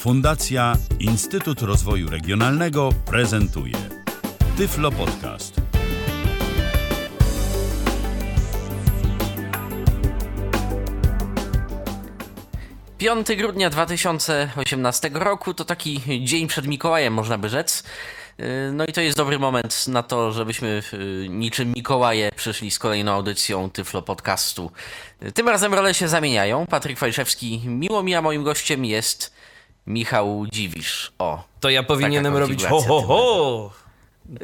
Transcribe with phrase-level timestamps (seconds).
[0.00, 3.74] Fundacja Instytut Rozwoju Regionalnego prezentuje
[4.56, 5.60] Tyflo Podcast.
[12.98, 17.82] Piąty grudnia 2018 roku to taki dzień przed Mikołajem, można by rzec.
[18.38, 22.78] Yy, No i to jest dobry moment na to, żebyśmy yy, niczym Mikołaje przyszli z
[22.78, 24.70] kolejną audycją Tyflo Podcastu.
[25.22, 26.66] Yy, Tym razem role się zamieniają.
[26.66, 29.39] Patryk Fajszewski miło mi, a moim gościem jest
[29.86, 31.12] Michał Dziwisz.
[31.18, 31.44] O.
[31.60, 33.70] To ja powinienem robić ho, ho, ho.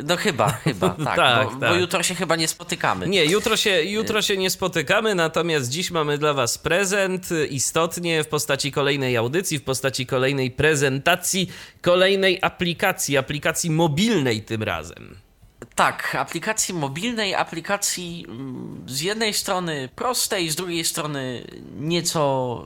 [0.05, 1.17] No chyba, chyba, tak.
[1.17, 1.81] Tak, bo, bo tak.
[1.81, 3.09] jutro się chyba nie spotykamy.
[3.09, 8.29] Nie, jutro się, jutro się nie spotykamy, natomiast dziś mamy dla Was prezent istotnie w
[8.29, 15.17] postaci kolejnej audycji, w postaci kolejnej prezentacji, kolejnej aplikacji, aplikacji mobilnej tym razem.
[15.75, 21.47] Tak, aplikacji mobilnej, aplikacji mm, z jednej strony prostej, z drugiej strony
[21.79, 22.65] nieco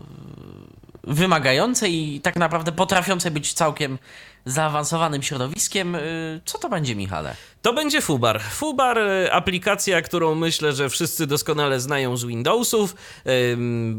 [1.05, 3.99] wymagającej i tak naprawdę potrafiącej być całkiem
[4.45, 5.95] zaawansowanym środowiskiem.
[5.95, 7.35] Y, Co to będzie, Michale?
[7.63, 8.41] To będzie Fubar.
[8.43, 12.95] Fubar, e, aplikacja, którą myślę, że wszyscy doskonale znają z Windowsów.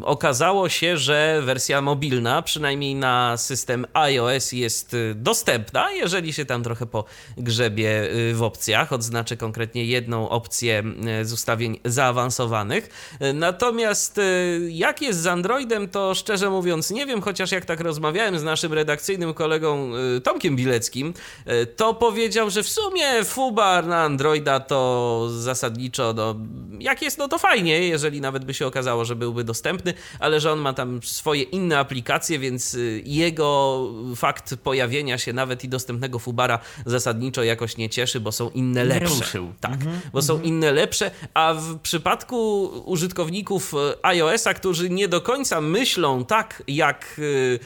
[0.04, 5.92] Okazało się, że wersja mobilna, przynajmniej na system iOS, jest y, dostępna.
[5.92, 10.84] Jeżeli się tam trochę pogrzebie y, w opcjach, odznaczę konkretnie jedną opcję
[11.22, 12.90] y, z ustawień zaawansowanych.
[13.22, 17.80] Y, Natomiast y, jak jest z Androidem, to szczerze mówiąc nie wiem, chociaż jak tak
[17.80, 21.14] rozmawiałem z naszym redakcyjnym kolegą y, Tomkiem Bileckim,
[21.48, 26.36] y, to powiedział, że w sumie Fubar na Androida to zasadniczo, no,
[26.80, 30.52] jak jest, no to fajnie, jeżeli nawet by się okazało, że byłby dostępny, ale że
[30.52, 36.20] on ma tam swoje inne aplikacje, więc y, jego fakt pojawienia się nawet i dostępnego
[36.20, 39.52] Fubara zasadniczo jakoś nie cieszy, bo są inne lepsze.
[39.60, 39.80] Tak,
[40.14, 46.26] bo są inne lepsze, a w przypadku użytkowników e, iOS-a, którzy nie do końca myślą
[46.26, 47.60] tak, jak y,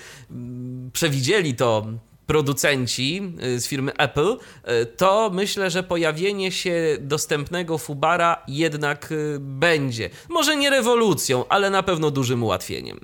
[0.94, 1.86] przewidzieli to
[2.28, 9.38] producenci y, z firmy Apple, y, to myślę, że pojawienie się dostępnego Fubara jednak y,
[9.40, 10.10] będzie.
[10.30, 13.00] Może nie rewolucją, ale na pewno dużym ułatwieniem.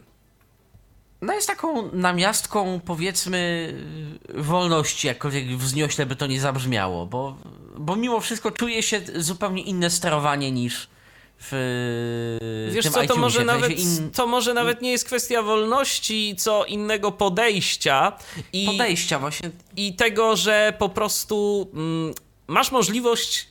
[1.21, 3.73] No jest taką namiastką, powiedzmy,
[4.33, 7.37] wolności, jakkolwiek wzniośle by to nie zabrzmiało, bo,
[7.77, 10.87] bo mimo wszystko czuje się zupełnie inne sterowanie niż
[11.43, 16.35] w Wiesz tym co, to może, nawet, in- to może nawet nie jest kwestia wolności,
[16.37, 18.17] co innego podejścia
[18.53, 19.51] i podejścia właśnie.
[19.77, 22.13] i tego, że po prostu mm,
[22.47, 23.47] masz możliwość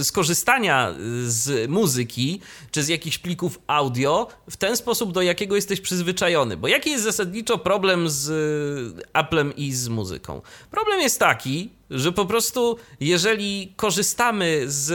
[0.00, 0.94] y, skorzystania
[1.26, 6.56] z muzyki czy z jakichś plików audio w ten sposób, do jakiego jesteś przyzwyczajony.
[6.56, 10.42] Bo jaki jest zasadniczo problem z Applem i z muzyką?
[10.70, 14.92] Problem jest taki, że po prostu jeżeli korzystamy z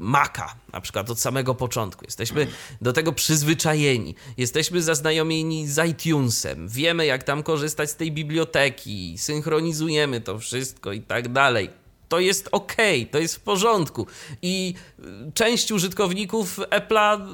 [0.00, 2.04] Maca, na przykład od samego początku.
[2.04, 2.46] Jesteśmy
[2.80, 10.20] do tego przyzwyczajeni, jesteśmy zaznajomieni z iTunesem, wiemy jak tam korzystać z tej biblioteki, synchronizujemy
[10.20, 11.70] to wszystko i tak dalej.
[12.08, 12.76] To jest ok,
[13.10, 14.06] to jest w porządku.
[14.42, 17.24] I y, część użytkowników Apple'a y,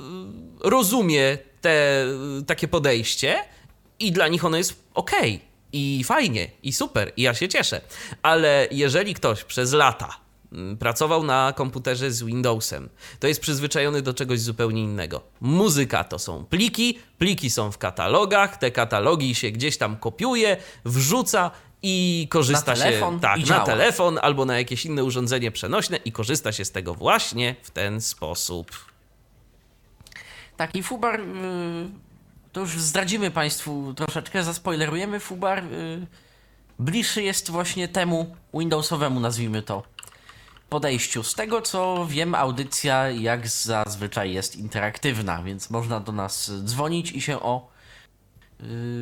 [0.61, 2.05] rozumie te,
[2.41, 3.37] y, takie podejście
[3.99, 5.11] i dla nich ono jest ok.
[5.73, 7.81] I fajnie, i super, i ja się cieszę.
[8.23, 10.26] Ale jeżeli ktoś przez lata
[10.79, 12.89] pracował na komputerze z Windowsem,
[13.21, 15.23] to jest przyzwyczajony do czegoś zupełnie innego.
[15.41, 21.51] Muzyka to są pliki, pliki są w katalogach, te katalogi się gdzieś tam kopiuje, wrzuca
[21.83, 23.65] i korzysta Na telefon się tak, i na działa.
[23.65, 28.01] telefon albo na jakieś inne urządzenie przenośne i korzysta się z tego właśnie w ten
[28.01, 28.71] sposób.
[30.57, 31.25] Taki Fubar, y,
[32.53, 35.21] to już zdradzimy Państwu troszeczkę, zaspoilerujemy.
[35.21, 36.07] Fubar y,
[36.79, 39.83] bliższy jest właśnie temu Windowsowemu, nazwijmy to,
[40.69, 41.23] podejściu.
[41.23, 47.21] Z tego co wiem, audycja jak zazwyczaj jest interaktywna, więc można do nas dzwonić i
[47.21, 47.76] się o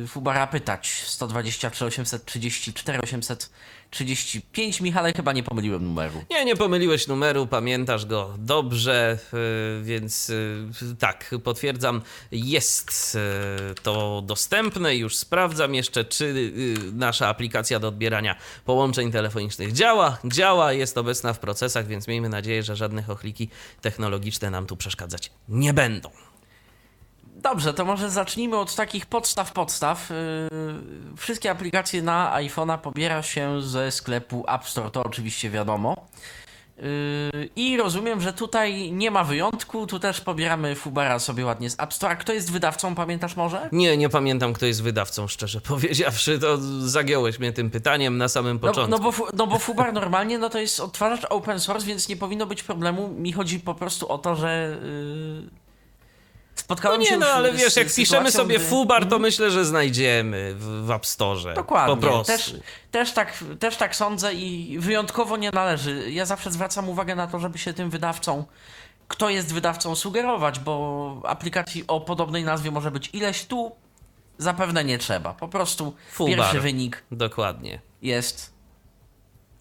[0.07, 1.03] Fubara pytać.
[1.05, 4.81] 123 834 835.
[4.81, 6.23] Michale, chyba nie pomyliłem numeru.
[6.29, 12.01] Nie, nie pomyliłeś numeru, pamiętasz go dobrze, yy, więc yy, tak, potwierdzam,
[12.31, 13.17] jest
[13.83, 14.95] to dostępne.
[14.95, 16.53] Już sprawdzam jeszcze, czy
[16.93, 18.35] nasza aplikacja do odbierania
[18.65, 20.17] połączeń telefonicznych działa.
[20.25, 23.49] Działa, jest obecna w procesach, więc miejmy nadzieję, że żadne chochliki
[23.81, 26.09] technologiczne nam tu przeszkadzać nie będą.
[27.45, 30.09] Dobrze, to może zacznijmy od takich podstaw podstaw.
[30.09, 35.95] Yy, Wszystkie aplikacje na iPhone'a pobiera się ze sklepu App Store, to oczywiście wiadomo.
[36.77, 36.83] Yy,
[37.55, 41.93] I rozumiem, że tutaj nie ma wyjątku, tu też pobieramy Fubara sobie ładnie z App
[41.93, 42.13] Store.
[42.13, 43.69] A kto jest wydawcą, pamiętasz może?
[43.71, 46.57] Nie, nie pamiętam, kto jest wydawcą, szczerze powiedziawszy, to
[46.87, 48.91] zagiąłeś mnie tym pytaniem na samym No, początku.
[48.91, 52.17] no, bo, fu- no bo Fubar normalnie no to jest odtwarzacz open source, więc nie
[52.17, 53.07] powinno być problemu.
[53.07, 55.64] Mi chodzi po prostu o to, że yy,
[56.55, 59.65] No Spotkałem nie, się no ale wiesz, jak sytuacją, sobie gdy- fubar, to myślę, że
[59.65, 61.53] znajdziemy w, w App Store.
[61.53, 61.95] Dokładnie.
[61.95, 62.31] Po prostu.
[62.33, 62.53] Też,
[62.91, 66.11] też, tak, też tak sądzę i wyjątkowo nie należy.
[66.11, 68.45] Ja zawsze zwracam uwagę na to, żeby się tym wydawcą,
[69.07, 73.71] kto jest wydawcą, sugerować, bo aplikacji o podobnej nazwie może być ileś tu.
[74.37, 75.33] Zapewne nie trzeba.
[75.33, 76.37] Po prostu Fullbar.
[76.37, 77.79] pierwszy wynik Dokładnie.
[78.01, 78.53] jest,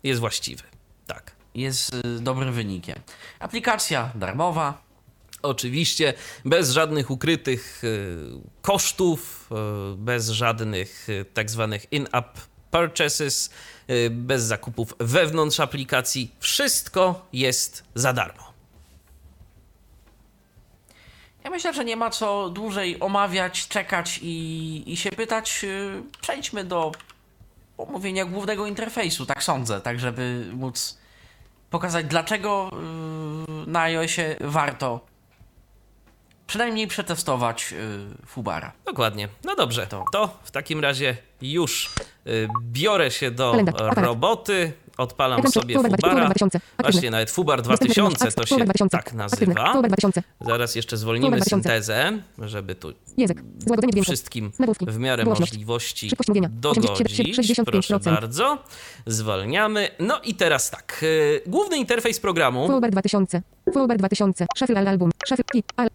[0.02, 0.62] Jest właściwy.
[1.06, 1.32] Tak.
[1.54, 2.98] jest y, dobrym wynikiem.
[3.38, 4.83] Aplikacja darmowa.
[5.44, 6.14] Oczywiście
[6.44, 8.16] bez żadnych ukrytych y,
[8.62, 9.50] kosztów,
[9.92, 13.50] y, bez żadnych y, tak zwanych in-app purchases,
[14.10, 16.34] bez zakupów wewnątrz aplikacji.
[16.40, 18.52] Wszystko jest za darmo.
[21.44, 25.66] Ja myślę, że nie ma co dłużej omawiać, czekać i, i się pytać.
[26.20, 26.92] Przejdźmy do
[27.78, 30.98] omówienia głównego interfejsu, tak sądzę, tak żeby móc
[31.70, 32.70] pokazać, dlaczego
[33.66, 35.13] na iOSie warto
[36.46, 38.72] przynajmniej przetestować yy, Fubara.
[38.84, 39.28] Dokładnie.
[39.44, 41.92] No dobrze, To- to w takim razie już
[42.26, 43.56] y, biorę się do
[43.96, 44.72] roboty.
[44.98, 46.24] Odpalam sobie Fubar Fubara.
[46.24, 46.58] 2000.
[46.58, 46.92] Aktywny.
[46.92, 48.36] Właśnie, nawet Fubar Dostępny 2000 wiadomość.
[48.36, 48.96] to się Fubar 2000.
[48.98, 49.72] tak nazywa.
[49.72, 50.22] Fubar 2000.
[50.40, 51.68] Zaraz jeszcze zwolnimy Fubar 2000.
[51.68, 52.92] syntezę, żeby tu
[54.02, 56.10] wszystkim w miarę możliwości
[56.50, 56.90] dogodzić.
[56.90, 58.04] 87, Proszę 65%.
[58.14, 58.58] bardzo.
[59.06, 59.88] Zwalniamy.
[59.98, 61.00] No i teraz tak.
[61.02, 62.66] y, Główny interfejs programu.
[62.66, 63.42] Fubar 2000.
[63.74, 64.46] Fubar 2000.
[64.56, 65.10] Shuffle al album.
[65.28, 65.44] Shuffle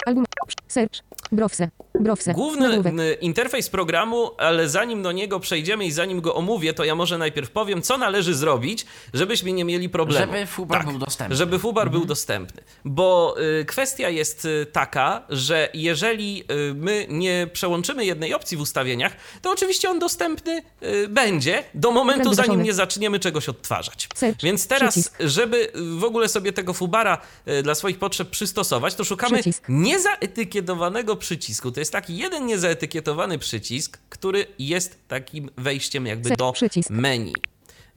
[0.05, 0.25] album.
[0.67, 0.99] Search.
[1.31, 1.69] Browse.
[1.99, 2.33] Browse.
[2.33, 2.93] Główny Nagłówek.
[3.21, 7.51] interfejs programu, ale zanim do niego przejdziemy i zanim go omówię, to ja może najpierw
[7.51, 10.31] powiem, co należy zrobić, żebyśmy nie mieli problemu.
[10.33, 11.35] Żeby Fubar był dostępny.
[11.35, 12.61] Żeby Fubar był dostępny.
[12.85, 18.61] Bo y, kwestia jest y, taka, że jeżeli y, my nie przełączymy jednej opcji w
[18.61, 24.07] ustawieniach, to oczywiście on dostępny y, będzie do momentu, zanim nie zaczniemy czegoś odtwarzać.
[24.15, 24.41] Search.
[24.43, 25.15] Więc teraz, Przycisk.
[25.19, 29.63] żeby w ogóle sobie tego Fubara y, dla swoich potrzeb przystosować, to szukamy Przycisk.
[29.69, 31.71] niezaetykietowanego przycisku.
[31.71, 36.53] To jest taki jeden niezaetykietowany przycisk, który jest takim wejściem jakby do
[36.89, 37.33] menu.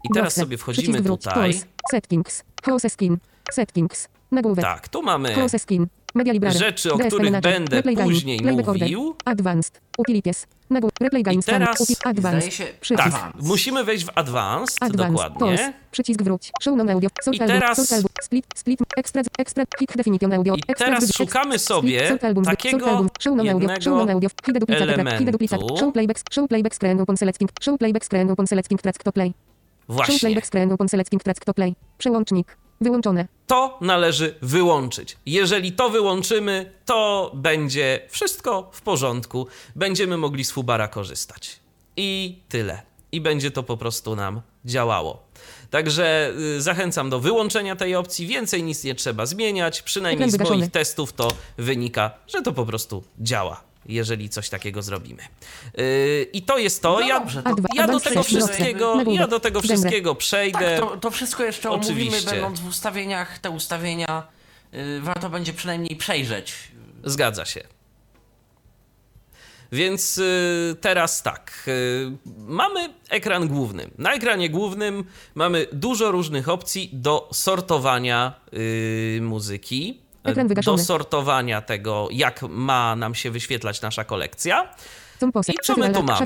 [0.04, 1.60] I teraz sobie wchodzimy tutaj.
[1.90, 2.44] Settings.
[2.64, 3.18] Hose skin.
[3.52, 4.08] Settings.
[4.30, 4.64] Nagłówek.
[4.64, 5.34] Tak, tu mamy.
[6.14, 6.58] Media library.
[6.58, 7.52] Rzeczy, o DSP których Manager.
[7.52, 8.82] będę Replay później Playback order.
[8.82, 9.14] mówił.
[9.24, 9.80] Advanced.
[9.98, 10.46] Utilities.
[11.00, 11.42] Replay game.
[11.42, 11.58] Scan.
[11.60, 12.42] teraz Advanced.
[12.42, 13.10] Zdaje się- Przycisk.
[13.10, 15.16] Tak, musimy wejść w Advanced, Advanced.
[15.16, 15.30] Pause.
[15.32, 15.72] dokładnie.
[15.90, 16.50] Przycisk wróć.
[16.62, 17.08] Show non audio.
[17.22, 18.08] Sort I teraz- album.
[18.22, 18.46] Split.
[18.54, 18.80] Split.
[18.96, 19.22] Extra.
[19.38, 19.64] Extra.
[19.78, 20.54] Hit definition audio.
[20.54, 20.86] I Extra.
[20.86, 22.44] teraz szukamy split, sobie sort album.
[22.44, 23.08] takiego album.
[23.20, 23.68] Show non audio.
[23.68, 24.28] Show non jednego audio.
[24.46, 25.08] Hide duplicate track.
[25.18, 25.76] Hide elementu.
[25.78, 26.18] Show playback.
[26.32, 27.50] Show playback screen upon selecting.
[27.62, 29.26] Show playback screen upon selecting track to play.
[29.28, 30.18] Show Właśnie.
[30.18, 31.74] playback screen upon selecting track to play.
[31.98, 32.56] Przełącznik.
[32.82, 33.28] Wyłączone.
[33.46, 35.16] To należy wyłączyć.
[35.26, 39.46] Jeżeli to wyłączymy, to będzie wszystko w porządku.
[39.76, 41.60] Będziemy mogli z Fubara korzystać.
[41.96, 42.82] I tyle.
[43.12, 45.22] I będzie to po prostu nam działało.
[45.70, 48.26] Także y, zachęcam do wyłączenia tej opcji.
[48.26, 49.82] Więcej nic nie trzeba zmieniać.
[49.82, 53.71] Przynajmniej z moich testów to wynika, że to po prostu działa.
[53.86, 55.22] Jeżeli coś takiego zrobimy.
[55.76, 56.92] Yy, I to jest to.
[56.92, 60.58] No ja, dobrze, to- ja do tego wszystkiego, ja do tego wszystkiego przejdę.
[60.58, 62.30] Tak, to, to wszystko jeszcze omówimy, Oczywiście.
[62.30, 63.38] będąc w ustawieniach.
[63.38, 64.26] Te ustawienia
[64.74, 66.54] y, warto będzie przynajmniej przejrzeć.
[67.04, 67.60] Zgadza się.
[69.72, 71.64] Więc y, teraz tak.
[71.68, 73.90] Y, mamy ekran główny.
[73.98, 80.00] Na ekranie głównym mamy dużo różnych opcji do sortowania y, muzyki.
[80.64, 84.74] Do sortowania tego, jak ma nam się wyświetlać nasza kolekcja.
[85.52, 86.18] I co my tu mamy?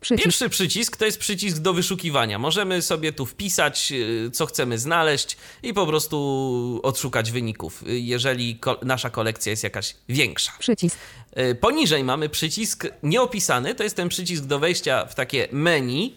[0.00, 0.24] Przycisk.
[0.24, 2.38] Pierwszy przycisk to jest przycisk do wyszukiwania.
[2.38, 8.56] Możemy sobie tu wpisać, y, co chcemy znaleźć i po prostu odszukać wyników, y, jeżeli
[8.56, 10.52] ko- nasza kolekcja jest jakaś większa.
[10.58, 10.98] Przycisk.
[11.38, 16.16] Y, Poniżej mamy przycisk nieopisany, to jest ten przycisk do wejścia w takie menu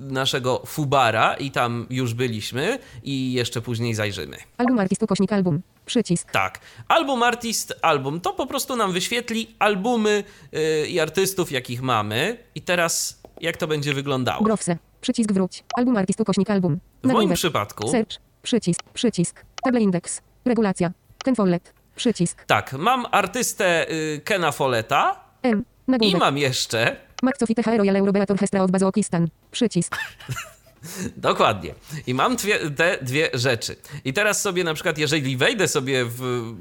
[0.00, 4.36] naszego Fubara i tam już byliśmy i jeszcze później zajrzymy.
[4.58, 5.62] Album artist ukośnik album.
[5.90, 6.30] Przycisk.
[6.30, 12.36] Tak, album artist, album, to po prostu nam wyświetli albumy y, i artystów, jakich mamy
[12.54, 14.44] i teraz jak to będzie wyglądało?
[14.44, 14.76] Browse.
[15.00, 15.64] Przycisk wróć.
[15.74, 16.72] Album artist ukośnik album.
[17.02, 17.36] W moim Nagłówek.
[17.36, 18.16] przypadku, Search.
[18.42, 18.82] Przycisk.
[18.94, 19.44] Przycisk.
[19.62, 20.20] Table index.
[20.44, 20.90] Regulacja.
[21.24, 21.72] Ten follet.
[21.96, 22.44] Przycisk.
[22.44, 25.64] tak, mam artystę y, Kena Folleta M.
[25.88, 26.20] i Nagłówek.
[26.20, 29.28] mam jeszcze, Maxofite Hero Royal Eurobeat Orchestra of Bazokistan.
[29.50, 29.96] Przycisk.
[31.16, 31.74] dokładnie,
[32.06, 33.76] i mam dwie, te dwie rzeczy.
[34.04, 36.54] I teraz sobie na przykład, jeżeli wejdę sobie w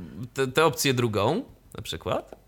[0.54, 1.44] tę opcję drugą,
[1.78, 2.40] na przykład,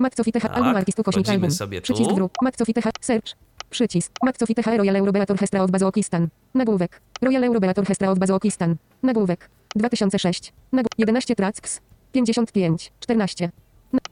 [0.00, 1.56] Maxofite Tak, Album artist ukośnik wchodzimy album.
[1.56, 1.84] sobie tu.
[1.84, 2.32] Przycisk wróć.
[2.42, 3.34] Maxofite Search.
[3.70, 4.12] Przycisk.
[4.22, 6.28] Maxofite Royal Eurobeat Orchestra of Bazokistan.
[6.54, 7.00] Nagłówek.
[7.22, 8.76] Royal Eurobeat Orchestra of Bazokistan.
[9.02, 9.50] Nagłówek.
[9.76, 10.52] 2006.
[10.72, 11.80] Nagł 11 tracks.
[12.12, 12.92] 55.
[13.00, 13.50] 14.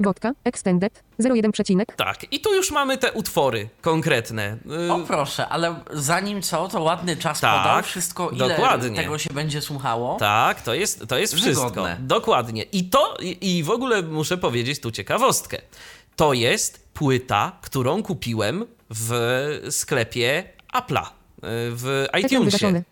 [0.01, 0.33] Wodka.
[0.45, 1.03] Extended.
[1.19, 1.97] 01 przecinek.
[1.97, 4.57] Tak, i tu już mamy te utwory konkretne.
[4.89, 8.97] Y, O proszę, ale zanim co, to ładny czas Tak, podał, wszystko ile dokładnie.
[8.97, 10.17] tego się będzie słuchało.
[10.21, 11.69] Tak, to jest, to jest wszystko.
[11.69, 11.97] Wygodne.
[12.01, 12.63] Dokładnie.
[12.63, 15.59] I to, i, i w ogóle muszę powiedzieć tu ciekawostkę.
[16.17, 19.11] To jest płyta, którą kupiłem w
[19.71, 21.09] sklepie Apple'a, y,
[21.71, 22.83] w Ekran iTunesie.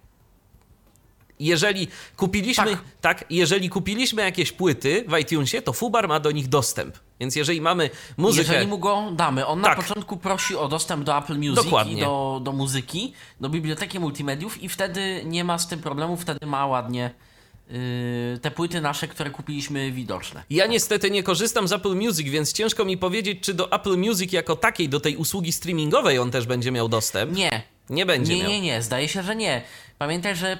[1.40, 2.80] Jeżeli kupiliśmy, Tak.
[3.00, 3.24] tak.
[3.30, 6.98] jeżeli kupiliśmy jakieś płyty w iTunesie, to Fubar ma do nich dostęp.
[7.20, 8.52] Więc jeżeli mamy muzykę.
[8.52, 9.76] Jeżeli mu go damy, on Tak.
[9.78, 11.92] na początku prosi o dostęp do Apple Music Dokładnie.
[11.92, 16.46] i do, do muzyki, do biblioteki multimediów i wtedy nie ma z tym problemu, wtedy
[16.46, 17.10] ma ładnie
[17.70, 20.42] yy, te płyty nasze, które kupiliśmy widoczne.
[20.50, 24.32] Ja niestety nie korzystam z Apple Music, więc ciężko mi powiedzieć, czy do Apple Music
[24.32, 27.32] jako takiej, do tej usługi streamingowej on też będzie miał dostęp.
[27.32, 27.62] Nie.
[27.90, 28.50] Nie będzie Nie, miał.
[28.50, 29.62] nie, nie, zdaje się, że nie.
[29.98, 30.58] Pamiętaj, że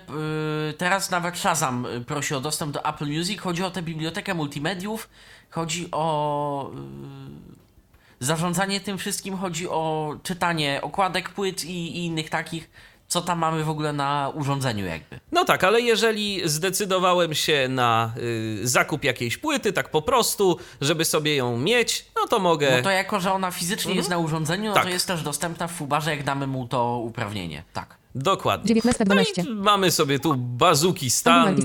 [0.69, 3.41] yy, teraz nawet Shazam y, prosi o dostęp do Apple Music.
[3.41, 5.09] Chodzi o tę bibliotekę multimediów,
[5.51, 12.71] chodzi o yy, zarządzanie tym wszystkim, chodzi o czytanie okładek płyt i, i innych takich,
[13.09, 15.21] co tam mamy w ogóle na urządzeniu jakby.
[15.33, 21.05] No tak, ale jeżeli zdecydowałem się na y, zakup jakiejś płyty, tak po prostu, żeby
[21.05, 22.77] sobie ją mieć, no to mogę.
[22.77, 24.85] No to jako, że ona fizycznie jest na urządzeniu, no Tak.
[24.85, 27.63] to jest też dostępna w Fubarze, jak damy mu to uprawnienie.
[27.73, 28.04] Tak.
[28.15, 28.75] Dokładnie.
[28.75, 29.05] 19.12.
[29.45, 31.57] No i mamy sobie tu bazuki stan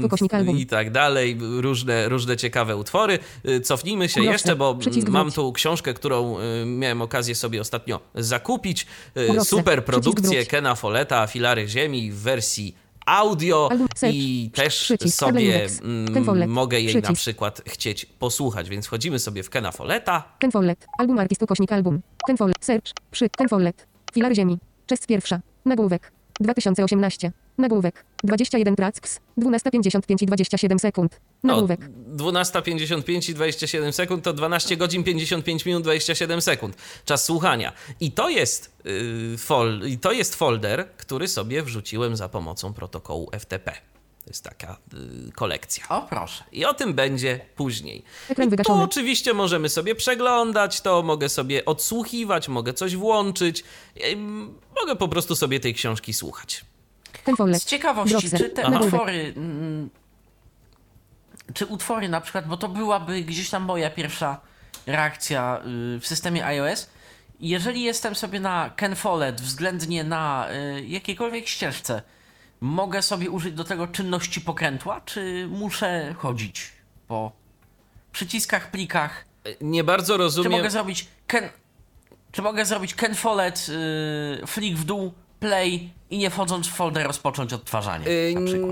[0.58, 3.20] i tak dalej, różne, różne ciekawe utwory.
[3.46, 8.00] Y, Cofnijmy się jeszcze, bo przycisk mam tu książkę, którą y, miałem okazję sobie ostatnio
[8.16, 8.88] zakupić.
[9.18, 10.46] Y, Super produkcję.
[10.46, 12.76] Kena Folletta, Filary Ziemi w wersji
[13.06, 13.70] audio
[14.12, 17.22] i też przycisk, sobie mm, mogę jej na przycisk.
[17.22, 20.24] przykład chcieć posłuchać, więc wchodzimy sobie w Kena Folletta.
[20.40, 20.88] Ken Follett.
[21.00, 22.02] Album artystu kośnik album.
[22.28, 22.66] Ken Follett.
[22.66, 22.92] Search.
[23.12, 23.30] Przy.
[23.30, 23.88] Ken Follett.
[24.14, 24.58] Filar ziemi.
[24.86, 25.40] Część pierwsza.
[25.66, 26.19] Nagłówek.
[26.40, 27.32] 2018.
[27.58, 28.06] Nagłówek.
[28.24, 29.20] 21 tracks.
[29.38, 31.20] 12.55 i 27 sekund.
[31.44, 31.80] Nagłówek.
[32.16, 36.78] 12.55 i 27 sekund to 12 godzin 55 minut 27 sekund.
[37.06, 37.74] Czas słuchania.
[38.00, 43.30] I to jest, yy, fol, i to jest folder, który sobie wrzuciłem za pomocą protokołu
[43.40, 43.74] FTP.
[44.30, 45.84] To jest taka yy, kolekcja.
[45.90, 46.44] O proszę.
[46.52, 48.04] I o tym będzie później.
[48.30, 48.84] Ekran wygaszony.
[48.84, 53.64] oczywiście możemy sobie przeglądać, to mogę sobie odsłuchiwać, mogę coś włączyć.
[54.12, 56.66] Ym, Mogę po prostu sobie tej książki słuchać.
[57.54, 58.94] Z ciekawości, czy te Nagłówek.
[58.94, 59.90] utwory, mm,
[61.54, 64.42] czy utwory na przykład, bo to byłaby gdzieś tam moja pierwsza
[64.86, 65.62] reakcja
[65.96, 66.90] y, w systemie iOS.
[67.40, 72.02] Jeżeli jestem sobie na Ken Follett względnie na y, jakiejkolwiek ścieżce,
[72.62, 76.72] mogę sobie użyć do tego czynności pokrętła, czy muszę chodzić
[77.08, 77.32] po
[78.12, 79.26] przyciskach, plikach?
[79.62, 80.52] Nie bardzo Czy rozumiem.
[80.52, 81.50] mogę zrobić Ken,
[82.32, 83.66] czy mogę zrobić Ken Follett,
[84.44, 88.72] y, flick w dół, play i nie wchodząc w folder rozpocząć odtwarzanie na przykład?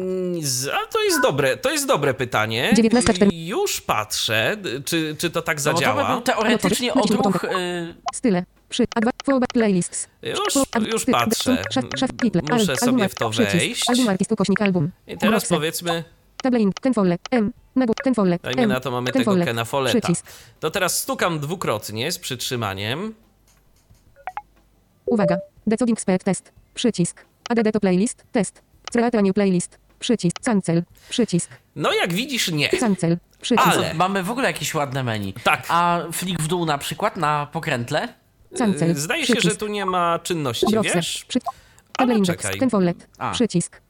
[0.65, 2.74] Yy, A to jest dobre, to jest dobre pytanie.
[2.77, 3.29] 19.4.
[3.34, 6.12] Już patrzę, czy, czy to tak No bo to by zadziała.
[6.12, 7.17] był teoretycznie odruch...
[7.17, 7.44] początek.
[7.44, 8.44] Y, Style.
[8.70, 8.86] Przy.
[8.96, 9.12] Adwa.
[9.54, 10.08] Playlists.
[10.22, 10.40] Już,
[10.88, 11.64] już patrzę.
[11.76, 11.88] Muszę
[12.52, 13.86] album, sobie w to wejść.
[15.08, 16.04] I teraz powiedzmy,
[16.42, 16.72] Tablein.
[16.82, 17.22] Ken Follett.
[17.32, 17.54] M.
[17.76, 18.04] Nagłówek.
[18.04, 18.42] Ken Follett.
[18.42, 18.70] dajmy M.
[18.70, 19.36] na to mamy tego.
[19.46, 19.64] Kena.
[20.60, 23.14] To teraz stukam dwukrotnie z przytrzymaniem.
[25.06, 25.38] Uwaga.
[25.68, 26.52] Decoding speed test.
[26.74, 27.26] Przycisk.
[27.50, 28.26] ADD to playlist.
[28.32, 28.62] Test.
[28.92, 29.78] Create new playlist.
[30.00, 30.40] Przycisk.
[30.46, 30.84] Cancel.
[31.10, 31.50] Przycisk.
[31.76, 32.70] No jak widzisz, nie.
[32.70, 33.18] Cancel.
[33.42, 33.68] Przycisk.
[33.68, 35.34] Ale- mamy w ogóle jakieś ładne menu.
[35.34, 35.66] Tak.
[35.70, 38.08] A flick w dół na przykład na pokrętle?
[38.58, 38.96] Cancel.
[38.96, 39.60] Zdaje się, że Przycisk.
[39.60, 40.96] tu nie ma czynności, Browser.
[40.96, 41.25] wiesz?
[41.27, 41.39] Przy...
[41.98, 42.44] Ale index.
[42.44, 42.60] czekaj.
[42.60, 43.08] Ken Follett.
[43.18, 43.32] A.
[43.32, 43.82] Przycisk.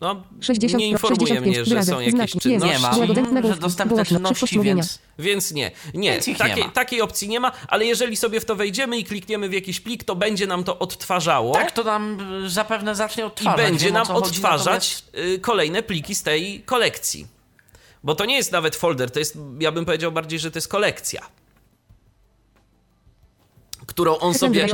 [0.00, 2.74] No, 60, nie informuje 65 mnie, że są wyrazy, jakieś znaki, czynności.
[2.74, 4.98] Nie ma, że dostępne czynności, więc...
[5.18, 8.56] Więc nie, nie, Więc ich nie takiej, opcji nie ma, ale jeżeli sobie w to
[8.56, 12.50] wejdziemy i klikniemy w jakiś plik, to będzie nam to odtwarzało Tak, to nam y,
[12.50, 13.56] zapewne zacznie i odtwarzać.
[13.56, 17.26] będzie wiem, o nam odtwarzać y, kolejne pliki z tej kolekcji.
[18.04, 20.68] Bo to nie jest nawet folder, to jest, ja bym powiedział bardziej, że to jest
[20.68, 21.20] kolekcja.
[23.90, 24.66] Którą on, sobie,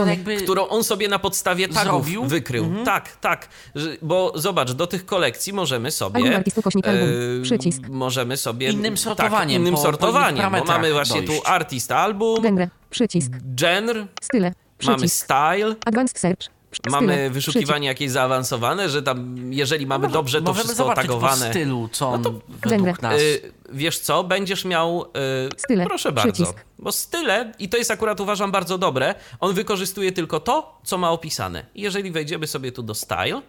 [0.42, 2.22] którą on sobie na podstawie tagów zrobił?
[2.22, 2.28] Mhm.
[2.28, 2.72] wykrył.
[2.84, 3.48] Tak, tak.
[3.74, 6.38] Że, bo zobacz, do tych kolekcji możemy sobie.
[6.38, 7.82] E, Przycisk.
[7.88, 8.70] Możemy sobie.
[8.70, 10.36] Innym tak, sortowaniem, innym po- po sortowaniem.
[10.36, 11.42] bo parametrach mamy właśnie dojść.
[11.42, 12.68] tu artist album, Genre.
[12.90, 13.32] Przycisk.
[13.60, 14.52] genre, Style.
[14.86, 15.24] mamy Przycisk.
[15.24, 15.74] style.
[15.86, 16.55] Advanced search.
[16.90, 22.08] Mamy wyszukiwanie jakieś zaawansowane, że tam, jeżeli mamy dobrze to wszystko zobaczyć po stylu, co
[22.08, 22.40] on Genre.
[22.78, 23.20] według nas...
[23.20, 25.02] Y, wiesz co, będziesz miał.
[25.02, 25.08] Y,
[25.56, 26.32] Style, Proszę bardzo.
[26.32, 26.64] przycisk.
[26.78, 31.10] Bo style, i to jest akurat uważam bardzo dobre, on wykorzystuje tylko to, co ma
[31.10, 31.66] opisane.
[31.74, 33.42] I Jeżeli wejdziemy sobie tu do style,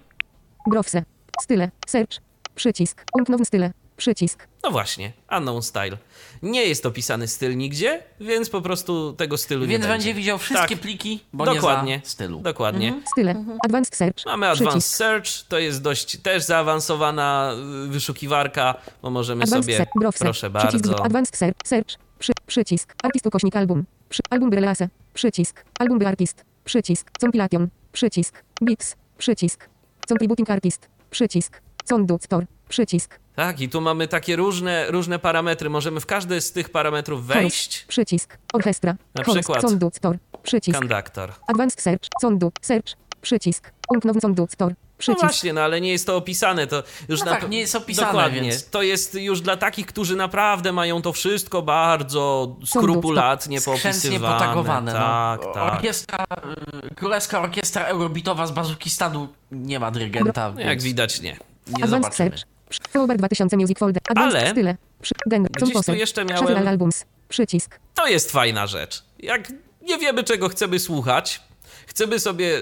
[0.67, 1.03] Browse.
[1.41, 1.71] Style.
[1.87, 2.17] Search.
[2.55, 3.03] Przycisk.
[3.13, 3.71] Unknown style.
[3.97, 4.47] Przycisk.
[4.63, 5.97] no właśnie, unknown style.
[6.41, 9.93] Nie jest opisany styl nigdzie, więc po prostu tego stylu nie Więc będzie.
[9.93, 10.79] będzie widział wszystkie Tak.
[10.79, 11.95] pliki, bo Dokładnie.
[11.97, 12.39] nie za stylu.
[12.39, 13.01] Dokładnie.
[13.13, 13.45] Style.
[13.65, 14.25] Advanced search.
[14.25, 14.95] Mamy Advanced Przycisk.
[14.97, 17.53] Search, to jest dość też zaawansowana
[17.85, 20.87] y, wyszukiwarka, bo możemy Advanced sobie, proszę Przycisk.
[20.87, 21.57] bardzo, Advanced search.
[21.65, 21.87] Search.
[22.19, 22.95] Przy, przycisk.
[23.03, 23.85] Artist ukośnik album.
[24.09, 24.79] Przy, album by release.
[25.13, 25.63] Przycisk.
[25.79, 26.45] Album by artist.
[26.65, 27.11] Przycisk.
[27.21, 27.67] Compilation.
[27.91, 28.43] Przycisk.
[28.63, 28.95] Bix.
[29.17, 29.69] Przycisk.
[30.09, 30.89] Contributing artist.
[31.09, 31.61] Przycisk.
[31.89, 32.45] Conductor.
[32.69, 33.19] Przycisk.
[33.37, 35.69] Tak, i tu mamy takie różne, różne parametry.
[35.69, 37.33] Możemy w każdy z tych parametrów Chorus.
[37.41, 37.85] wejść.
[37.87, 38.37] Przycisk.
[38.53, 38.95] Orchestra.
[39.15, 39.37] Na Host.
[39.39, 39.61] przykład.
[39.61, 40.17] Conductor.
[40.43, 40.79] Przycisk.
[40.79, 41.33] Konduktor.
[41.47, 42.01] Advanced search.
[42.21, 42.51] Condu.
[42.61, 42.93] Search.
[43.21, 43.71] Przycisk.
[43.89, 44.69] Unknown conductor.
[44.69, 45.21] No Przycisk.
[45.21, 46.67] właśnie, no ale nie jest to opisane.
[46.67, 47.31] To już No na...
[47.31, 48.41] tak, nie jest opisane, Dokładnie.
[48.41, 54.33] więc- To jest już dla takich, którzy naprawdę mają to wszystko bardzo skrupulatnie Skrzętnie poopisywane.
[54.39, 54.93] potagowane.
[54.93, 55.51] Tak, no.
[55.53, 55.73] tak.
[55.73, 56.25] Orkiestra,
[56.91, 60.51] y, królewska orkiestra eurobitowa z Bazukistanu nie ma dyrygenta.
[60.55, 61.31] No, Jak więc widać, nie.
[61.67, 62.29] nie Advanced zobaczymy.
[62.29, 62.56] search.
[62.89, 64.01] Forward 2000 Music Folder.
[64.09, 64.77] Advanced Ale style.
[65.01, 65.49] Przy, genre.
[65.61, 67.05] gdzieś tu jeszcze miałem- albums.
[67.29, 67.79] Przycisk.
[67.95, 69.03] To jest fajna rzecz.
[69.19, 71.41] Jak nie wiemy, czego chcemy słuchać,
[71.87, 72.61] chcemy sobie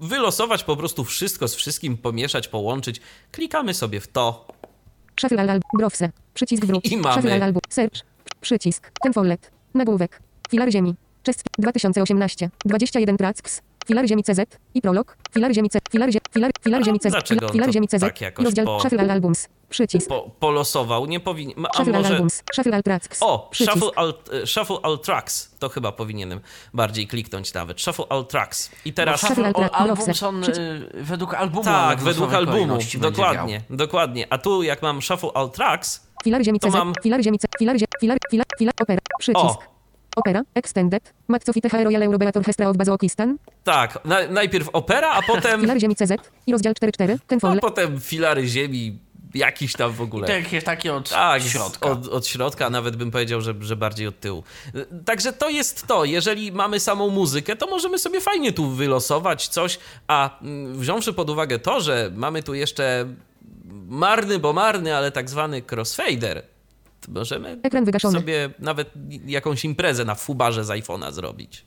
[0.00, 3.00] wylosować po prostu wszystko z wszystkim, pomieszać, połączyć,
[3.32, 4.48] klikamy sobie w to.
[5.20, 5.60] Shuffle album.
[5.78, 6.10] Browse.
[6.34, 6.86] Przycisk wróć.
[6.86, 7.22] I mamy.
[7.22, 7.52] Shuffle.
[7.70, 8.00] Search.
[8.40, 8.90] Przycisk.
[9.02, 9.50] Ten follet.
[9.74, 10.20] Nagłówek.
[10.50, 10.94] Filar ziemi.
[11.22, 12.50] Czest 2018.
[12.64, 13.62] 21 tracks.
[13.86, 14.40] Filar ziemi CZ
[14.74, 15.16] i prolog.
[15.34, 15.78] Filar ziemi C.
[15.92, 17.10] Filar, zie, filar, filar A ziemi CZ.
[17.10, 18.00] dlaczego Filar to ziemi CZ.
[18.00, 19.48] tak jakoś rozdział po- Shuffle albums.
[19.68, 20.08] Przycisk.
[20.08, 21.66] Po, polosował, nie powinien.
[21.70, 22.14] A Shuffle może.
[22.14, 22.42] albums.
[22.54, 23.08] Shuffle all tracks.
[23.22, 23.72] O, Przycisk.
[23.78, 25.54] shuffle all, e, shuffle all tracks.
[25.58, 26.40] To chyba powinienem
[26.74, 27.80] bardziej kliknąć nawet.
[27.80, 28.70] Shuffle all tracks.
[28.84, 29.20] I teraz.
[29.20, 30.28] Shuffle Shuffle All Albums Browser.
[30.28, 30.48] on y,
[30.94, 31.64] według albumu.
[31.64, 32.78] Tak, według albumu.
[33.00, 34.26] Dokładnie, dokładnie.
[34.30, 36.72] A tu jak mam shuffle all tracks, Filar ziemi CZ.
[36.74, 37.48] mam- Filar ziemi C.
[37.58, 38.98] Filar zie, filar, filar, filar, opera.
[39.18, 39.44] Przycisk.
[39.44, 39.79] O.
[40.16, 40.42] Opera.
[40.54, 41.12] Extended.
[41.28, 43.38] Matsofite Royal Eurobeat Orchestra of Bazokistan.
[43.64, 45.60] tak, na, najpierw opera, a potem.
[45.66, 46.12] Filar ziemi CZ
[46.46, 47.18] i rozdział 4.4.
[47.26, 48.98] Ten A potem filary ziemi,
[49.34, 50.26] jakiś tam w ogóle.
[50.26, 50.42] grał.
[50.42, 51.90] Takie, takie od Tak, środka.
[51.90, 54.42] Od, od środka, a nawet bym powiedział, że, że bardziej od tyłu.
[55.04, 56.04] Także to jest to.
[56.04, 61.30] Jeżeli mamy samą muzykę, to możemy sobie fajnie tu wylosować coś, a mm, wziąwszy pod
[61.30, 63.06] uwagę to, że mamy tu jeszcze
[63.88, 66.42] marny, bo marny, ale tak zwany crossfader,
[67.14, 68.18] możemy Ekran wygaszony.
[68.18, 68.90] sobie nawet
[69.26, 71.64] jakąś imprezę na fubarze z iPhone'a zrobić.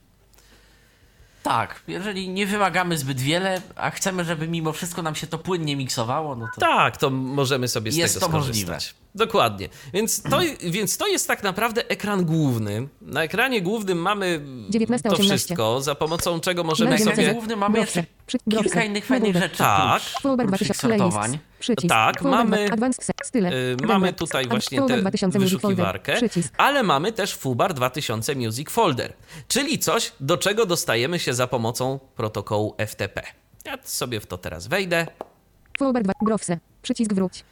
[1.44, 5.76] Tak, jeżeli nie wymagamy zbyt wiele, a chcemy, żeby mimo wszystko nam się to płynnie
[5.76, 6.62] miksowało, no to.
[6.62, 8.68] Tak, to możemy sobie z Jest tego to skorzystać.
[8.70, 9.03] możliwe.
[9.16, 9.70] Dokładnie.
[9.94, 12.88] Więc to, więc to jest tak naprawdę ekran główny.
[13.02, 15.38] Na ekranie głównym mamy 19, to 18.
[15.38, 17.34] wszystko, za pomocą czego możemy Na sobie...
[17.34, 18.04] głównym mamy jeszcze
[18.52, 19.58] kilka innych fajnych rzeczy.
[19.58, 20.02] Tak.
[20.02, 21.14] Prócz, Forward prócz 2000 tych playlists.
[21.14, 21.40] sortowań.
[21.60, 21.90] Przycisk.
[21.90, 22.62] Tak, mamy-.
[22.62, 23.06] Yy, Advanced
[23.88, 25.68] mamy tutaj właśnie tę 2000 music folder.
[25.78, 26.54] wyszukiwarkę, Przycisk.
[26.58, 29.14] ale mamy też FUBAR 2000 Music Folder,
[29.48, 33.22] czyli coś, do czego dostajemy się za pomocą protokołu FTP.
[33.66, 35.08] Ja sobie w to teraz wejdę
[35.78, 36.58] Forward dwa- Browse.
[36.82, 37.44] Przycisk wróć.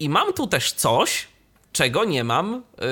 [0.00, 1.28] I mam tu też coś,
[1.72, 2.86] czego nie mam yy,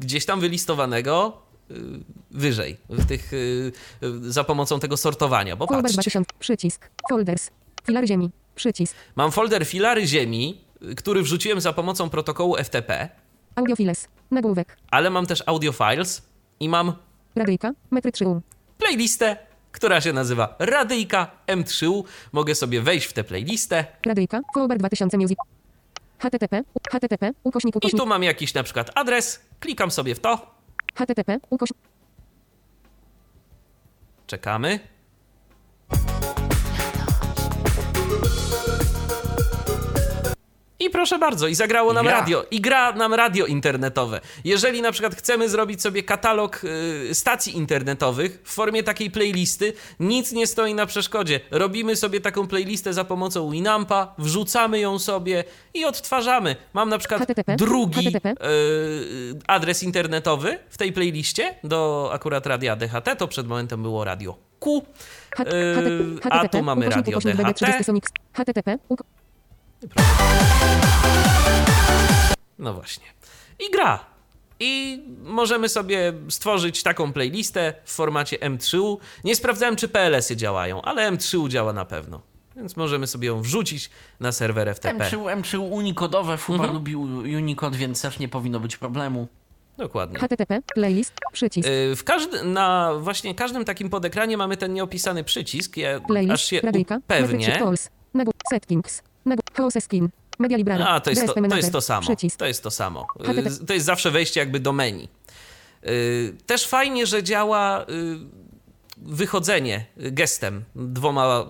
[0.00, 1.76] gdzieś tam wylistowanego yy,
[2.30, 3.72] wyżej, w tych, yy,
[4.32, 5.66] za pomocą tego sortowania, bo.
[5.66, 6.30] 2000.
[6.38, 6.90] Przycisk.
[7.10, 7.50] Folders.
[7.86, 8.30] Filar ziemi.
[8.54, 8.94] Przycisk.
[9.16, 10.60] Mam folder filary ziemi,
[10.96, 13.08] który wrzuciłem za pomocą protokołu FTP,
[13.54, 14.08] Audiofiles.
[14.30, 14.76] Nagłówek.
[14.90, 16.22] ale mam też audio files
[16.60, 16.92] i mam
[17.34, 17.72] Radyjka.
[17.90, 18.40] Metry 3U.
[18.78, 19.36] playlistę,
[19.72, 22.02] która się nazywa Radyjka M3U.
[22.32, 24.40] Mogę sobie wejść w tę playlistę Radyjka.
[24.54, 25.38] Forward 2000 music.
[26.18, 26.62] HTTP.
[26.90, 27.30] HTTP.
[27.44, 28.02] Ukośnik i ukośnik.
[28.02, 30.54] tu mam jakiś na przykład adres, klikam sobie w to,
[30.94, 31.38] HTTP.
[31.50, 31.78] Ukośnik.
[34.26, 34.80] czekamy.
[40.80, 42.20] I proszę bardzo, i zagrało nam gra.
[42.20, 44.20] radio, i gra nam radio internetowe.
[44.44, 46.60] Jeżeli na przykład chcemy zrobić sobie katalog
[47.10, 51.40] y, stacji internetowych w formie takiej playlisty, nic nie stoi na przeszkodzie.
[51.50, 56.56] Robimy sobie taką playlistę za pomocą Winampa, wrzucamy ją sobie i odtwarzamy.
[56.72, 58.30] Mam na przykład HTTP, drugi HTTP.
[58.30, 58.34] y,
[59.46, 64.82] adres internetowy w tej playliście do akurat radia DHT, to przed momentem było radio Q.
[65.36, 66.32] H- HTTP.
[66.32, 67.26] a tu mamy radio DHT.
[67.38, 68.10] BD30 Sonix.
[68.32, 68.78] HTTP.
[72.58, 73.04] No właśnie.
[73.60, 74.04] I gra.
[74.60, 78.96] I możemy sobie stworzyć taką playlistę w formacie M3U.
[79.24, 82.20] Nie sprawdzałem, czy PLS-y działają, ale M3U działa na pewno.
[82.56, 85.04] Więc możemy sobie ją wrzucić na serwer FTP.
[85.10, 86.74] M3, M3 unikodowe, Fubar Mhm.
[86.74, 86.96] lubi
[87.36, 89.28] Unicode, więc też nie powinno być problemu.
[89.76, 90.18] Dokładnie.
[90.18, 90.60] HTTP.
[90.74, 91.12] Playlist.
[91.32, 91.68] Przycisk.
[91.68, 95.76] Y, W każdy, na właśnie każdym takim podekranie mamy ten nieopisany przycisk.
[95.76, 96.44] Ja aż Playlist.
[96.44, 96.94] się Radyjka.
[96.94, 97.58] Metry 3 upewnię.
[98.14, 98.42] Nagłówek.
[98.50, 99.02] Settings.
[99.54, 100.08] House skin.
[100.38, 100.84] Media library.
[100.84, 102.02] A, to jest to, to jest to samo.
[102.02, 102.38] Przycisk.
[102.38, 103.06] To jest to samo.
[103.60, 105.08] Y, To jest zawsze wejście jakby do menu.
[105.86, 107.84] Y, Też fajnie, że działa y,
[108.96, 111.46] wychodzenie gestem, dwoma,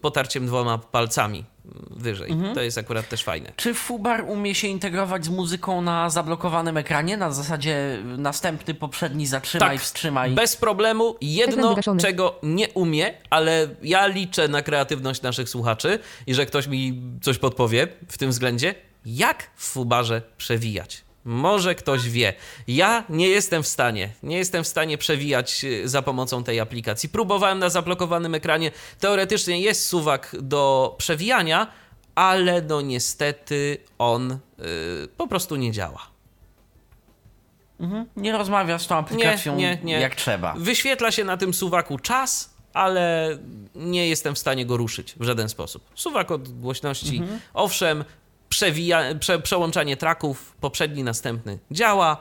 [0.00, 1.44] potarciem dwoma palcami
[1.90, 2.30] wyżej.
[2.32, 2.54] Mhm.
[2.54, 3.52] To jest akurat też fajne.
[3.56, 7.16] Czy Fubar umie się integrować z muzyką na zablokowanym ekranie?
[7.16, 10.30] Na zasadzie następny, poprzedni, zatrzymaj, wstrzymaj.
[10.30, 11.16] bez problemu.
[11.20, 17.02] Jedno, czego nie umie, ale ja liczę na kreatywność naszych słuchaczy i że ktoś mi
[17.22, 18.74] coś podpowie w tym względzie,
[19.06, 21.04] jak w fubarze przewijać.
[21.24, 22.34] Może ktoś wie.
[22.68, 24.08] Ja nie jestem w stanie.
[24.22, 27.08] Nie jestem w stanie przewijać y, za pomocą tej aplikacji.
[27.08, 28.70] Próbowałem na zablokowanym ekranie.
[29.00, 31.66] Teoretycznie jest suwak do przewijania,
[32.14, 34.38] ale no niestety on y,
[35.16, 36.12] po prostu nie działa.
[37.80, 38.06] Mhm.
[38.16, 40.00] Nie rozmawia z tą aplikacją nie, nie.
[40.00, 40.54] jak trzeba.
[40.58, 43.38] Wyświetla się na tym suwaku czas, ale
[43.74, 45.82] nie jestem w stanie go ruszyć w żaden sposób.
[45.94, 47.40] Suwak od głośności, Mhm.
[47.54, 48.04] owszem,
[48.52, 52.16] przewija, prze, przełączanie traków, poprzedni, następny działa,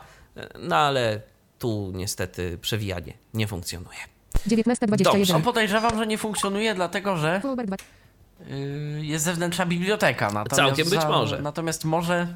[0.60, 1.22] no ale
[1.60, 4.00] tu niestety przewijanie nie funkcjonuje.
[4.48, 5.34] 19.21.
[5.34, 7.42] No podejrzewam, że nie funkcjonuje, dlatego że
[8.40, 10.32] yy, jest zewnętrzna biblioteka.
[10.32, 11.42] Natomiast Całkiem być może.
[11.42, 12.28] Natomiast może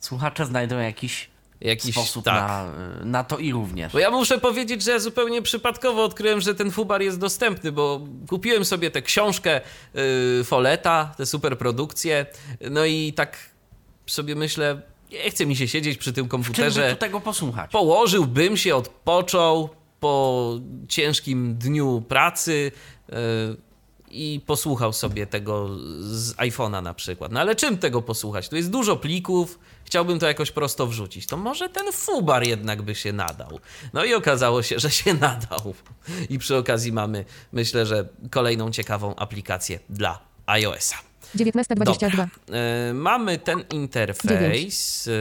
[0.00, 1.30] słuchacze znajdą jakiś,
[1.64, 2.48] Jakiś sposób tak.
[2.48, 2.70] na,
[3.04, 3.92] na to i również.
[3.92, 8.00] Bo ja muszę powiedzieć, że ja zupełnie przypadkowo odkryłem, że ten fubar jest dostępny, bo
[8.28, 9.60] kupiłem sobie tę książkę
[9.94, 12.26] yy, Foleta, te super produkcje,
[12.70, 13.38] no i tak
[14.06, 16.90] sobie myślę, nie chce mi się siedzieć przy tym Czym komputerze.
[16.90, 17.70] tu tego posłuchać?
[17.70, 19.68] Położyłbym się, odpoczął
[20.00, 20.54] po
[20.88, 22.72] ciężkim dniu pracy
[23.08, 23.16] yy,
[24.12, 25.68] i posłuchał sobie tego
[26.00, 27.32] z iPhone'a na przykład.
[27.32, 28.48] No ale czym tego posłuchać?
[28.48, 31.26] Tu jest dużo plików, chciałbym to jakoś prosto wrzucić.
[31.26, 33.60] To może ten fubar jednak by się nadał.
[33.92, 35.74] No i okazało się, że się nadał.
[36.30, 41.11] I przy okazji mamy, myślę, że kolejną ciekawą aplikację dla iOS-a.
[41.36, 41.84] 19.22.
[41.84, 42.28] Dobra.
[42.52, 45.08] E, mamy ten interfejs.
[45.08, 45.12] E,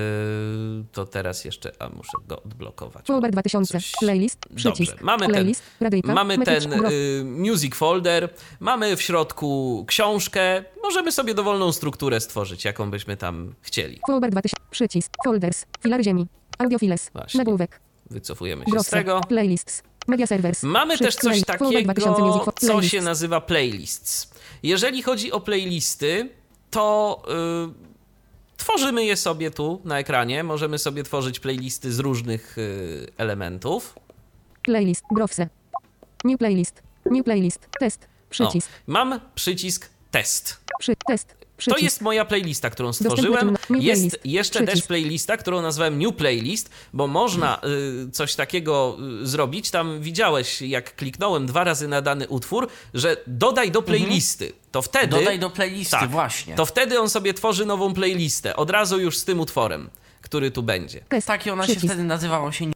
[0.91, 3.05] to teraz jeszcze, a muszę go odblokować.
[3.05, 3.73] Forward 2000.
[3.73, 4.39] Coś- Playlist.
[4.55, 4.91] Przycisk.
[4.91, 5.63] Dobrze, mamy ten- Playlist.
[5.79, 6.13] Radyjka.
[6.13, 10.63] Mamy ten y, music folder, mamy w środku książkę.
[10.83, 13.99] Możemy sobie dowolną strukturę stworzyć, jaką byśmy tam chcieli.
[14.07, 14.55] Forward 2000.
[14.71, 15.11] Przycisk.
[15.23, 15.65] Folders.
[15.83, 16.27] Filar ziemi.
[16.57, 17.09] Audiofiles.
[17.13, 17.37] Właśnie.
[17.37, 17.79] Nagłówek.
[18.09, 19.21] Wycofujemy się z tego.
[19.29, 19.83] Playlists.
[20.07, 20.63] Media servers.
[20.63, 22.45] Mamy też coś Play- Forward 2000 music.
[22.45, 24.31] takiego, co się nazywa playlists.
[24.63, 26.29] Jeżeli chodzi o playlisty,
[26.71, 27.21] to
[27.71, 30.43] y, tworzymy je sobie tu na ekranie.
[30.43, 33.95] Możemy sobie tworzyć playlisty z różnych y, elementów.
[34.63, 35.03] Playlist.
[35.11, 35.49] Browse.
[36.23, 36.81] New playlist.
[37.05, 37.67] New playlist.
[37.79, 38.07] Test.
[38.29, 38.69] Przycisk.
[38.69, 40.57] O, mam przycisk test.
[40.79, 41.35] Przy, test.
[41.61, 41.83] To Przycisk.
[41.83, 43.57] jest moja playlista, którą stworzyłem.
[43.69, 44.73] Jest jeszcze Przycisk.
[44.77, 47.61] też playlista, którą nazwałem New Playlist, bo można
[48.07, 49.71] y, coś takiego y, zrobić.
[49.71, 54.53] Tam widziałeś, jak kliknąłem dwa razy na dany utwór, że dodaj do playlisty.
[54.71, 55.03] To wtedy.
[55.05, 55.23] Mhm.
[55.23, 56.55] Dodaj do playlisty, tak, właśnie.
[56.55, 58.55] To wtedy on sobie tworzy nową playlistę.
[58.55, 59.89] Od razu już z tym utworem,
[60.21, 61.01] który tu będzie.
[61.25, 61.81] Tak, i ona Przycisk.
[61.81, 62.67] się wtedy nazywała się i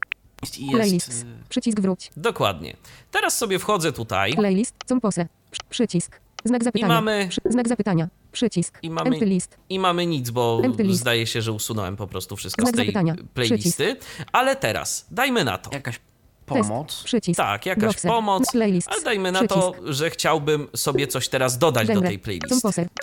[0.41, 0.71] jest...
[0.71, 1.09] Playlist.
[1.09, 2.11] y, Przycisk wróć.
[2.17, 2.75] Dokładnie.
[3.11, 4.33] Teraz sobie wchodzę tutaj.
[4.33, 4.75] Playlist.
[4.85, 5.27] Compose.
[5.51, 6.19] Przy- Przycisk.
[6.45, 6.93] Znak zapytania.
[6.93, 8.07] mamy- Przy, znak zapytania.
[8.35, 8.79] Przycisk.
[8.81, 9.57] I mamy- Empty list.
[9.69, 13.15] I mamy nic, bo zdaje się, że usunąłem po prostu wszystko Znak z tej zapytania.
[13.33, 13.95] playlisty.
[14.31, 15.69] Ale teraz dajmy na to.
[15.73, 16.05] Jakaś Test.
[16.45, 17.03] pomoc.
[17.03, 17.37] Przycisk.
[17.37, 18.11] Tak, jakaś Browser.
[18.11, 18.51] pomoc.
[18.51, 18.87] Playlist.
[18.91, 22.55] Ale dajmy na to, że chciałbym sobie coś teraz dodać do tej playlisty.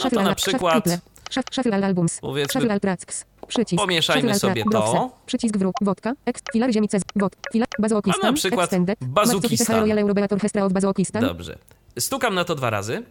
[0.05, 0.99] No to na przykład Shuffle.
[1.31, 2.19] Shuff- Shuffle al albums.
[2.21, 3.25] Powiedzmy- Shuffle al tracks.
[3.49, 3.83] Przycisk.
[3.83, 5.11] Pomieszajmy sobie to.
[5.27, 5.75] Przycisk wróg.
[5.83, 6.13] Wodka.
[6.27, 6.43] Ex.
[6.53, 7.03] Filar ziemi cez.
[7.17, 7.37] Wod.
[7.53, 7.69] Filar.
[7.79, 8.21] Bazokistan.
[8.23, 8.71] A na przykład.
[9.01, 9.89] Bazukistan.
[11.21, 11.59] Dobrze.
[11.99, 13.03] Stukam na to dwa razy.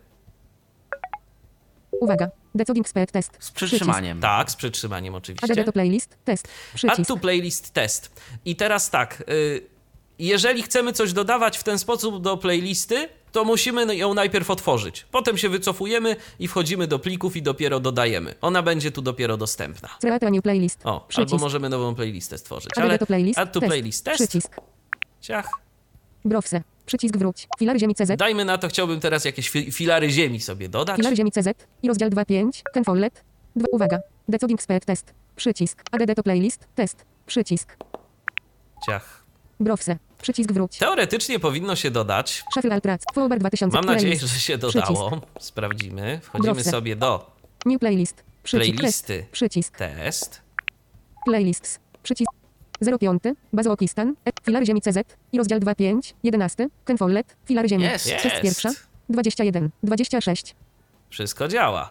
[2.02, 2.30] Uwaga.
[2.56, 3.38] Decoding speed test.
[3.40, 4.22] Z przytrzymaniem.
[4.22, 5.64] Tak, z przytrzymaniem Add oczywiście.
[5.64, 6.18] to playlist.
[6.26, 6.48] Test.
[6.48, 7.08] Add Przycisk.
[7.08, 8.22] to playlist test.
[8.46, 9.62] I teraz tak, y,
[10.20, 15.06] jeżeli chcemy coś dodawać w ten sposób do playlisty, to musimy ją najpierw otworzyć.
[15.12, 18.36] Potem się wycofujemy i wchodzimy do plików i dopiero dodajemy.
[18.42, 19.90] Ona będzie tu dopiero dostępna.
[20.02, 20.80] Create new playlist.
[20.84, 21.34] O, Przycisk.
[21.34, 22.72] albo możemy nową playlistę stworzyć.
[22.78, 23.40] Add Ale to playlist.
[23.40, 24.18] add to playlist test.
[24.18, 24.56] Przycisk.
[25.22, 25.50] Ciach.
[26.26, 26.62] Browse.
[26.86, 27.48] Przycisk wróć.
[27.60, 28.16] Filar ziemi CZ.
[28.18, 30.98] Dajmy na to, chciałbym teraz jakieś fi- filary ziemi sobie dodać.
[30.98, 31.48] Filar ziemi CZ.
[31.84, 32.62] I rozdział 2.5.
[32.74, 33.24] Ten follet.
[33.56, 33.66] 2.
[33.72, 34.00] Uwaga.
[34.28, 35.14] Decoding speed test.
[35.36, 35.84] Przycisk.
[35.92, 36.68] Add to playlist.
[36.76, 37.06] Test.
[37.26, 37.78] Przycisk.
[38.88, 39.24] Ciach.
[39.60, 39.98] Browse.
[40.22, 40.78] Przycisk wróć.
[40.78, 42.44] Teoretycznie powinno się dodać.
[42.54, 43.06] Shuffle al tracks.
[43.14, 43.76] Forward 2000.
[43.78, 44.34] Mam nadzieję, playlist.
[44.34, 44.78] że się Przycisk.
[44.88, 45.22] dodało.
[45.40, 46.20] Sprawdzimy.
[46.24, 46.72] Wchodzimy Browse.
[46.72, 47.32] sobie do
[47.66, 48.24] New playlist.
[48.44, 48.76] Przycisk.
[48.78, 49.26] Playlisty.
[49.32, 49.78] Przycisk.
[49.78, 50.42] test.
[51.26, 51.80] Playlists.
[52.04, 52.32] Przycisk.
[53.00, 53.24] 05.
[53.54, 54.16] Bazokistan.
[54.26, 54.32] E.
[54.46, 54.98] Filar ziemi CZ.
[55.32, 56.14] I rozdział 2.5.
[56.24, 56.70] 11.
[56.86, 57.36] Ken Follet.
[57.46, 57.84] Filar ziemi.
[57.84, 58.08] Jest.
[58.08, 58.42] Jest.
[58.44, 58.70] pierwsza.
[59.10, 59.70] 21.
[59.84, 60.56] 26.
[61.10, 61.90] Wszystko działa.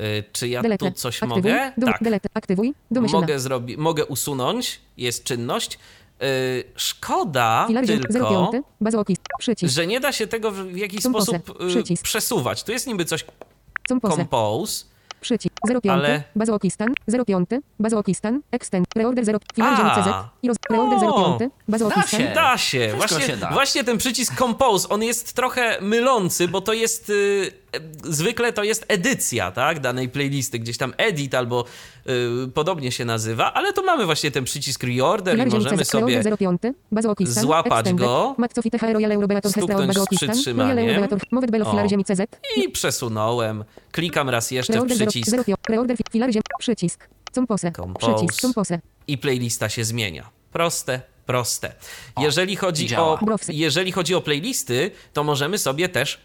[0.00, 0.90] Y, czy ja Delete.
[0.90, 1.36] tu coś Aktywuj.
[1.36, 1.72] mogę?
[1.78, 2.02] Dum, Tak.
[2.02, 2.28] Delete.
[2.34, 2.74] Aktywuj.
[2.90, 3.20] Domyślna.
[3.20, 4.80] Mogę, zrobi- mogę usunąć.
[4.96, 5.78] Jest czynność.
[6.22, 8.00] Y, szkoda Filar ziemi.
[8.12, 8.64] tylko, 05.
[8.80, 9.20] Bazokist.
[9.38, 9.74] Przycisk.
[9.74, 11.38] że nie da się tego w w jakiś Compose.
[11.38, 12.02] sposób y, Przycisk.
[12.04, 12.62] przesuwać.
[12.64, 13.24] Tu jest niby coś
[13.88, 14.16] Compose.
[14.16, 14.84] compose.
[15.20, 15.86] Przycisk 05.
[15.92, 16.88] Ale- Bazokistan
[17.26, 17.50] 05.
[17.80, 18.40] Bazokistan.
[18.52, 18.86] Extend.
[18.96, 19.38] Reorder 0.
[19.54, 20.02] Filar.
[20.04, 20.08] CZ.
[20.42, 20.56] I roz...
[20.70, 21.36] Reorder O.
[21.38, 21.52] 05.
[21.68, 22.18] Bazokistan.
[22.18, 22.34] Da się.
[22.34, 22.78] Da się.
[22.88, 23.50] Wszystko Właśnie, się da.
[23.52, 27.52] właśnie ten przycisk compose, on jest trochę mylący, bo to jest y,
[28.04, 31.64] zwykle to jest edycja, tak, danej playlisty, gdzieś tam edit albo
[32.46, 36.38] y, podobnie się nazywa, ale tu mamy właśnie ten przycisk reorder i możemy sobie Reorder
[36.60, 36.62] 05.
[36.92, 37.42] Bazokistan.
[37.42, 38.34] złapać go,
[39.66, 39.98] stuknąć z
[40.34, 40.76] przytrzymaniem.
[41.64, 41.70] O.
[42.56, 43.64] I przesunąłem.
[43.92, 45.10] Klikam raz jeszcze w Reorder 0.
[45.10, 45.58] przycisk 05.
[45.68, 46.42] Reorder fi- Filar ziemi.
[46.58, 47.08] Przycisk.
[47.32, 47.72] Compose.
[49.06, 50.30] I playlista się zmienia.
[50.52, 51.72] Proste, proste.
[52.20, 56.20] Jeżeli chodzi, o, jeżeli chodzi o playlisty, to możemy sobie też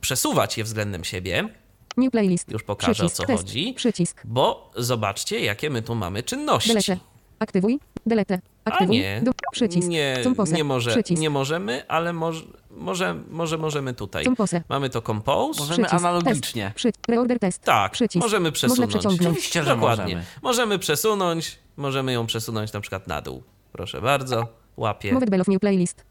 [0.00, 1.48] przesuwać je względem siebie,
[1.96, 2.50] New playlist.
[2.50, 3.14] Już pokażę, Przycisk.
[3.14, 3.42] o co Test.
[3.42, 3.74] chodzi.
[3.76, 4.22] Przycisk.
[4.24, 6.68] bo zobaczcie, jakie my tu mamy czynności.
[6.68, 6.96] Delete.
[7.38, 7.80] Aktywuj.
[8.06, 8.40] Delete.
[8.64, 8.96] A Aktywuj.
[8.98, 9.88] nie, Do, przycisk.
[9.88, 11.22] nie, nie, może, Przycisk.
[11.22, 14.24] nie możemy, ale może, może, może możemy tutaj.
[14.24, 14.62] Compose.
[14.68, 15.60] Mamy to compose.
[15.60, 15.94] Możemy Przycisk.
[15.94, 16.64] analogicznie.
[16.64, 16.76] Test.
[16.76, 17.62] Przy, reorder test.
[17.62, 18.22] Tak, Przycisk.
[18.22, 18.94] możemy przesunąć.
[18.94, 19.10] Można.
[19.10, 20.04] Oczywiście, że Dokładnie.
[20.04, 20.24] możemy.
[20.42, 23.42] Możemy przesunąć, możemy ją przesunąć na przykład na dół.
[23.72, 24.46] Proszę bardzo,
[24.76, 26.04] łapię, Moved bell of new playlist.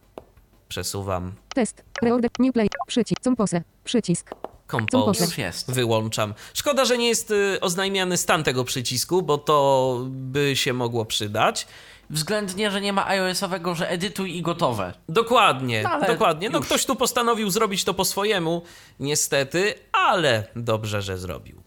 [0.70, 1.84] przesuwam, Test.
[2.02, 2.32] Reorder.
[2.40, 2.67] New play.
[2.88, 3.20] Przycisk.
[3.24, 3.62] Compose.
[3.84, 4.30] Przycisk.
[4.72, 5.72] compose, Już jest.
[5.72, 6.34] wyłączam.
[6.54, 11.68] Szkoda, że nie jest y, oznajmiany stan tego przycisku, bo to by się mogło przydać.
[12.10, 14.94] Względnie, że nie ma iOS-owego, że edytuj i gotowe.
[15.10, 16.50] Dokładnie, No, dokładnie.
[16.50, 16.68] No już.
[16.68, 18.62] ktoś tu postanowił zrobić to po swojemu,
[19.00, 21.62] niestety, ale dobrze, że zrobił.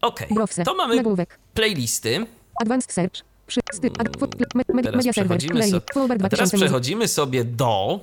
[0.00, 0.64] Okej, Browse.
[0.64, 1.38] to mamy Nagłówek.
[1.54, 2.26] playlisty.
[2.62, 3.14] Advanced search.
[3.46, 5.38] Przy, sty, ad, fo, me, me, Teraz media server.
[5.38, 8.00] przechodzimy, so, teraz 2000 przechodzimy sobie do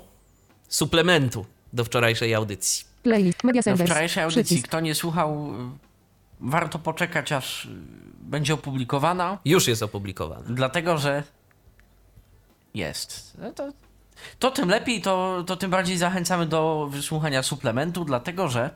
[0.69, 2.85] suplementu do wczorajszej audycji.
[3.03, 3.43] Playlist.
[3.43, 3.87] Media Na server.
[3.87, 4.67] wczorajszej audycji, Przycisk.
[4.67, 5.55] kto nie słuchał, y,
[6.39, 7.69] warto poczekać, aż y,
[8.19, 10.55] będzie opublikowana, Już jest opublikowany.
[10.55, 11.23] dlatego że
[12.73, 13.37] jest.
[13.41, 13.69] No to,
[14.39, 18.69] to tym lepiej, to, to tym bardziej zachęcamy do wysłuchania suplementu, dlatego że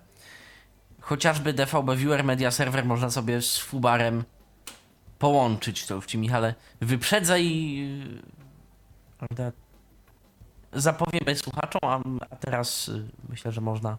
[1.02, 4.24] chociażby DVB Viewer Media Server można sobie z Fubarem
[5.20, 5.86] połączyć.
[5.86, 7.46] To już ci, Michale, wyprzedzaj
[7.80, 8.22] y,
[9.18, 9.52] prawda,
[10.74, 13.98] zapowiemy słuchaczom, a, teraz y, myślę, że można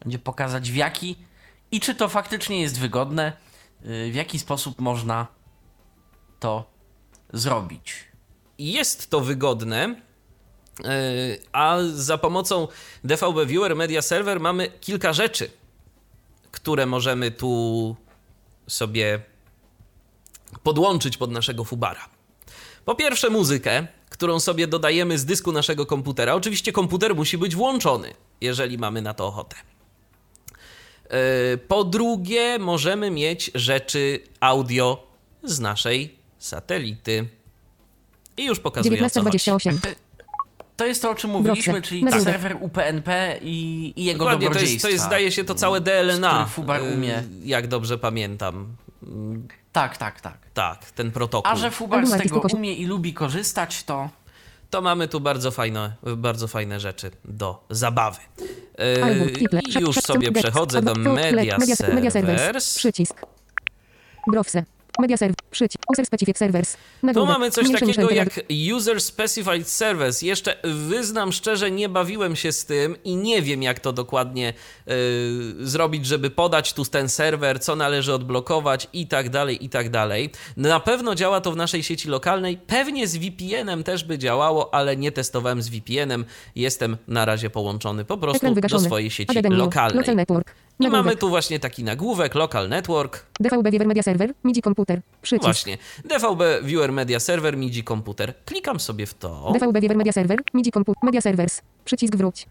[0.00, 1.16] będzie pokazać w jaki
[1.70, 3.32] i czy to faktycznie jest wygodne,
[3.84, 5.26] y, w jaki sposób można
[6.40, 6.70] to
[7.32, 7.94] zrobić.
[8.58, 9.94] Jest to wygodne,
[10.78, 10.86] yy,
[11.52, 12.68] a za pomocą
[13.04, 15.50] DVB Viewer Media Server mamy kilka rzeczy,
[16.50, 17.96] które możemy tu
[18.66, 19.20] sobie
[20.62, 22.08] podłączyć pod naszego fubara.
[22.84, 23.86] Po pierwsze muzykę,
[24.20, 26.34] którą sobie dodajemy z dysku naszego komputera.
[26.34, 29.56] Oczywiście komputer musi być włączony, jeżeli mamy na to ochotę.
[31.10, 35.06] Yy, Po drugie, możemy mieć rzeczy audio
[35.42, 37.28] z naszej satelity.
[38.36, 39.38] I już pokazuję o co chodzi.
[39.38, 39.94] 1928.
[40.76, 41.88] To jest to, o czym mówiliśmy, Browse.
[41.88, 42.32] czyli Nagłówek.
[42.34, 43.08] serwer UPnP
[43.42, 44.88] i, i jego Dokładnie, to jest, dobrodziejstwa.
[44.88, 47.22] to jest, zdaje się, to całe DLNA, Fubar umie.
[47.44, 48.76] jak dobrze pamiętam.
[49.72, 50.38] Tak, tak, tak.
[50.54, 51.52] Tak, ten protokół.
[51.52, 54.08] A że Fubar z tego umie i lubi korzystać, to
[54.70, 58.20] To mamy tu bardzo fajne, bardzo fajne rzeczy do zabawy.
[58.78, 61.58] Yy, już sobie przechodzę do Media.
[62.10, 62.76] Servers.
[62.76, 63.26] Przycisk.
[64.26, 64.64] Browse.
[64.98, 65.36] Media server.
[65.50, 65.84] Przycisk.
[65.92, 66.76] User specific servers.
[67.14, 68.40] Tu mamy coś takiego jak
[68.76, 70.26] User Specified Service.
[70.26, 74.54] Jeszcze wyznam szczerze, nie bawiłem się z tym i nie wiem, jak to dokładnie
[74.88, 79.90] y, zrobić, żeby podać tu ten serwer, co należy odblokować i tak dalej, i tak
[79.90, 80.30] dalej.
[80.56, 82.58] Na pewno działa to w naszej sieci lokalnej.
[82.66, 86.24] Pewnie z VPN-em też by działało, ale nie testowałem z VPN-em.
[86.54, 89.98] Jestem na razie połączony po prostu do swojej sieci lokalnej.
[89.98, 90.54] Local network.
[90.80, 93.26] I mamy tu właśnie taki nagłówek, Local Network.
[93.40, 94.34] DVB Media Server.
[94.44, 95.02] MIDI komputer.
[95.22, 95.44] Przycisk.
[95.44, 95.78] Właśnie.
[96.04, 98.34] DVB Viewer Media Server, MIDI komputer.
[98.44, 99.52] Klikam sobie w to.
[99.54, 100.38] DVB Viewer Media Server.
[100.54, 101.04] MIDI komputer.
[101.04, 101.62] Media servers.
[101.84, 102.46] Przycisk wróć.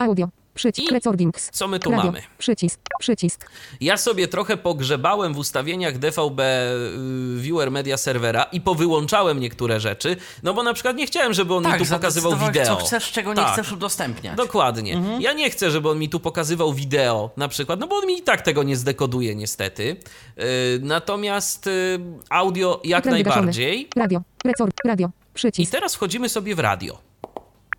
[0.00, 0.28] Audio.
[0.54, 0.90] Przycisk.
[0.90, 1.50] I Recordings.
[1.52, 2.04] co my tu Radio.
[2.06, 2.22] mamy?
[2.38, 2.80] Przycisk.
[2.98, 3.50] Przycisk.
[3.80, 10.16] Ja sobie trochę pogrzebałem w ustawieniach DVB y, Viewer Media Servera i powyłączałem niektóre rzeczy,
[10.42, 12.64] no bo na przykład nie chciałem, żeby on mi tak, tu pokazywał wideo.
[12.64, 13.52] co chcesz, czego nie Tak.
[13.52, 14.36] chcesz udostępniać.
[14.36, 14.94] Dokładnie.
[14.96, 15.20] Mhm.
[15.22, 18.18] Ja nie chcę, żeby on mi tu pokazywał wideo na przykład, no bo on mi
[18.18, 19.96] i tak tego nie zdekoduje niestety.
[20.38, 20.42] Y,
[20.82, 21.98] natomiast y,
[22.30, 23.36] audio jak Ekran wygaszony.
[23.40, 23.88] najbardziej.
[23.96, 24.22] Radio.
[24.44, 24.72] Record.
[24.86, 25.06] Radio.
[25.08, 25.72] I Przycisk.
[25.72, 26.98] teraz wchodzimy sobie w radio.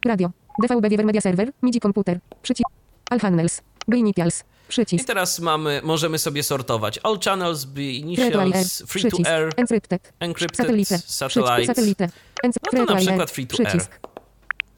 [0.05, 0.31] Radio.
[0.61, 1.51] DVB Viewer Media Server.
[1.61, 2.19] MIDI komputer.
[2.41, 2.69] Przycisk.
[3.09, 3.61] All channels.
[3.95, 4.39] Initials.
[4.39, 5.07] I Przycisk.
[5.07, 7.81] teraz mamy, możemy sobie sortować all channels, be
[8.15, 8.47] Free to air.
[8.47, 10.13] initials, free to air, Encrypted.
[10.19, 10.97] encrypted, Satellite.
[11.65, 12.09] satellite.
[12.43, 13.67] No to na przykład free to air.
[13.67, 13.99] Przycisk.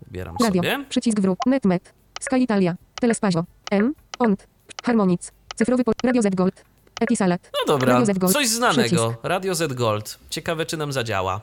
[0.07, 0.61] Wybieram Radio.
[0.63, 0.85] sobie.
[0.89, 1.39] Przycisk wrót.
[1.45, 1.93] Netmet.
[2.21, 2.75] Sky Italia.
[3.01, 3.43] Telespazio.
[3.71, 3.93] M.
[4.19, 4.47] ONT.
[4.83, 5.31] Harmonic.
[5.55, 5.95] Cyfrowy pod.
[6.03, 6.63] Radio Z Gold.
[7.01, 7.49] Etisalat.
[7.53, 8.33] No dobra, Radio Z Gold.
[8.33, 8.81] coś znanego.
[8.83, 9.19] Przycisk.
[9.23, 10.19] Radio Z Gold.
[10.29, 11.41] Ciekawe, czy nam zadziała.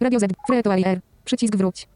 [0.00, 0.32] Radio Z.
[0.46, 1.00] Free to air.
[1.24, 1.86] Przycisk wróć.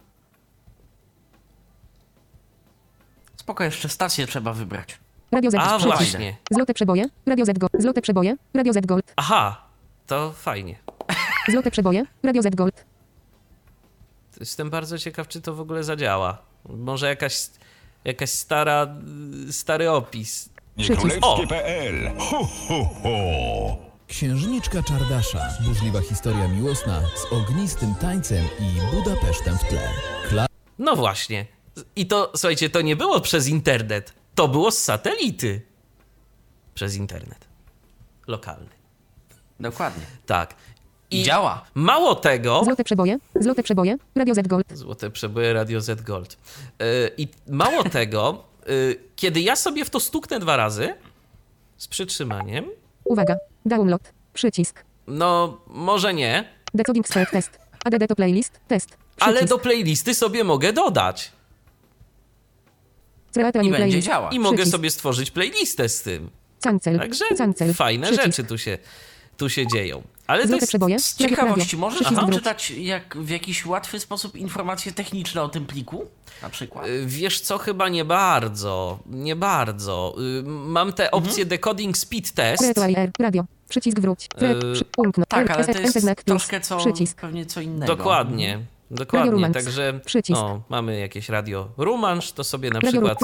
[3.44, 4.98] Spoko, jeszcze stację trzeba wybrać.
[5.33, 5.54] Radio Z.
[5.54, 5.87] A Przycisk.
[5.87, 6.37] właśnie.
[6.50, 7.04] Złote przeboje.
[7.26, 7.72] Radio Z Gold.
[7.78, 8.37] Złote przeboje.
[8.54, 9.12] Radio Z Gold.
[9.16, 9.62] Aha,
[10.07, 10.78] to fajnie.
[11.48, 12.04] Złote przeboje.
[12.22, 12.85] Radio Z Gold.
[14.40, 16.38] Jestem bardzo ciekaw, czy to w ogóle zadziała.
[16.68, 17.46] Może jakaś,
[18.04, 18.87] jakaś stara,
[19.50, 20.48] stary opis.
[20.76, 23.11] Niekrólewskie.pl Ho, ho, ho!
[24.09, 25.48] Księżniczka Czardasza.
[25.66, 29.88] Burzliwa historia miłosna z ognistym tańcem i Budapesztem w tle.
[30.28, 30.46] Kla
[30.78, 31.46] No właśnie.
[31.97, 34.13] I to, słuchajcie, to nie było przez internet.
[34.35, 35.61] To było z satelity.
[36.75, 37.47] Przez internet.
[38.27, 38.69] Lokalny.
[39.61, 40.05] Dokładnie.
[40.27, 40.55] Tak.
[41.11, 41.65] I działa.
[41.75, 43.19] mało tego, Złote przeboje.
[43.41, 43.97] Złote przeboje.
[44.15, 44.67] Radio Z Gold.
[44.79, 46.37] Złote przeboje Radio Z Gold.
[46.79, 50.95] Yy, I mało tego, yy, kiedy ja sobie w to stuknę dwa razy
[51.77, 52.65] z przytrzymaniem,
[53.05, 53.37] Uwaga.
[53.67, 54.13] Download.
[54.33, 54.85] Przycisk.
[55.07, 57.59] no może nie, Decoding spell test.
[57.85, 58.61] ADD to playlist.
[58.69, 58.89] Test.
[58.89, 58.99] Przycisk.
[59.19, 61.33] ale do playlisty sobie mogę dodać.
[63.62, 64.35] I będzie działać.
[64.35, 66.31] I mogę sobie stworzyć playlistę z tym.
[66.62, 66.99] Cancel.
[66.99, 67.75] Także Cancel.
[67.75, 68.27] fajne Przycisk.
[68.27, 68.79] rzeczy tu się,
[69.37, 70.03] tu się dzieją.
[70.27, 70.99] Ale to Złote jest, przeboje.
[70.99, 75.66] Z ciekawości, możesz Przycisk nam czytać jak, w jakiś łatwy sposób informacje techniczne o tym
[75.66, 76.07] pliku?
[76.42, 76.87] Na przykład.
[76.87, 80.14] Y, Wiesz co, chyba nie bardzo, nie bardzo.
[80.40, 81.25] Y, Mam tę Mhm.
[81.25, 82.79] opcję Decoding Speed Test.
[83.18, 83.44] Radio.
[83.68, 84.29] Przycisk wróć.
[84.73, 85.29] Przy, umknąć.
[85.29, 87.20] Tak, ale to jest troszkę co, Przycisk.
[87.20, 87.97] pewnie co innego.
[87.97, 88.61] Dokładnie.
[88.94, 90.40] Dokładnie, także Przycisk.
[90.40, 93.18] o, mamy jakieś radio Rumansz, to sobie na przykład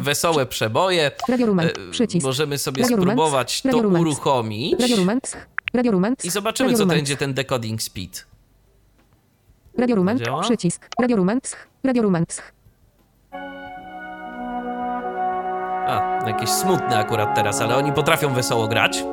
[0.00, 1.10] wesołe przeboje.
[1.28, 2.26] Radio e, Przycisk.
[2.26, 5.36] Możemy sobie spróbować to uruchomić Radio Romance.
[5.74, 8.24] Radio i zobaczymy, co będzie ten decoding speed.
[9.78, 9.96] Radio.
[10.14, 10.42] Działa?
[10.42, 10.88] Przycisk.
[11.00, 11.56] Radio Romance.
[11.84, 12.42] Radio Romance.
[15.88, 19.04] A, jakieś smutne akurat teraz, ale oni potrafią wesoło grać.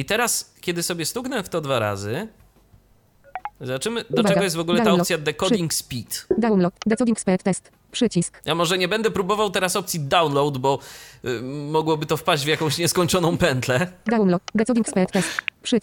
[0.00, 2.28] I teraz, kiedy sobie stuknę w to dwa razy,
[3.60, 5.00] zobaczymy, do Uwaga, czego jest w ogóle ta download.
[5.00, 6.26] opcja decoding speed.
[6.38, 6.74] Download.
[6.86, 7.70] Decoding spell test.
[7.92, 8.40] Przycisk.
[8.44, 10.78] Ja może nie będę próbował teraz opcji download, bo
[11.24, 13.92] y, mogłoby to wpaść w jakąś nieskończoną pętlę.
[14.06, 14.42] Download.
[14.54, 15.42] Decoding spell test.
[15.62, 15.78] Przy.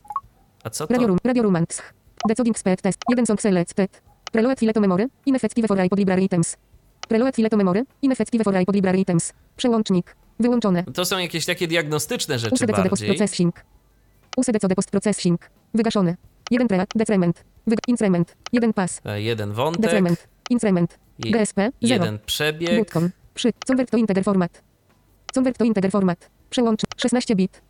[0.64, 0.94] A co to?
[0.94, 1.20] Radio Room.
[1.24, 1.84] Radio Romance.
[2.28, 3.00] Decoding spell test.
[3.10, 4.02] Jeden song selected.
[4.32, 5.08] Preload file to memory.
[5.26, 6.58] Ineffective for iPod library items.
[7.10, 7.84] Preload file to memory.
[8.02, 9.34] Ineffective for iPod library items.
[9.58, 10.16] Przełącznik.
[10.40, 10.84] Wyłączone.
[10.84, 13.10] To są jakieś takie diagnostyczne rzeczy post bardziej.
[13.10, 13.56] processing.
[14.38, 15.40] USDCD post processing.
[15.74, 16.16] Wygaszone.
[16.52, 16.90] Jeden preat.
[16.96, 17.44] Decrement.
[17.68, 18.36] Wyg- increment.
[18.54, 19.02] Jeden pas.
[19.06, 20.28] E, Jeden wątek, Decrement.
[20.50, 20.98] Increment.
[21.26, 21.58] i- GSP.
[21.58, 21.72] Zero.
[21.82, 22.78] jeden przebieg.
[22.78, 23.10] Bootcom.
[23.34, 23.54] Przy.
[23.68, 24.64] Convert to integer format.
[25.36, 26.30] Convert to integer format.
[26.50, 26.82] Przełącz.
[26.98, 27.62] 16 bit.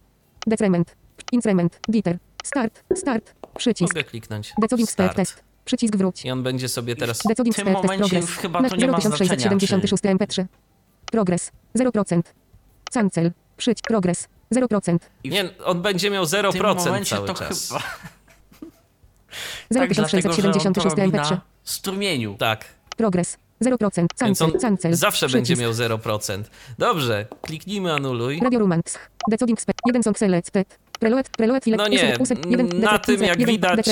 [0.48, 0.96] Decrement.
[1.32, 1.80] Increment.
[1.92, 2.18] Gitter.
[2.44, 2.84] Start.
[2.96, 3.34] Start.
[3.58, 3.94] Przycisk.
[3.96, 5.16] Mogę kliknąć Decoding start.
[5.16, 5.44] test.
[5.66, 6.26] Przycisk wróć.
[6.26, 7.22] I on będzie sobie teraz...
[7.28, 10.46] Decoding w tym momencie chyba to nie ma 0676 MP3.
[11.12, 11.52] Progress.
[11.76, 12.22] 0%.
[12.94, 13.32] Cancel.
[13.58, 13.82] Przyć.
[13.82, 14.28] Progress.
[14.54, 14.98] 0%.
[15.26, 17.68] Nie, on będzie miał W tym 0% momencie cały to czas.
[17.68, 17.80] chyba...
[19.74, 21.32] Tak, dlatego, że on to 0676 robi MP3.
[21.32, 22.36] na strumieniu.
[22.40, 22.66] Tak,
[22.98, 23.38] Progress.
[23.62, 24.08] 0%.
[24.26, 24.62] więc on Cancel.
[24.62, 24.94] Cancel.
[24.96, 25.34] zawsze Przycisk.
[25.50, 26.44] będzie miał 0%.
[26.78, 28.40] Dobrze, kliknijmy anuluj.
[28.44, 29.00] Radio Romance.
[29.30, 29.76] Decoding spell.
[29.86, 30.68] Jeden song selected.
[30.68, 30.87] Preload.
[31.78, 32.18] No nie,
[32.74, 33.88] na tym jak widać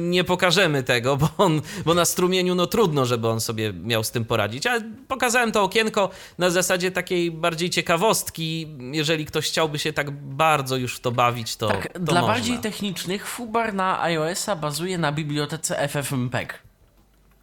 [0.00, 4.10] nie pokażemy tego, bo, on, bo na strumieniu no trudno, żeby on sobie miał z
[4.10, 4.66] tym poradzić.
[4.66, 8.66] Ale pokazałem to okienko na zasadzie takiej bardziej ciekawostki.
[8.92, 12.34] Jeżeli ktoś chciałby się tak bardzo już w to bawić, to, Tak, to dla można.
[12.34, 16.62] bardziej technicznych Fubar na iOS-a bazuje na bibliotece FFmpeg,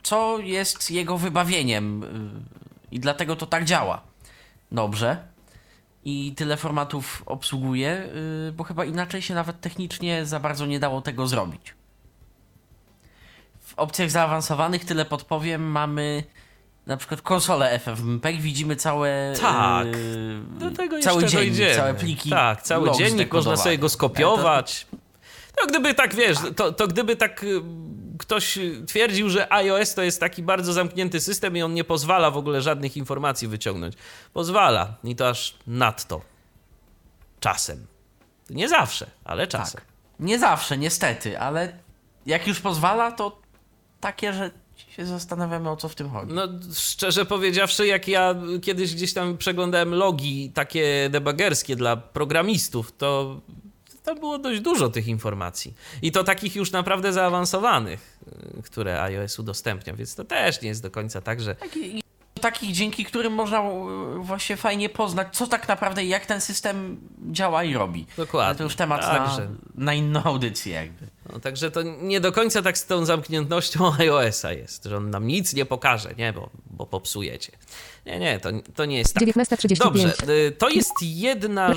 [0.04, 2.08] co jest jego wybawieniem yy,
[2.92, 4.02] i dlatego to tak działa.
[4.72, 5.35] Dobrze.
[6.06, 8.10] I tyle formatów obsługuje,
[8.46, 11.74] yy, bo chyba inaczej się nawet technicznie za bardzo nie dało tego zrobić.
[13.62, 16.24] W opcjach zaawansowanych, tyle podpowiem, mamy
[16.88, 19.88] na przykład konsolę FFmpeg, widzimy całe Tak.
[19.88, 21.76] yy, Do tego cały jeszcze dziennik, dojdziemy.
[21.76, 23.58] całe pliki Tak, cały dziennik, można zdekodowane.
[23.58, 24.88] sobie go skopiować.
[25.62, 27.62] To gdyby tak, wiesz, to, to gdyby tak y,
[28.18, 32.38] ktoś twierdził, że iOS to jest taki bardzo zamknięty system i on nie pozwala w
[32.38, 33.96] ogóle żadnych informacji wyciągnąć.
[34.34, 36.22] Pozwala i to aż nadto.
[37.40, 37.86] Czasem.
[38.50, 39.82] Nie zawsze, ale czasem.
[39.82, 39.90] Tak.
[40.20, 41.80] Nie zawsze, niestety, ale
[42.26, 43.42] jak już pozwala, to
[44.00, 44.52] takie, że
[44.90, 46.34] się zastanawiamy, o co w tym chodzi.
[46.34, 53.42] No, szczerze powiedziawszy, jak ja kiedyś gdzieś tam przeglądałem logi takie debugerskie dla programistów, to
[54.06, 55.74] to było dość dużo tych informacji.
[56.02, 58.20] I to takich już naprawdę zaawansowanych,
[58.60, 62.06] y, które iOS udostępnia, więc to też nie jest do końca tak, że Taki-
[62.42, 63.74] Takich, dzięki którym można e,
[64.20, 66.98] właśnie fajnie poznać, co tak naprawdę i jak ten system
[67.32, 68.06] działa i robi.
[68.18, 68.48] Dokładnie.
[68.48, 69.42] Ale to już temat Także.
[69.76, 71.08] na, na inną audycję jakby.
[71.34, 75.28] No, także to nie do końca tak z tą zamkniętnością iOS-a jest, że on nam
[75.28, 77.52] nic nie pokaże, nie, bo, bo popsujecie.
[78.06, 79.24] Nie, nie, to, to nie jest tak.
[79.24, 79.78] 19.35.
[79.78, 81.76] Dobrze, y, to jest jedna,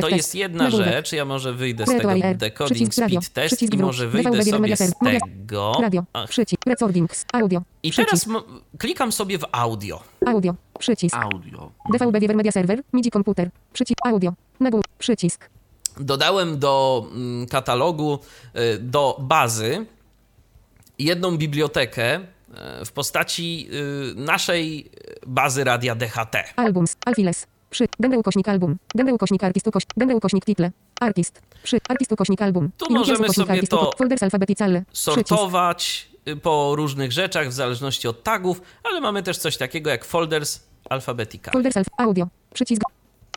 [0.00, 1.12] to jest jedna rzecz.
[1.12, 5.72] Ja może wyjdę z tego decoding speed test i może wyjdę sobie z tego.
[5.82, 6.04] Radio.
[6.12, 6.66] Ach, Przycisk.
[6.66, 7.26] Recordings.
[7.32, 7.62] Audio.
[7.82, 8.26] I teraz
[8.78, 10.02] klikam sobie w audio.
[10.26, 10.54] Audio.
[10.78, 11.16] Przycisk.
[11.16, 11.72] Audio.
[11.92, 12.82] DVB Viewer Media Server.
[12.92, 13.50] MIDI komputer.
[13.72, 14.06] Przycisk.
[14.06, 14.32] Audio.
[14.60, 14.86] Nagłówek.
[14.98, 15.48] Przycisk.
[16.00, 18.18] Dodałem do mm, katalogu,
[18.56, 19.86] y, do bazy
[20.98, 22.20] jedną bibliotekę
[22.84, 24.90] w postaci y, naszej
[25.26, 26.36] bazy radia DHT.
[26.56, 26.96] Albums.
[27.06, 27.46] Alfiles.
[27.70, 27.88] Przy.
[27.98, 28.76] Będę ukośnik album.
[28.94, 29.92] Będę ukośnik artist ukośnik.
[29.96, 30.70] Będę ukośnik title.
[31.00, 31.42] Artist.
[31.62, 31.78] Przy.
[31.88, 32.70] Artist ukośnik album.
[32.76, 34.84] Tu możemy sobie artist, to Folders alfabeticalne.
[34.92, 35.28] Przycisk.
[35.28, 40.04] sortować y, po różnych rzeczach w zależności od tagów, ale mamy też coś takiego jak
[40.04, 41.52] folders alphabetical.
[41.52, 41.86] Folders alf.
[41.98, 42.26] Audio.
[42.54, 42.82] Przycisk.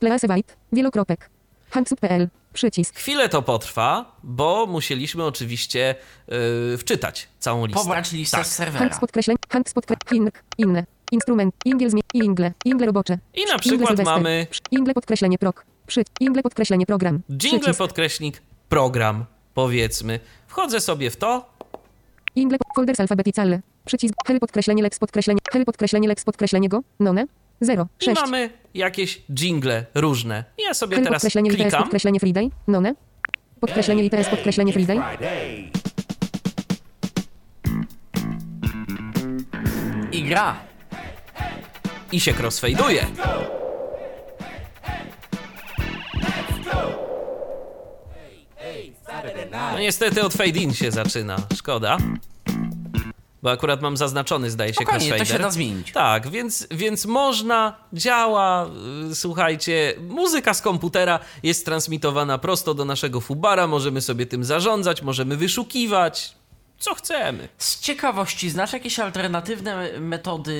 [0.01, 0.53] Lease White.
[0.73, 1.29] Wielokropek.
[1.69, 2.29] Handsub.pl.
[2.53, 2.95] Przycisk.
[2.99, 5.95] Chwilę to potrwa, bo musieliśmy oczywiście
[6.27, 7.81] yy, wczytać całą listę.
[7.81, 8.47] Pobrać listę Tak.
[8.47, 8.79] z serwera.
[8.79, 9.37] Hanks podkreśleń.
[9.49, 10.29] Hanks podkreśleń.
[10.57, 10.85] Inne.
[11.11, 11.55] Instrument.
[11.65, 12.01] Ingiel zmie.
[12.13, 12.53] Ingle.
[12.65, 13.17] Ingle robocze.
[13.33, 14.05] I na Ingle przykład Sylwester.
[14.05, 15.65] mamy Ingle podkreślenie prok.
[15.87, 16.03] Przy.
[16.19, 17.21] Ingle podkreślenie program.
[17.29, 17.77] jingle Przycisk.
[17.77, 20.19] podkreśnik program, powiedzmy.
[20.47, 21.49] Wchodzę sobie w to,
[22.35, 22.57] Ingle.
[22.75, 23.61] Folders alfabeticale.
[23.85, 24.13] Przycisk.
[24.27, 25.39] Hel podkreślenie lex podkreślenie.
[25.51, 26.81] Hel podkreślenie lex podkreślenie go.
[26.99, 27.25] None.
[27.61, 27.87] 0.
[28.01, 28.21] i 6.
[28.21, 30.43] mamy jakieś jingle różne.
[30.57, 31.81] I ja sobie teraz podkreślenie ITS klikam.
[31.83, 32.49] podkreślenie Friday.
[32.67, 32.95] None.
[33.59, 34.97] Podkreślenie ITS podkreślenie Friday.
[40.11, 40.55] I gra.
[42.11, 43.05] i się crossfade'uje.
[49.51, 51.37] No niestety od fade in się zaczyna.
[51.55, 51.97] Szkoda.
[53.45, 55.37] Bo akurat mam zaznaczony, zdaje się, Spokojnie, to crossfader.
[55.37, 55.91] się da zmienić.
[55.91, 58.69] Tak, więc, więc można, działa,
[59.11, 65.01] y, słuchajcie, muzyka z komputera jest transmitowana prosto do naszego fubara, możemy sobie tym zarządzać,
[65.01, 66.33] możemy wyszukiwać,
[66.79, 67.47] co chcemy.
[67.57, 70.51] Z ciekawości, znasz jakieś alternatywne metody,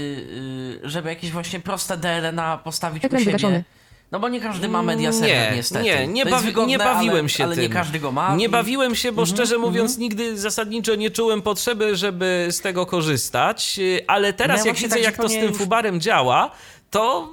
[0.84, 3.64] y, żeby jakieś właśnie proste DLNA postawić Ekran u siebie?
[4.12, 5.84] No bo nie każdy ma media Nie, niestety.
[5.84, 7.64] nie, nie, bawi, wygodne, nie bawiłem ale, się ale tym.
[7.64, 8.36] nie każdy go ma.
[8.36, 12.62] Nie i- bawiłem się, bo Mhm, szczerze mówiąc nigdy zasadniczo nie czułem potrzeby, żeby z
[12.62, 15.58] tego korzystać, yy, ale teraz No ja jak widzę tak jak to z tym już-
[15.58, 16.52] fubarem działa,
[16.92, 17.30] to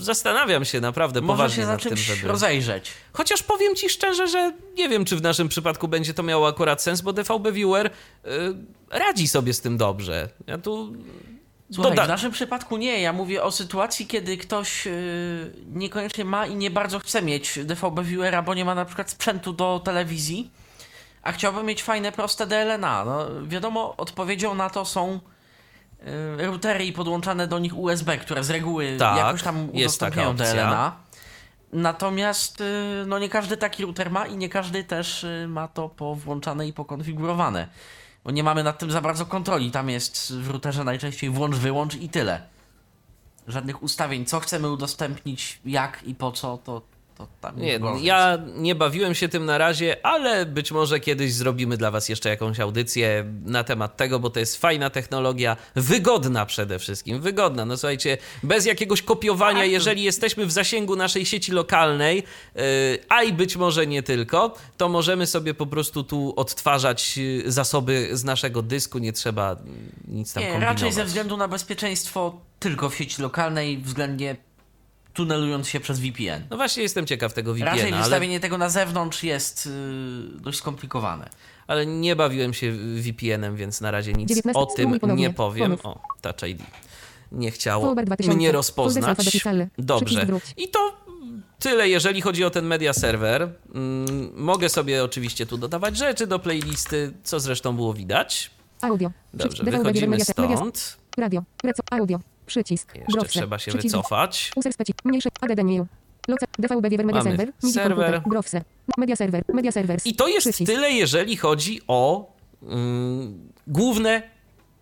[0.00, 2.28] zastanawiam się naprawdę Można poważnie się nad tym, żeby...
[2.28, 2.90] rozejrzeć.
[3.12, 6.82] Chociaż powiem ci szczerze, że nie wiem, czy w naszym przypadku będzie to miało akurat
[6.82, 7.90] sens, bo DVB Viewer
[8.24, 8.30] yy,
[8.90, 10.28] radzi sobie z tym dobrze.
[10.46, 10.92] Ja tu...
[11.72, 13.00] Słuchaj, w naszym przypadku nie.
[13.00, 14.92] Ja mówię o sytuacji, kiedy ktoś yy,
[15.72, 19.52] niekoniecznie ma i nie bardzo chce mieć DVB Viewera, bo nie ma na przykład sprzętu
[19.52, 20.50] do telewizji,
[21.22, 23.04] a chciałby mieć fajne, proste DLNA.
[23.04, 25.20] No, wiadomo, odpowiedzią na to są
[26.38, 30.36] yy, routery i podłączane do nich USB, które z reguły Tak, jakoś tam udostępniają.
[30.36, 30.96] DLNA.
[31.72, 32.66] Natomiast yy,
[33.06, 37.68] no nie każdy taki router ma i nie każdy też ma to powłączane i pokonfigurowane.
[38.26, 39.70] Bo nie mamy nad tym za bardzo kontroli.
[39.70, 42.42] Tam jest w routerze najczęściej włącz, wyłącz i tyle.
[43.46, 46.82] Żadnych ustawień, co chcemy udostępnić, jak i po co, to,
[47.18, 51.76] to tam Nie, ja nie bawiłem się tym na razie, ale być może kiedyś zrobimy
[51.76, 56.78] dla Was jeszcze jakąś audycję na temat tego, bo to jest fajna technologia, wygodna przede
[56.78, 57.64] wszystkim, wygodna.
[57.64, 59.70] No słuchajcie, bez jakiegoś kopiowania, Tak.
[59.70, 62.16] jeżeli jesteśmy w zasięgu naszej sieci lokalnej,
[62.54, 62.62] yy,
[63.08, 68.08] a i być może nie tylko, to możemy sobie po prostu tu odtwarzać yy, zasoby
[68.12, 69.56] z naszego dysku, nie trzeba
[70.08, 70.76] nic tam Nie, kombinować.
[70.82, 74.36] raczej ze względu na bezpieczeństwo tylko w sieci lokalnej, względnie
[75.16, 76.42] tunelując się przez VPN.
[76.50, 80.58] No właśnie jestem ciekaw tego Raczej VPN-a, ale, wystawienie tego na zewnątrz jest yy, dość
[80.58, 81.30] skomplikowane.
[81.66, 85.76] ale nie bawiłem się VPN-em, więc na razie nic 19 o tym nie powiem.
[85.82, 86.62] O, Touch ID.
[87.32, 88.36] Nie chciało Folder 2000.
[88.36, 89.18] mnie rozpoznać.
[89.78, 90.26] Dobrze.
[90.56, 90.96] I to
[91.58, 93.48] tyle, jeżeli chodzi o ten media serwer.
[93.74, 98.50] Mm, mogę sobie oczywiście tu dodawać rzeczy do playlisty, co zresztą było widać.
[98.80, 99.10] Audio.
[99.34, 100.96] Dobrze, wychodzimy stąd.
[101.18, 101.42] Radio.
[101.90, 102.35] Audio.
[102.46, 102.94] Przycisk.
[102.94, 103.30] Jeszcze Browser.
[103.30, 103.94] trzeba się Przycisk.
[103.96, 104.52] wycofać.
[104.56, 104.94] User speci.
[105.04, 105.28] Mniejsze.
[105.40, 105.86] ADD new.
[106.28, 106.46] Loce.
[106.58, 108.22] DVB Viewer Media Server.
[108.26, 108.62] Browser.
[108.98, 109.44] Media Server.
[109.54, 110.06] Media Servers.
[110.06, 110.72] I to jest Przycisk.
[110.72, 112.32] tyle, jeżeli chodzi o
[112.62, 114.22] mm, główne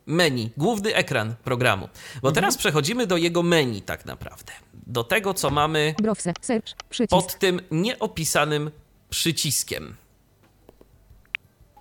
[0.07, 1.89] menu, główny ekran programu.
[2.23, 2.35] Bo Mhm.
[2.35, 4.53] teraz przechodzimy do jego menu tak naprawdę.
[4.87, 6.35] Do tego, co mamy Browser.
[6.41, 6.75] Search.
[6.91, 7.11] Przycisk.
[7.11, 8.71] pod tym nieopisanym
[9.11, 9.95] przyciskiem.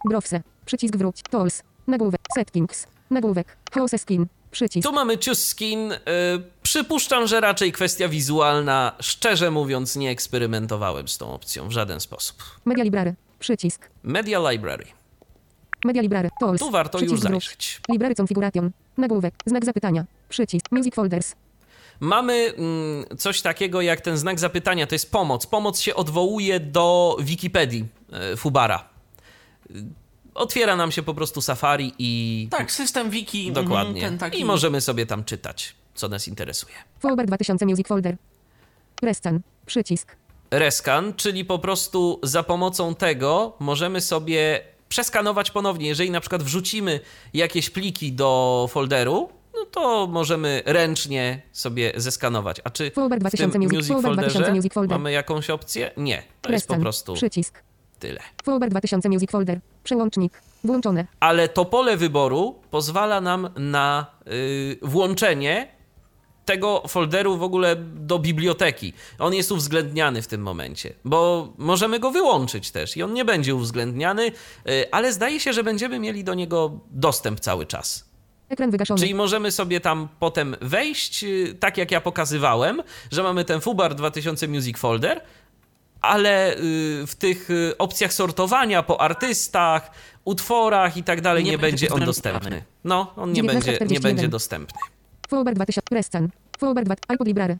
[0.09, 0.41] Browser.
[0.65, 1.21] Przycisk wróć.
[1.29, 1.63] Tools.
[1.87, 2.21] Nagłówek.
[2.35, 2.87] Settings.
[3.09, 3.57] Nagłówek.
[3.73, 4.25] House skin.
[4.53, 4.87] Przycisk.
[4.87, 5.91] Tu mamy choose skin.
[5.91, 5.97] Y,
[6.63, 8.91] przypuszczam, że raczej kwestia wizualna.
[9.01, 12.43] Szczerze mówiąc, nie eksperymentowałem z tą opcją w żaden sposób.
[12.65, 13.15] Media Library.
[13.39, 13.89] Przycisk.
[14.03, 14.85] Media Library.
[15.85, 16.29] Media Library.
[16.39, 16.59] Tools.
[16.59, 17.43] Tu warto już Przycisk wróć.
[17.45, 17.81] zajrzeć.
[17.89, 18.71] Library Configuration.
[18.97, 19.33] Nagłówek.
[19.45, 20.05] Znak zapytania.
[20.29, 20.65] Przycisk.
[20.71, 21.35] Music Folders.
[21.99, 25.45] Mamy mm, coś takiego jak ten znak zapytania, to jest pomoc.
[25.45, 28.89] Pomoc się odwołuje do Wikipedii e, Fubara.
[30.35, 33.47] Otwiera nam się po prostu Safari i Tak, system wiki.
[33.47, 34.01] mhm, dokładnie.
[34.01, 34.39] Ten taki...
[34.39, 36.73] I możemy sobie tam czytać, co nas interesuje.
[36.99, 38.17] Folder 2000 Music Folder.
[39.01, 39.41] Rescan.
[39.65, 40.15] Przycisk.
[40.51, 45.87] Rescan, czyli po prostu za pomocą tego możemy sobie przeskanować ponownie.
[45.87, 46.99] Jeżeli na przykład wrzucimy
[47.33, 52.61] jakieś pliki do folderu, no to możemy ręcznie sobie zeskanować.
[52.63, 54.97] A czy Folder w 2000 tym Music, music Folder 2000 folderze Music Folder.
[54.97, 55.91] mamy jakąś opcję?
[55.97, 57.63] Nie, to jest po prostu Przycisk.
[58.03, 58.19] Tyle.
[58.43, 59.59] Folder 2000 Music Folder.
[59.83, 60.41] Przełącznik.
[60.63, 61.07] Włączone.
[61.19, 65.67] Ale to pole wyboru pozwala nam na y, włączenie
[66.45, 68.93] tego folderu w ogóle do biblioteki.
[69.19, 73.55] On jest uwzględniany w tym momencie, bo możemy go wyłączyć też i on nie będzie
[73.55, 74.31] uwzględniany, y,
[74.91, 78.13] ale zdaje się, że będziemy mieli do niego dostęp cały czas.
[78.49, 78.99] Ekran wygaszony.
[78.99, 83.95] Czyli możemy sobie tam potem wejść, y, tak jak ja pokazywałem, że mamy ten Fubar
[83.95, 85.21] 2000 Music Folder,
[86.03, 89.91] ale y, w tych y, opcjach sortowania po artystach,
[90.25, 92.63] utworach i tak dalej Nie nie, będzie on dostępny.
[92.83, 94.01] No, on nie będzie, nie 1941.
[94.15, 94.79] będzie dostępny.
[95.29, 95.95] Fullbar 2000.
[95.95, 96.29] Rescan.
[96.59, 96.95] Fullbar 2.
[97.07, 97.57] iPod Library.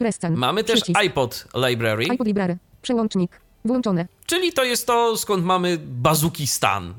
[0.00, 0.34] Rescan.
[0.34, 2.56] Mamy też iPod Library, iPod Library.
[2.82, 3.40] Przełącznik.
[3.64, 4.06] Włączone.
[4.26, 6.94] czyli to jest to, skąd mamy Bazukistan.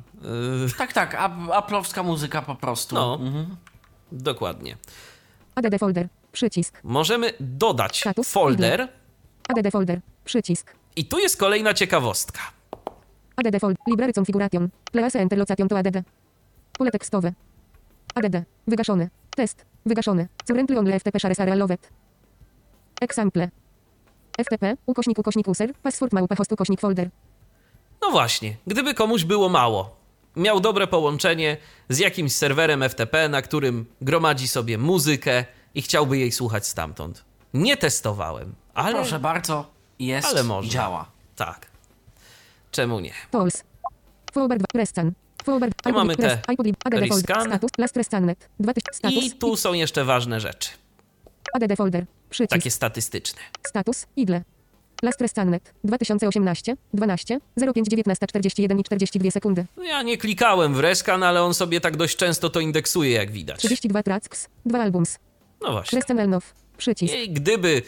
[0.70, 2.96] Y, Tak, tak, a- aplowska muzyka po prostu.
[2.96, 3.20] No.
[3.22, 3.56] Mhm.
[4.12, 4.78] Dokładnie.
[5.56, 6.08] ADD folder.
[6.32, 6.80] Przycisk.
[6.84, 8.88] Możemy dodać Status, folder
[9.50, 10.02] ADD folder.
[10.26, 10.76] Przycisk.
[10.96, 12.40] i tu jest kolejna ciekawostka.
[13.36, 13.78] ADD folder.
[13.88, 14.70] Library configuration.
[14.92, 15.98] Class enter location to ADD.
[16.78, 17.34] Pole tekstowe.
[18.16, 18.36] ADD.
[18.68, 19.10] Wygaszone.
[19.36, 19.66] Test.
[19.86, 20.28] Wygaszone.
[20.48, 21.90] Currently only FTP shares are allowed.
[23.02, 23.50] Example.
[24.38, 24.78] FTP.
[24.86, 25.74] Ukośnik ukośnik user.
[25.84, 27.10] Password małpa host ukośnik folder.
[28.02, 29.96] No właśnie, gdyby komuś było mało,
[30.36, 31.58] miał dobre połączenie
[31.90, 35.46] z jakimś serwerem FTP, na którym gromadzi sobie muzykę
[35.76, 37.24] i chciałby jej słuchać stamtąd.
[37.54, 39.72] Nie testowałem, ale Proszę bardzo,
[40.08, 40.72] jest, Ale można.
[40.72, 41.06] działa.
[41.36, 41.68] tak.
[42.72, 43.14] Czemu nie?
[43.32, 43.64] Polls.
[44.34, 45.12] Forward Rescan.
[45.44, 46.42] Forward Tu mamy te
[46.86, 47.46] rescan.
[47.48, 47.72] Status.
[47.78, 48.50] Last Rescannet.
[48.60, 48.98] 2000.
[48.98, 49.24] Status.
[49.24, 50.70] I tu są jeszcze ważne rzeczy,
[51.54, 52.06] ADD folder.
[52.30, 52.52] Przycisk.
[52.52, 53.42] takie statystyczne.
[53.68, 54.06] Status.
[54.16, 54.42] Idle.
[55.04, 55.74] Last Rescannet.
[55.84, 56.76] 2018.
[56.94, 57.40] 12.
[57.74, 59.66] 05 19 41 i 42 sekundy.
[59.78, 63.32] No ja nie klikałem w rescan, ale on sobie tak dość często to indeksuje, jak
[63.32, 63.60] widać.
[63.60, 64.48] 32 tracks.
[64.66, 65.20] 2 albums.
[65.62, 66.00] No właśnie.
[66.00, 66.54] Rescan Elnow.
[66.78, 67.14] Przycisk.
[67.16, 67.82] I gdyby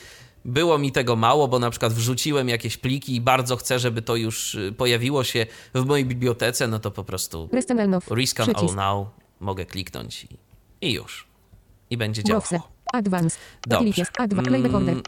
[0.45, 4.15] było mi tego mało, bo na przykład wrzuciłem jakieś pliki i bardzo chcę, żeby to
[4.15, 8.11] już y, pojawiło się w mojej bibliotece, no to po prostu Rescan Elnow.
[8.11, 8.75] Rescan All Przycisk.
[8.75, 9.07] Now
[9.39, 10.37] mogę kliknąć i,
[10.81, 11.27] i już.
[11.89, 12.73] I będzie działało.
[12.93, 13.39] Advanced.
[13.67, 14.03] Dobrze.
[14.33, 15.01] Mm,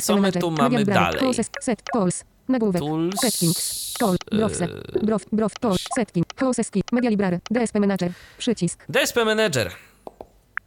[0.00, 1.34] co my tu mamy dalej?
[1.60, 1.82] Set.
[1.92, 2.24] Tools.
[2.48, 2.82] Nagłówek.
[2.82, 3.92] Tools, Settings.
[3.98, 4.16] Tool.
[4.32, 4.68] Browse.
[5.02, 5.24] Brow.
[5.32, 5.58] Brow.
[5.58, 5.76] Tool.
[5.94, 6.26] Setting.
[6.26, 6.82] Process key.
[6.92, 7.40] Media library.
[7.50, 8.12] DSP manager.
[8.38, 8.84] Przycisk.
[8.88, 9.72] DSP Manager.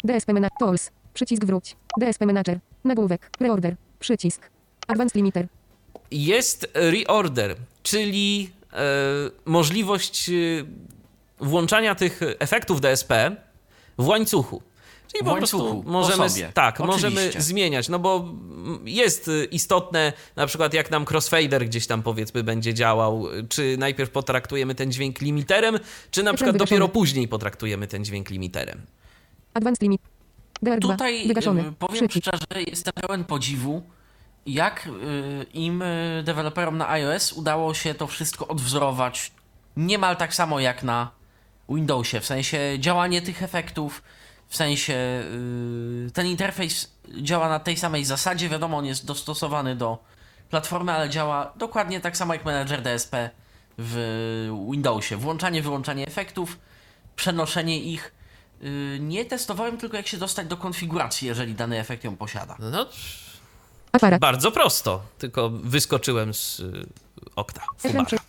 [0.04, 0.58] DSP manager.
[0.60, 0.92] Tools.
[1.14, 1.76] Przycisk wróć.
[2.02, 2.60] DSP manager.
[2.84, 3.32] Nagłówek.
[3.40, 3.76] Reorder.
[4.00, 4.50] Przycisk.
[4.88, 5.48] Advanced limiter.
[6.12, 8.78] Jest reorder, czyli e,
[9.46, 10.34] możliwość e,
[11.40, 13.36] włączania tych efektów DSP
[13.98, 14.62] w łańcuchu.
[15.12, 16.52] Czyli W po łańcuchu, prostu po możemy, sobie.
[16.54, 17.10] tak, Oczywiście.
[17.10, 18.26] możemy zmieniać, no bo
[18.86, 24.76] jest istotne, na przykład jak nam crossfader gdzieś tam powiedzmy będzie działał, czy najpierw potraktujemy
[24.76, 25.80] ten dźwięk limiterem,
[26.12, 28.82] czy na przykład dopiero później potraktujemy ten dźwięk limiterem.
[29.54, 30.02] Advanced limit.
[30.64, 30.80] DR2.
[30.82, 31.62] Tutaj Wygaszony.
[31.62, 32.28] y, powiem Przycisk.
[32.28, 33.84] szczerze, jestem pełen podziwu,
[34.46, 39.32] jak y, im y, deweloperom na iOS udało się to wszystko odwzorować
[39.78, 41.12] niemal tak samo jak na
[41.70, 44.04] Windowsie, w sensie działanie tych efektów,
[44.48, 45.24] w sensie
[46.14, 46.92] ten interfejs
[47.22, 50.04] działa na tej samej zasadzie, wiadomo, on jest dostosowany do
[50.50, 53.30] platformy, ale działa dokładnie tak samo jak menedżer DSP
[53.78, 55.18] w Windowsie.
[55.18, 56.60] Włączanie, wyłączanie efektów,
[57.16, 58.15] przenoszenie ich.
[58.64, 62.56] Y, Nie testowałem tylko jak się dostać do konfiguracji, jeżeli dany efekt ją posiada.
[62.60, 62.86] No,
[63.92, 64.22] Aparat.
[64.22, 66.86] bardzo prosto, tylko wyskoczyłem z y,
[67.36, 67.62] okna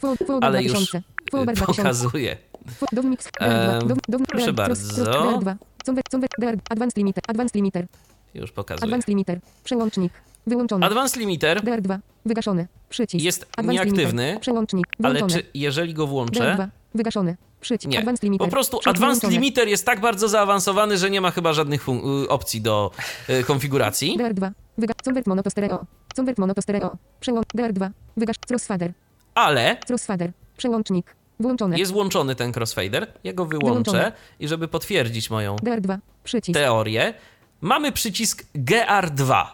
[0.01, 1.03] Forward ale już 2000.
[1.31, 1.83] Forward 2000.
[1.83, 2.37] pokazuję.
[2.81, 3.29] Fo- Dom mix.
[3.41, 3.87] Em, DR2.
[3.89, 4.95] Dom- dom- proszę bardzo.
[4.95, 5.55] Cross- cross- DR2.
[5.87, 7.25] Convert- convert- DR, Advanced limiter.
[7.29, 7.87] Advanced limiter.
[8.35, 8.85] Już pokazuję.
[8.85, 9.41] Advanced limiter.
[9.65, 10.13] Przełącznik.
[10.47, 10.87] Wyłączony.
[10.87, 11.99] Advanced Limiter, DR2.
[12.27, 12.69] Wygaszony.
[12.89, 13.25] Przycisk.
[13.25, 14.41] Jest Advanced nieaktywny, Limiter.
[14.41, 14.87] Przełącznik.
[15.03, 16.69] ale czy jeżeli go włączę, DR2.
[16.95, 17.37] Wygaszony.
[17.67, 17.93] Przycisk.
[17.93, 17.99] Nie.
[17.99, 18.47] Advanced Limiter.
[18.47, 19.33] Po prostu Przycisk Advanced wyłączony.
[19.33, 22.91] Limiter jest tak bardzo zaawansowany, że nie ma chyba żadnych y, opcji do
[23.29, 24.19] y, konfiguracji.
[24.19, 24.51] DR2.
[24.79, 24.95] Wyga...
[25.05, 25.87] Convert mono to stereo.
[26.17, 26.97] Convert mono to stereo.
[27.21, 27.47] Przełącz.
[27.57, 27.91] DR2.
[28.17, 28.37] Wygasz.
[28.51, 28.93] Crossfader.
[29.35, 30.33] Ale Crossfader.
[30.57, 31.17] Przełącznik.
[31.41, 31.79] Włączony.
[31.79, 33.13] jest włączony ten crossfader.
[33.25, 34.13] Ja go wyłączę Wyłączony.
[34.41, 35.99] i żeby potwierdzić moją DR2.
[36.25, 36.59] Przycisk.
[36.59, 37.15] teorię,
[37.61, 39.47] mamy przycisk GR2.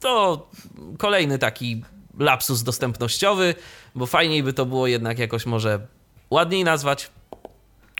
[0.00, 0.48] To
[0.98, 1.82] kolejny taki
[2.18, 3.54] lapsus dostępnościowy,
[3.94, 5.80] bo fajniej by to było jednak jakoś może
[6.30, 7.10] ładniej nazwać,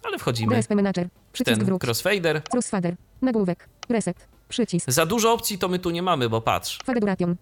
[0.03, 1.09] ale wchodzimy DSP Manager.
[1.33, 1.83] Przycisk ten wróć.
[1.83, 2.43] crossfader.
[2.53, 2.97] Crossfader.
[3.23, 3.69] Nagłówek.
[3.89, 4.27] Reset.
[4.49, 4.91] Przycisk.
[4.91, 6.79] Za dużo opcji to my tu nie mamy, bo patrz.
[6.85, 7.37] Fade duration.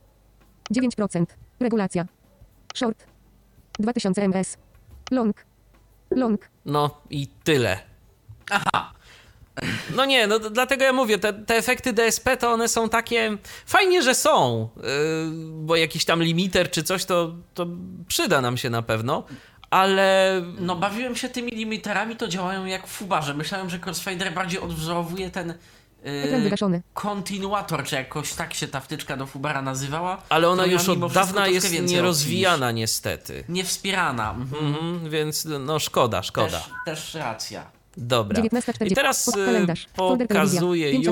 [0.75, 1.25] 9%.
[1.61, 2.07] Regulacja.
[2.75, 3.07] Short.
[3.79, 4.57] 2000 ms.
[5.11, 5.45] Long.
[6.11, 6.49] Long.
[6.65, 7.79] No i tyle.
[8.51, 8.93] Aha,
[9.97, 13.39] No nie, no dlatego ja mówię, te, te efekty DSP to one są takie.
[13.67, 14.83] Fajnie, że są, yy,
[15.53, 17.67] bo jakiś tam limiter czy coś to, to
[18.09, 19.25] przyda nam się na pewno,
[19.71, 23.35] ale no bawiłem się tymi limiterami, to działają jak w Fubarze.
[23.35, 25.55] Myślałem, że Crossfader bardziej odwzorowuje ten
[26.05, 30.23] yy, kontynuator, czy jakoś tak się ta wtyczka do Fubara nazywała.
[30.29, 33.45] Ale ona już od dawna jest nierozwijana niestety.
[33.49, 34.31] Niewspierana.
[34.31, 34.67] Mhm.
[34.67, 36.61] Mhm, więc no szkoda, szkoda.
[36.61, 37.78] Też, też racja.
[37.99, 38.43] Dobra.
[38.43, 38.87] 19.40.
[38.87, 39.75] I teraz telewizja.
[39.97, 41.07] pokazuję już,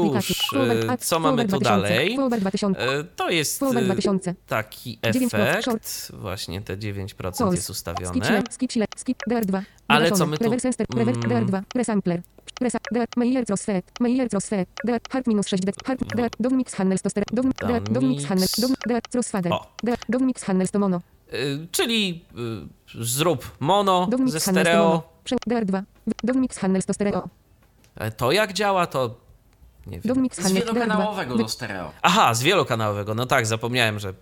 [0.88, 1.06] apps.
[1.06, 1.64] co mamy tu 2000.
[1.88, 2.16] dalej.
[2.16, 3.00] Forward 2000.
[3.00, 4.34] Y, To jest Forward 2000.
[4.46, 6.12] taki 9% efekt.
[6.14, 7.54] Właśnie te 9% Calls.
[7.54, 8.26] jest ustawione.
[8.26, 9.62] sile, skip sile, skip DR2.
[9.88, 11.20] Ale co my tu- mm.
[11.20, 11.62] DR2.
[11.74, 12.22] Resampler.
[12.60, 16.98] Resa, Dear, Meyer Trosfet, Meyer Trosfet, Dear, Hart minus 6, Dear, Hart, Dear, Dovmix Handel
[16.98, 19.66] Stoster, Dov, Dear, Dovmix Handel, Dov, Dear, Trosfader, O.
[19.82, 21.00] Dear, Dovmix Handel Stomono, Y,
[21.72, 22.24] czyli
[22.94, 24.82] y, zrób mono ze Dovmix Handel stereo.
[24.82, 25.82] Stomono, Prze, Dear 2,
[26.24, 27.28] Dovmix Handel Stostereo,
[27.96, 29.14] E, To jak działa, to
[29.86, 30.02] nie wiem.
[30.04, 31.92] Dovmix Z Handel, Dear 2, wielokanałowego do stereo.
[32.02, 33.14] Aha, z wielokanałowego.
[33.14, 34.14] No tak, zapomniałem, że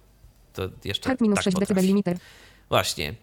[0.53, 1.69] to jeszcze Hart minus tak 6 potrafi.
[1.75, 2.17] decybel limiter,
[2.69, 3.15] Właśnie.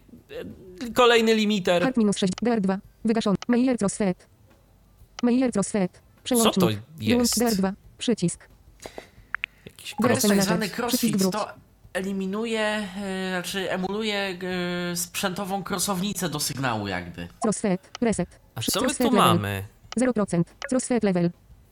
[0.93, 1.83] Kolejny limiter.
[1.83, 4.27] Hart minus 6, Dear 2, wygaszony, Meyer Trosfet,
[5.23, 7.39] Meyer Trosfet, przełącznik, to wyłącz jest?
[7.39, 8.47] Dear 2, przycisk,
[9.65, 10.21] Jakiś Tak cross...
[10.21, 10.45] Terminator.
[10.45, 11.47] zwany Przycisk crossfit to
[11.93, 14.37] eliminuje, e, znaczy emuluje
[14.91, 17.27] e, sprzętową krosownicę do sygnału jakby.
[17.41, 19.63] Trosfet, reset, A co my tu mamy?
[19.99, 21.29] 0%, Trosfet level,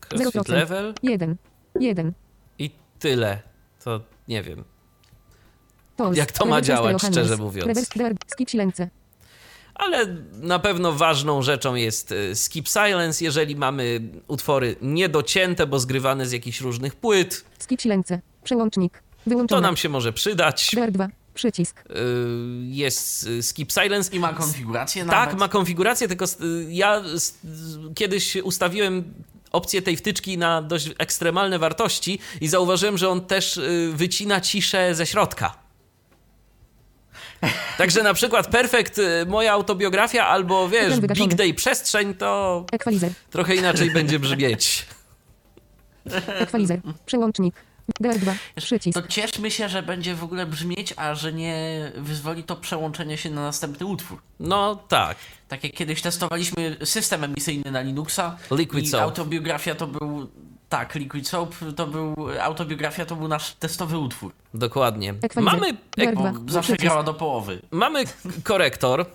[0.09, 0.49] Crossfit 0%.
[0.53, 1.35] level 1,
[1.79, 2.13] 1,
[2.59, 3.39] i tyle.
[3.83, 4.63] To nie wiem.
[5.95, 7.89] Tols, Jak to ma działać, szczerze mówiąc?
[8.27, 8.89] Skip silence,
[9.75, 16.25] Ale na pewno ważną rzeczą jest e, skip silence, jeżeli mamy utwory niedocięte, bo zgrywane
[16.25, 17.45] z jakichś różnych płyt.
[17.59, 20.71] skip silence, przełącznik, To wyłączone, nam się może przydać.
[20.75, 21.93] dear 2, przycisk, Y,
[22.63, 24.15] Jest y, skip silence.
[24.15, 25.39] I ma konfigurację Tak, nawet.
[25.39, 26.37] ma konfigurację, tylko s-
[26.69, 27.01] ja
[27.95, 29.13] kiedyś ustawiłem
[29.51, 34.95] opcję tej wtyczki na dość ekstremalne wartości i zauważyłem, że on też y, wycina ciszę
[34.95, 35.55] ze środka.
[37.77, 40.99] Także na przykład Perfect, y, moja autobiografia, albo wiesz.
[40.99, 44.85] Big Day Przestrzeń, to equalizer, trochę inaczej będzie brzmieć.
[46.27, 47.55] equalizer, przełącznik,
[47.99, 52.43] dear 2, przycisk, To cieszmy się, że będzie w ogóle brzmieć, a że nie wyzwoli
[52.43, 54.21] to przełączenie się na następny utwór.
[54.39, 55.17] No tak,
[55.47, 59.01] Tak jak kiedyś testowaliśmy system emisyjny na Linuxa Liquid i Soap.
[59.01, 60.29] autobiografia to był...
[60.69, 62.15] Tak, Liquid Soap to był...
[62.41, 64.31] Autobiografia to był nasz testowy utwór.
[64.53, 65.13] dokładnie.
[65.21, 65.43] Equalizer.
[65.59, 67.61] Mamy, Dear Bo 2, zawsze przycisk, grała do połowy.
[67.71, 68.03] mamy
[68.43, 69.05] korektor.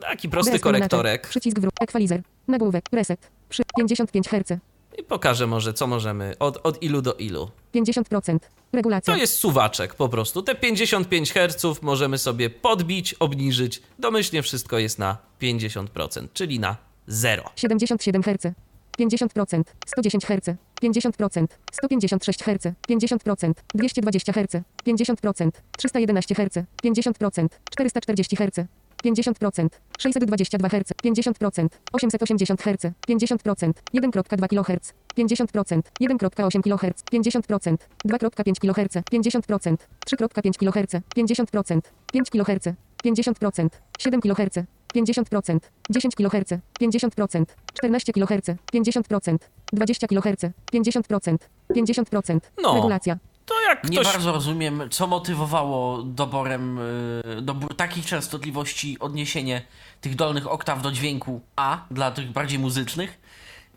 [0.00, 1.28] Taki prosty korektorek.
[1.28, 4.52] przycisk wróg, equalizer, nagłówek, reset, przy 55 Hz,
[4.98, 7.50] I pokażę może, co możemy, od, od ilu do ilu.
[7.74, 8.38] 50%,
[8.72, 10.42] regulacja, To jest suwaczek po prostu.
[10.42, 13.82] Te 55 Hz możemy sobie podbić, obniżyć.
[13.98, 16.76] Domyślnie wszystko jest na 50%, czyli na
[17.06, 17.50] 0.
[17.56, 18.52] 77 Hz,
[18.98, 28.60] 50%, 110 Hz, 50%, 156 Hz, 50%, 220 Hz, 50%, 311 Hz, 50%, 440 Hz,
[29.04, 38.96] 50%, 622 Hz, 50%, 880 Hz, 50%, 1.2 kHz, 50%, 1.8 kHz, 50%, 2.5 kHz,
[39.10, 39.76] 50%,
[40.06, 41.80] 3.5 kHz, 50%,
[42.12, 42.66] 5 kHz,
[43.04, 49.38] 50%, 7 kHz, 50%, 10 kHz, 50%, 14 kHz, 50%,
[49.72, 52.74] 20 kHz, 50%, 50%, No.
[52.74, 53.18] regulacja,
[53.48, 54.12] To jak Nie ktoś...
[54.12, 59.62] bardzo rozumiem, co motywowało doborem y, dobór takich częstotliwości odniesienie
[60.00, 63.20] tych dolnych oktaw do dźwięku A dla tych bardziej muzycznych.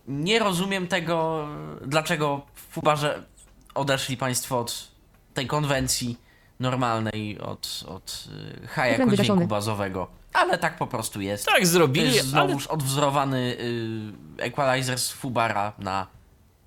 [0.07, 1.47] Nie rozumiem tego,
[1.85, 3.23] dlaczego w Fubarze
[3.75, 4.87] odeszli Państwo od
[5.33, 6.17] tej konwencji
[6.59, 8.27] normalnej, od, od
[8.63, 9.47] y, H jako dźwięku wygaszony.
[9.47, 10.07] bazowego.
[10.33, 11.45] Ale tak po prostu jest.
[11.45, 13.57] Tak To zrobili, jest ale, znowuż odwzorowany
[14.39, 16.07] y, equalizer z Fubara na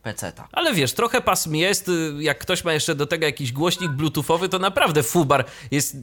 [0.05, 0.49] PC-ta.
[0.53, 1.89] ale wiesz, trochę pasm jest.
[1.89, 5.97] y, Jak ktoś ma jeszcze do tego jakiś głośnik bluetoothowy, to naprawdę fubar jest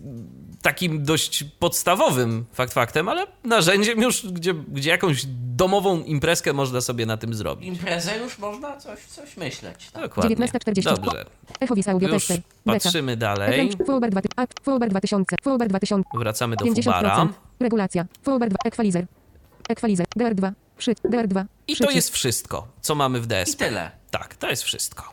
[0.62, 5.22] takim dość podstawowym fakt faktem, ale narzędziem już, gdzie, gdzie jakąś
[5.56, 7.68] domową imprezkę można sobie na tym zrobić.
[7.68, 9.92] Imprezę już można coś, coś myśleć.
[9.92, 10.02] Tak?
[10.04, 10.36] Dokładnie.
[10.36, 10.84] 19.40.
[10.84, 11.26] Dobrze,
[11.60, 13.70] Echovis Audio już Tester, beta, patrzymy dalej.
[13.70, 17.28] ekran, Forward 2, a, Forward 2000, Forward 2000, Wracamy do 50%, fubara.
[17.60, 19.06] regulacja, Forward 2, equalizer,
[19.70, 23.66] equalizer, DR2, przy, DR2, I to jest wszystko, co mamy w I DSP.
[23.66, 23.92] tyle.
[24.12, 25.04] Tak, to jest wszystko.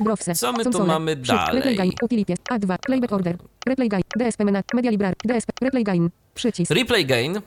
[0.00, 1.54] Browse, Co my tu mamy dalej?
[1.56, 6.10] Replay Gain, Utilities, A2, Playback Order, Replay Gain, DSP Mena, Media Library, DSP, Replay Gain,
[6.34, 7.40] przycisk, Replay gain,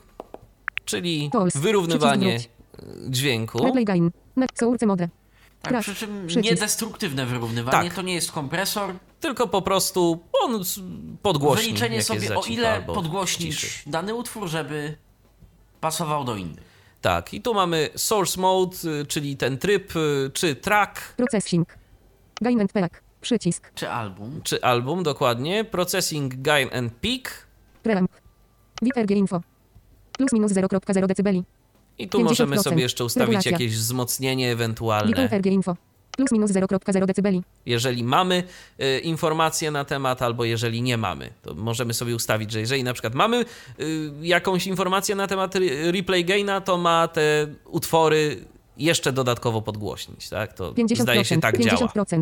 [0.86, 2.56] czyli Tools, wyrównywanie przycisk
[3.10, 3.66] dźwięku.
[3.66, 5.10] Replay Gain, na source mode,
[5.62, 6.52] Tak, przy czym przycisk.
[6.52, 7.96] niedestruktywne wyrównywanie Tak.
[7.96, 8.94] to nie jest kompresor.
[9.20, 10.64] tylko po prostu on
[11.22, 11.66] podgłośni.
[11.66, 13.90] Wyliczenie sobie o ile podgłośnić ciszy.
[13.90, 14.96] dany utwór, żeby
[15.82, 16.69] pasował do innych.
[17.02, 21.78] Tak, i tu mamy source mode, y, czyli ten tryb, y, czy track, Processing,
[22.42, 24.42] Gain and Pack, przycisk, Czy album.
[24.44, 27.48] czy album dokładnie, processing gain and peak.
[27.84, 28.12] Preamp,
[28.82, 29.42] WITRG Info,
[30.18, 31.44] plus minus 0.0 decybeli,
[31.98, 32.24] I tu 50%.
[32.24, 33.52] możemy sobie jeszcze ustawić Regulacja.
[33.52, 35.16] jakieś wzmocnienie ewentualne.
[35.30, 35.76] WITRG Info,
[36.20, 38.44] plus minus 0.0 decybeli, jeżeli mamy
[38.82, 42.94] y, informacje na temat, albo jeżeli nie mamy, to możemy sobie ustawić, że jeżeli na
[42.94, 43.46] przykład mamy
[43.80, 48.46] y, jakąś informację na temat re- replay gaina, to ma te utwory
[48.78, 50.54] jeszcze dodatkowo podgłośnić, tak?
[50.54, 51.78] To 50%, zdaje się tak działa.
[51.78, 52.22] 50%,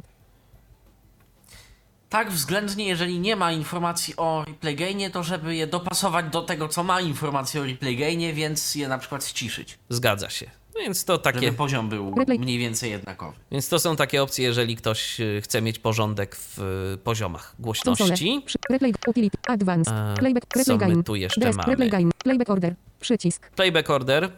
[2.09, 6.67] Tak względnie, jeżeli nie ma informacji o replay gainie, to żeby je dopasować do tego,
[6.67, 9.77] co ma informację o replay gainie, więc je na przykład ściszyć.
[9.89, 10.49] Zgadza się.
[10.79, 13.37] Więc to takie, Żeby poziom był mniej więcej jednakowy.
[13.51, 16.59] więc to są takie opcje, jeżeli ktoś y, chce mieć porządek w
[16.93, 18.41] y, poziomach głośności.
[18.45, 23.49] Przy, replay, utility, advanced, A, playback, co replay tu jeszcze replay gain, playback order, przycisk,
[23.49, 24.31] Playback order.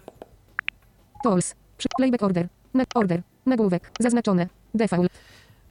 [1.23, 5.11] tools, przy, playback order, na, order, nagłówek, zaznaczone, default,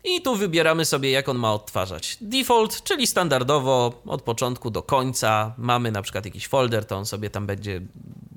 [0.04, 2.18] I tu wybieramy sobie, jak on ma odtwarzać.
[2.20, 5.54] Default, czyli standardowo od początku do końca.
[5.58, 7.80] Mamy na przykład jakiś folder, to on sobie tam będzie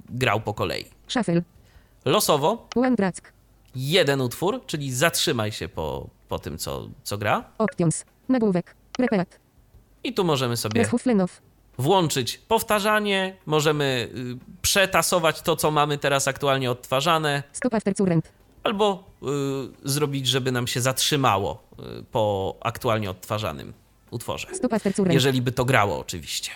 [0.10, 0.86] grał po kolei.
[1.08, 1.42] shuffle,
[2.06, 2.68] Losowo,
[3.76, 7.43] jeden utwór, czyli zatrzymaj się po, po tym, co, co gra.
[7.58, 9.39] options, nagłówek, repeat,
[10.04, 10.86] I tu możemy sobie
[11.78, 18.32] włączyć powtarzanie, możemy y, przetasować to, co mamy teraz aktualnie odtwarzane, stop after current,
[18.64, 21.64] albo y, zrobić, żeby nam się zatrzymało
[21.99, 23.74] y, po aktualnie odtwarzanym
[24.12, 24.47] utworze.
[24.54, 26.52] stop after current, Jeżeli by to grało, oczywiście.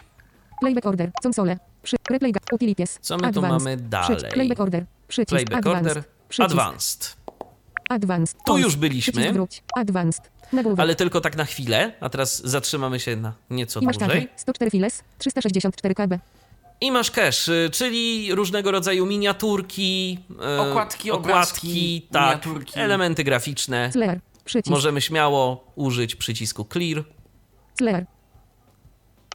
[0.60, 4.32] Playback order, console, przy, replay ga, utilities, Co my tu mamy przycisk, dalej?
[4.34, 7.16] playback order, przycisk, Playback advanced, order, przycisk, advanced.
[7.90, 9.14] advanced, Tu już byliśmy.
[9.14, 13.80] przycisk wróć, advanced, nagłówek, Ale tylko tak na chwilę, a teraz zatrzymamy się na nieco
[13.80, 14.22] i masz dłużej.
[14.22, 16.20] tarczę, 104 files, 364 KB,
[16.82, 20.20] I masz cache, y, czyli różnego rodzaju miniaturki,
[20.58, 22.44] y, Okładki, obrazki, tak,
[22.76, 23.92] elementy graficzne.
[24.46, 27.04] Przycisk, Możemy śmiało użyć przycisku clear
[27.78, 28.06] Slayer.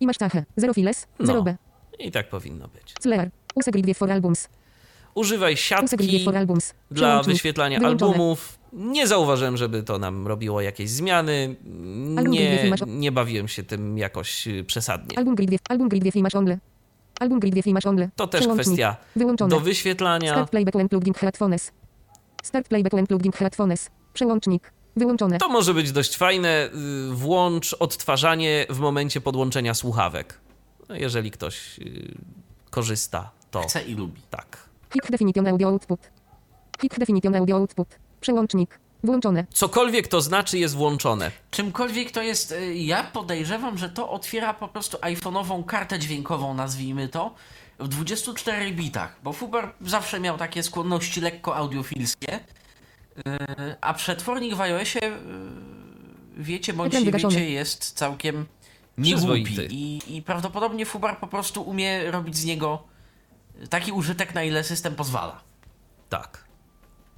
[0.01, 1.26] I masz tachę, 0 files, No.
[1.26, 1.57] 0 B,
[1.98, 2.94] i tak powinno być.
[3.03, 4.48] Slayer, use grid for albums,
[5.14, 6.24] Używaj siatki
[6.90, 8.12] dla wyświetlania wyłączone.
[8.12, 8.59] albumów.
[8.72, 11.57] Nie zauważyłem, żeby to nam robiło jakieś zmiany.
[12.28, 15.18] Nie, nie bawiłem się tym jakoś y, przesadnie.
[15.18, 16.59] Album grid, album grid Wi-Fi masz only,
[17.20, 20.32] album grid Wi-Fi masz only, To też kwestia wyłączone, do wyświetlania.
[20.32, 21.72] start playback when plugging headphones,
[22.42, 26.68] start playback when plugging headphones, przełącznik, wyłączone, To może być dość fajne.
[27.11, 30.41] y, Włącz odtwarzanie w momencie podłączenia słuchawek.
[30.88, 32.14] No, jeżeli ktoś y,
[32.70, 34.20] korzysta, to Chce i lubi.
[34.30, 34.57] tak.
[34.93, 36.01] Hit definition audio output,
[36.82, 37.88] hit definition audio output,
[38.20, 41.30] przełącznik, włączone, Cokolwiek to znaczy, jest włączone.
[41.51, 47.09] Czymkolwiek to jest, y, ja podejrzewam, że to otwiera po prostu iPhone'ową kartę dźwiękową, nazwijmy
[47.09, 47.34] to,
[47.78, 52.41] w 24 bitach, bo Fubar zawsze miał takie skłonności lekko audiofilskie,
[53.80, 55.10] a przetwornik w iOSie, y,
[56.36, 58.46] wiecie bądź nie wiecie, jest całkiem
[58.98, 59.56] niegłupi.
[59.70, 62.82] I, i prawdopodobnie Fubar po prostu umie robić z niego
[63.70, 65.40] taki użytek, na ile system pozwala.
[66.08, 66.44] Tak.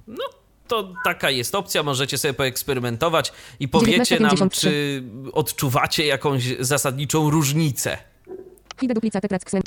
[0.07, 0.23] No,
[0.67, 4.59] to taka jest opcja, możecie sobie poeksperymentować i powiecie nam, 19,53.
[4.59, 7.97] czy odczuwacie jakąś zasadniczą różnicę.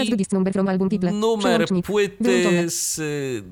[1.12, 3.42] numer płyty z y,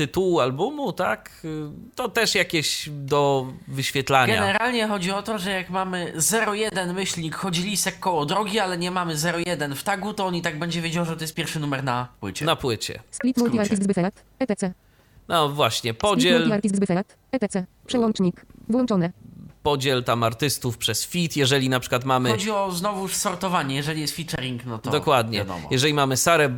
[0.00, 1.46] tytułu albumu, tak?
[1.94, 4.34] To też jakieś do wyświetlania.
[4.34, 6.12] Generalnie chodzi o to, że jak mamy
[6.52, 9.14] 01 myślnik, chodzi lisek koło drogi, ale nie mamy
[9.46, 12.08] 01 w tagu, to on i tak będzie wiedział, że to jest pierwszy numer na
[12.20, 12.44] płycie.
[12.44, 13.02] Na płycie.
[13.10, 14.72] split multi-artist zbyfelat, etc.
[15.28, 17.66] No właśnie, Split podziel, multi-artist zbyfelat, etc.
[17.86, 19.12] Przełącznik, włączone,
[19.62, 22.30] podziel tam artystów przez feed, jeżeli na przykład mamy...
[22.30, 25.38] Chodzi o znowuż sortowanie, jeżeli jest featuring, no to Dokładnie.
[25.38, 25.68] wiadomo.
[25.70, 26.48] Jeżeli mamy Sarę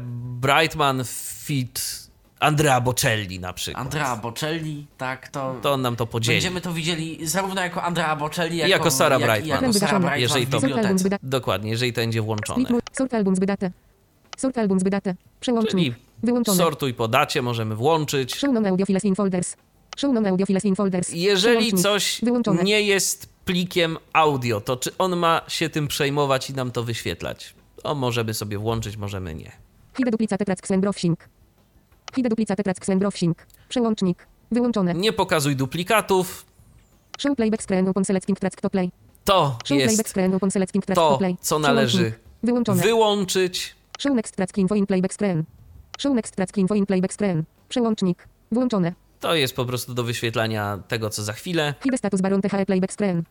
[0.40, 1.04] Brightman
[1.44, 2.02] feed
[2.42, 6.36] Andrea Bocelli na przykład, Andrea Bocelli, tak, to, to on nam to podzieli.
[6.36, 9.60] będziemy to widzieli zarówno jako Andrea Bocelli, jako, jako Sarah jak, Brightman.
[9.60, 10.16] i jako Sarah Wygaszone.
[10.16, 12.68] Brightman Jeżeli to- Dokładnie, jeżeli to będzie włączone.
[12.92, 13.70] sort album zbydate,
[14.36, 18.34] sort album zbydate, przełącznik, Czyli wyłączone, sortuj po dacie, możemy włączyć.
[18.36, 19.56] show non audio files in folders,
[19.96, 22.62] show non audio files in folders, Jeżeli coś wyłączone.
[22.62, 27.54] nie jest plikiem audio, to czy on ma się tym przejmować i nam to wyświetlać?
[27.84, 29.52] O, możemy sobie włączyć, możemy nie.
[29.96, 31.28] hit duplicate and browsing,
[32.16, 36.46] hit duplicate tracks and browsing, przełącznik, wyłączone, Nie pokazuj duplikatów.
[37.18, 38.90] show playback screen upon selecting track to play,
[39.24, 40.14] To show playback jest
[40.86, 43.74] track to, play, co należy wyłączone, wyłączyć.
[43.98, 45.44] show next track info in playback screen,
[45.98, 50.78] show next track info in playback screen, przełącznik, włączone, To jest po prostu do wyświetlania
[50.88, 51.74] tego, co za chwilę.
[51.82, 53.22] Hide status baron THE playback screen.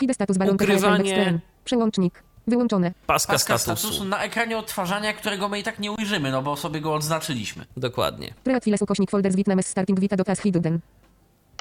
[0.00, 1.40] Hide status baron THE playback screen.
[1.64, 2.22] Przełącznik.
[2.46, 2.92] Wyłączone.
[3.06, 3.86] Paska, Paska statusu.
[3.86, 7.64] statusu na ekranie odtwarzania, którego my i tak nie ujrzymy, no bo sobie go odznaczyliśmy.
[7.76, 8.34] Dokładnie.
[8.44, 10.80] Private files ukośnik folders Vietnamese starting vita do task hidden.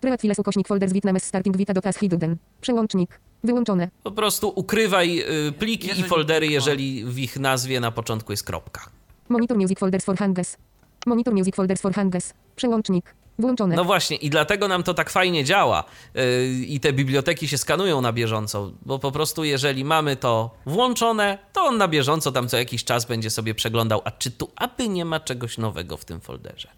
[0.01, 2.37] Private files ukośnik folders Vietnamese starting vita do task hidden.
[2.61, 3.19] Przełącznik.
[3.43, 3.89] Wyłączone.
[4.03, 6.51] Po prostu ukrywaj y, pliki i Jeżeli- foldery, no.
[6.53, 8.89] jeżeli w ich nazwie na początku jest kropka.
[9.29, 10.57] Monitor music folders for hangers.
[11.05, 12.33] Monitor music folders for hangers.
[12.55, 13.15] Przełącznik.
[13.39, 13.75] Włączone.
[13.75, 16.23] No właśnie, i dlatego nam to tak fajnie działa yy,
[16.67, 21.63] i te biblioteki się skanują na bieżąco, bo po prostu jeżeli mamy to włączone, to
[21.63, 25.05] on na bieżąco tam co jakiś czas będzie sobie przeglądał, a czy tu aby nie
[25.05, 26.69] ma czegoś nowego w tym folderze,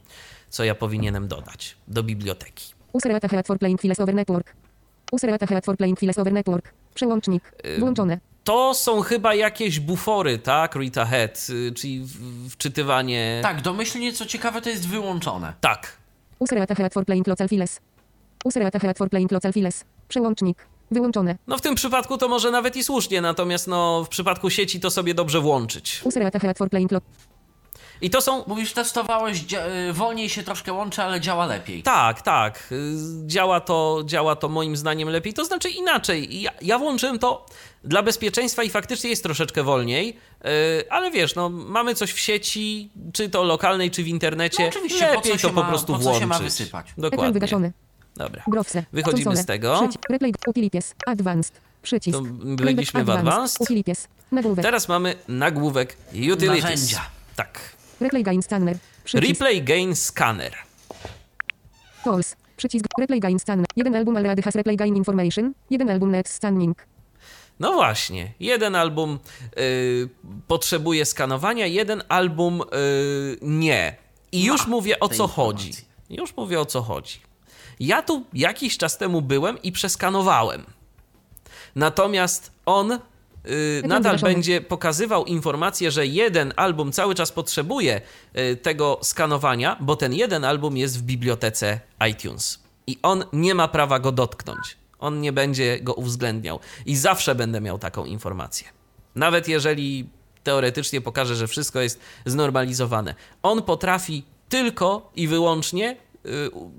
[0.50, 2.74] co ja powinienem dodać do biblioteki.
[2.94, 4.56] Use reata head for playing files over network.
[5.48, 6.74] Head for Playing Files over Network.
[6.94, 7.52] Przełącznik.
[7.80, 8.20] Włączone.
[8.44, 10.76] To są chyba jakieś bufory, tak?
[10.76, 12.08] Read ahead, y, czyli
[12.50, 13.40] wczytywanie.
[13.44, 15.54] Tak, domyślnie, co ciekawe, to jest wyłączone.
[15.62, 15.98] Tak.
[16.46, 17.80] User Head for Playing Local Files.
[18.46, 19.84] User Head for Playing Local Files.
[20.08, 20.68] Przełącznik.
[20.92, 21.38] Wyłączone.
[21.48, 24.90] No w tym przypadku to może nawet i słusznie, natomiast no w przypadku sieci to
[24.92, 26.02] sobie dobrze włączyć.
[26.04, 27.02] User Head for Playing Lo-
[28.02, 29.46] I to są Mówisz, testowałeś,
[29.90, 31.84] y, wolniej się troszkę łączy, ale działa lepiej.
[31.84, 32.68] Tak, tak.
[32.72, 35.34] Y, Działa to, działa to moim zdaniem lepiej.
[35.34, 36.42] To znaczy inaczej.
[36.42, 37.46] Ja, ja włączyłem to
[37.84, 40.08] dla bezpieczeństwa i faktycznie jest troszeczkę wolniej,
[40.44, 40.50] yy,
[40.90, 44.64] ale wiesz, no, mamy coś w sieci, czy to lokalnej, czy w internecie.
[44.64, 46.22] No oczywiście, po lepiej co się to po ma- prostu po włączyć.
[46.22, 46.88] się ma wysypać?
[46.98, 47.34] Dokładnie.
[47.34, 47.74] wygaszony.
[48.16, 48.44] Dobra.
[48.48, 48.84] Browse.
[48.94, 49.90] Wychodzimy z tego.
[50.10, 50.34] Replay.
[50.48, 50.96] Utilities.
[51.06, 51.62] Advanced.
[51.82, 52.18] Przycisk.
[52.18, 52.24] To
[52.64, 53.62] byliśmy w Advanced.
[53.62, 54.08] Utilities.
[54.32, 54.66] Nagłówek.
[54.66, 56.64] Teraz mamy nagłówek Utilities.
[56.64, 57.02] Narzędzia.
[57.36, 57.75] Tak.
[58.02, 58.78] Replay Gain Scanner.
[59.04, 59.28] Przycisk.
[59.30, 60.54] Replay Gain Scanner.
[62.04, 62.36] Tools.
[62.58, 62.86] Przycisk.
[63.00, 63.66] Replay Gain Scanner.
[63.76, 65.54] Jeden album Already has Replay Gain Information.
[65.70, 66.88] Jeden album Net Scanning.
[67.60, 69.20] No właśnie, jeden album
[69.60, 70.10] y,
[70.48, 72.66] potrzebuje skanowania, jeden album y,
[73.42, 73.96] nie.
[74.32, 75.68] I już Ma mówię o co chodzi.
[75.68, 75.96] informacje.
[76.18, 77.20] Już mówię o co chodzi.
[77.80, 80.66] Ja tu jakiś czas temu byłem i przeskanowałem.
[81.76, 83.00] Natomiast on
[83.84, 84.34] nadal wygaszony.
[84.34, 88.02] będzie pokazywał informację, że jeden album cały czas potrzebuje
[88.52, 91.80] y, tego skanowania, bo ten jeden album jest w bibliotece
[92.10, 92.60] iTunes.
[92.88, 94.78] I on nie ma prawa go dotknąć.
[95.00, 96.60] On nie będzie go uwzględniał.
[96.86, 98.68] I zawsze będę miał taką informację.
[99.16, 100.10] Nawet jeżeli
[100.44, 103.16] teoretycznie pokaże, że wszystko jest znormalizowane.
[103.44, 106.72] On potrafi tylko i wyłącznie y, u-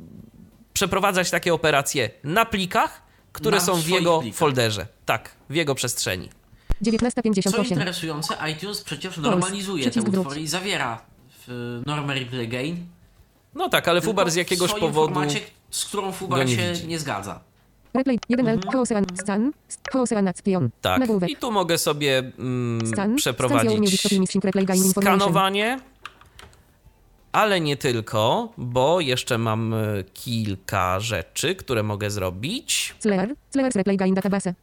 [0.72, 3.02] przeprowadzać takie operacje na plikach,
[3.32, 4.38] które Na są w jego plikach.
[4.38, 4.86] folderze.
[5.06, 6.28] Tak, w jego przestrzeni.
[6.84, 7.78] Co 1958.
[7.78, 10.26] interesujące, iTunes przecież normalizuje te Przycisk wróć.
[10.26, 11.00] utwory i zawiera
[11.46, 12.86] w normę Replay Gain.
[13.54, 15.14] No tak, ale Fubar z jakiegoś powodu.
[15.14, 16.86] formacie, z którą Fubar się widzi.
[16.86, 17.40] nie zgadza.
[17.94, 18.18] Replay.
[18.28, 18.58] Jeden Mhm.
[18.58, 18.72] album.
[18.72, 19.04] Hoosean.
[19.22, 19.52] Stan.
[19.92, 20.70] Hoosean Spion.
[20.80, 21.00] Tak.
[21.00, 21.30] Nagłówek.
[21.30, 23.16] I tu mogę sobie mm, Stan.
[23.16, 23.90] Przeprowadzić
[24.90, 25.80] skanowanie.
[27.32, 29.76] Ale nie tylko, bo jeszcze mam e,
[30.14, 32.94] kilka rzeczy, które mogę zrobić.
[33.00, 33.28] Clear.
[33.54, 34.54] Clear's Replay Gain Database.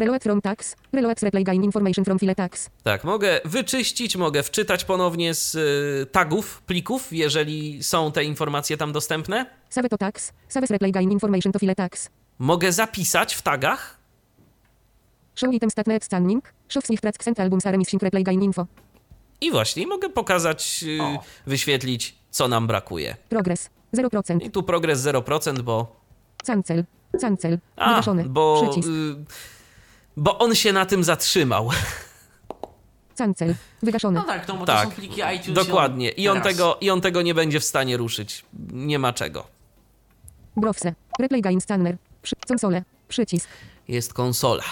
[0.00, 0.76] Reload from tax.
[0.92, 2.70] Reload Replay Gain Information from file tax.
[2.82, 8.92] Tak, mogę wyczyścić, mogę wczytać ponownie z y, tagów, plików, jeżeli są te informacje tam
[8.92, 9.46] dostępne.
[9.70, 10.32] Save to tax.
[10.48, 12.08] Save Replay Gain Information to file tax.
[12.38, 13.98] Mogę zapisać w tagach.
[15.34, 16.52] Show item stat net scanning.
[16.68, 18.66] Show swift tracks and are missing Replay Gain info.
[19.40, 20.98] I właśnie mogę pokazać, y,
[21.46, 23.16] wyświetlić, co nam brakuje.
[23.28, 23.70] Progress.
[23.94, 24.42] 0%.
[24.42, 25.96] I tu progres 0%, bo.
[26.46, 26.84] Cancel.
[27.20, 27.58] Cancel.
[27.76, 28.24] A, Wygaszony.
[28.24, 28.62] bo.
[28.62, 28.88] Przycisk.
[28.88, 29.59] Y,
[30.16, 31.70] bo on się na tym zatrzymał.
[33.18, 33.54] Cancel.
[33.82, 34.20] Wygaszony.
[34.20, 35.66] No tak, no bo to tak, są pliki iTunes.
[35.66, 36.08] dokładnie.
[36.10, 36.52] I on, teraz.
[36.52, 38.44] tego, I on tego nie będzie w stanie ruszyć.
[38.72, 39.46] Nie ma czego.
[40.56, 40.94] Browse.
[41.18, 41.96] Replay Gain Scanner.
[42.22, 42.36] Przy...
[42.52, 42.82] Console.
[43.08, 43.48] Przycisk.
[43.88, 44.62] Jest konsola,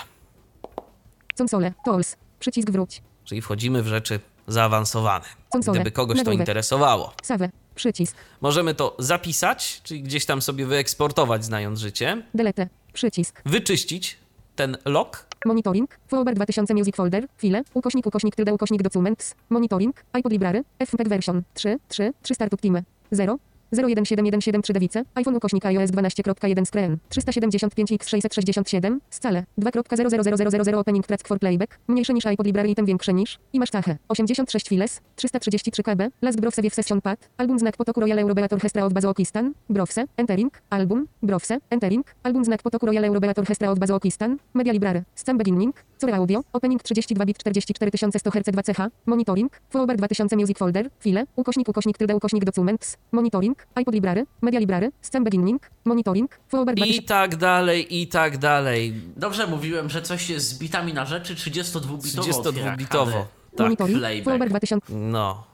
[1.41, 1.73] Console.
[1.85, 2.17] Tools.
[2.41, 3.03] Przycisk wróć.
[3.25, 5.25] czyli wchodzimy w rzeczy zaawansowane.
[5.49, 5.81] Konsole.
[5.81, 7.13] Gdyby kogoś to interesowało.
[7.23, 7.49] Save.
[7.75, 8.17] Przycisk.
[8.41, 12.69] Możemy to zapisać, czyli gdzieś tam sobie wyeksportować, znając życie, Delete.
[12.93, 13.43] Przycisk.
[13.47, 14.19] wyczyścić
[14.59, 15.27] ten log.
[15.45, 15.99] Monitoring.
[16.07, 17.27] Forward 2000 Music Folder.
[17.37, 17.63] File.
[17.75, 19.35] Ukośnik ukośnik tylde ukośnik documents.
[19.49, 20.05] Monitoring.
[20.19, 20.65] iPod Library.
[20.79, 21.79] FMPEG version 3.
[21.89, 22.13] 3.
[22.23, 22.83] 3 startup team.
[23.11, 23.39] 0.
[23.73, 25.05] 017173 Dewice.
[25.15, 26.99] iPhone ukośnik iOS 12.1 screen.
[27.11, 28.99] 375x667.
[29.11, 29.45] Scale.
[29.59, 31.79] 2.0000000 opening track for playback.
[31.89, 33.39] Mniejsze niż iPod Library item większe niż.
[33.53, 33.97] I masz tachę.
[34.09, 35.01] 86 files.
[35.17, 36.03] 333 KB.
[36.23, 37.29] Last Browse Wiew Session Pad.
[37.37, 39.55] Album znak potoku Royal Eurobeat Orchestra of Bazokistan.
[39.71, 40.05] Browse.
[40.17, 40.53] Entering.
[40.71, 41.07] Album.
[41.23, 41.59] Browse.
[41.71, 42.05] Entering.
[42.23, 44.39] Album znak potoku Royal Eurobeat Orchestra of Bazokistan.
[44.55, 45.03] Media Library.
[45.15, 45.75] Stem Beginning.
[45.99, 46.45] Core Audio.
[46.53, 48.91] Opening 32 bit 44100 Hz 2 CH.
[49.07, 49.61] Monitoring.
[49.71, 50.91] Forward 2000 Music Folder.
[51.01, 51.25] File.
[51.37, 52.97] Ukośnik ukośnik tylde ukośnik documents.
[53.13, 53.67] Monitoring.
[53.75, 54.27] iPod Library.
[54.43, 54.91] Media Library.
[55.03, 55.71] Stem Beginning.
[55.85, 56.39] Monitoring.
[56.53, 57.03] I 2000.
[57.03, 58.95] tak dalej, i tak dalej.
[59.17, 62.43] Dobrze mówiłem, że coś jest z bitami na rzeczy 32-bitowo.
[62.43, 63.25] 32-bitowo.
[63.57, 63.59] Tak.
[63.67, 63.99] Monitoring.
[63.99, 64.25] playback.
[64.25, 64.95] Forward 2000.
[64.95, 65.45] No.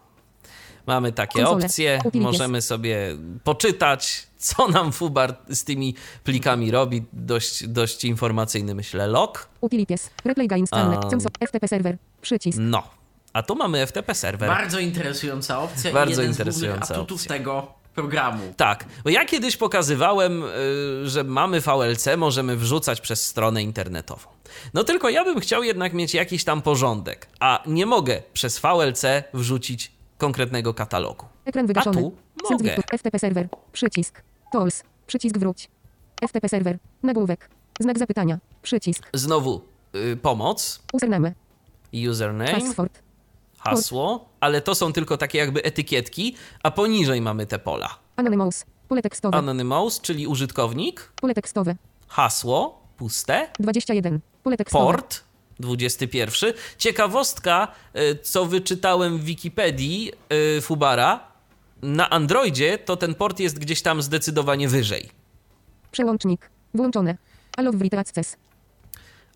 [0.87, 1.65] Mamy takie Konsole.
[1.65, 2.23] opcje, Utilities.
[2.23, 7.05] możemy sobie poczytać, co nam Fubar z tymi plikami robi.
[7.13, 9.49] Dość, dość informacyjny, myślę, log.
[9.61, 10.11] Utilities.
[10.25, 10.49] Replay.
[10.51, 10.67] Um.
[11.11, 11.31] Console.
[11.47, 11.99] FTP Server.
[12.23, 12.59] Przycisk.
[12.61, 12.83] No.
[13.33, 14.49] A tu mamy FTP serwer.
[14.49, 17.29] Bardzo interesująca opcja Bardzo i jeden interesująca z opcja.
[17.29, 18.55] tego programu.
[18.57, 24.29] Tak, bo ja kiedyś pokazywałem, y, że mamy VLC, możemy wrzucać przez stronę internetową.
[24.75, 29.03] No tylko ja bym chciał jednak mieć jakiś tam porządek, a nie mogę przez VLC
[29.35, 31.27] wrzucić konkretnego katalogu.
[31.45, 31.99] Ekran wygaszony.
[31.99, 32.77] A tu mogę.
[32.99, 33.49] FTP Server.
[33.73, 34.23] Przycisk.
[34.55, 34.83] Tools.
[35.07, 35.69] Przycisk wróć.
[36.29, 36.79] FTP Server.
[37.03, 37.51] Nagłówek.
[37.81, 38.39] Znak zapytania.
[38.63, 39.09] Przycisk.
[39.15, 39.61] Znowu
[39.95, 41.33] y, pomoc, Username.
[42.11, 43.03] username, Password.
[43.59, 47.99] hasło, ale to są tylko takie jakby etykietki, a poniżej mamy te pola.
[48.17, 48.65] Anonymous.
[48.89, 49.37] Pole tekstowe.
[49.39, 51.77] Anonymous, czyli użytkownik, Pole tekstowe.
[52.09, 54.21] hasło puste, 21.
[54.43, 54.85] Pole tekstowe.
[54.85, 55.25] port
[55.61, 56.53] 21.
[56.79, 60.13] Ciekawostka, y, co wyczytałem w Wikipedii
[60.59, 61.34] y, Fubara,
[61.85, 65.11] na Androidzie to ten port jest gdzieś tam zdecydowanie wyżej.
[65.93, 66.51] Przełącznik.
[66.75, 67.17] Włączone.
[67.57, 68.37] Allow write access.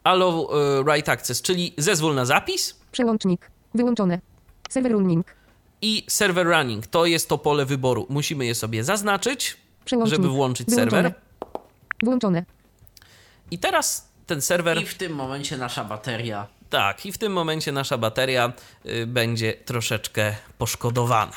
[0.04, 3.50] Allow y, write access, czyli zezwól na zapis Przełącznik.
[3.74, 4.20] Wyłączone.
[4.70, 5.26] Server running.
[5.82, 6.86] i server running.
[6.86, 8.06] To jest to pole wyboru.
[8.08, 10.16] Musimy je sobie zaznaczyć, Przełącznik.
[10.16, 11.02] żeby włączyć Wyłączone.
[11.02, 11.20] serwer.
[12.02, 12.44] Włączone.
[13.50, 16.46] I teraz ten serwer I w tym momencie nasza bateria.
[16.70, 18.52] Tak, i w tym momencie nasza bateria
[18.86, 21.32] y, będzie troszeczkę poszkodowana.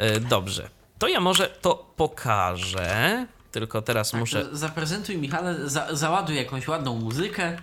[0.00, 0.68] Y, dobrze,
[0.98, 4.48] to ja może to pokażę, tylko teraz Tak, muszę.
[4.52, 7.58] Zaprezentuj, Michale, za, załaduj jakąś ładną muzykę.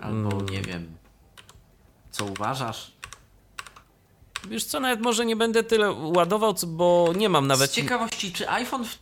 [0.00, 0.48] Albo Mm.
[0.48, 0.96] nie wiem.
[2.10, 2.92] Co uważasz?
[4.48, 7.70] Wiesz co, nawet może nie będę tyle ładował, bo nie mam nawet.
[7.70, 8.98] Z ciekawości, czy iPhone, w,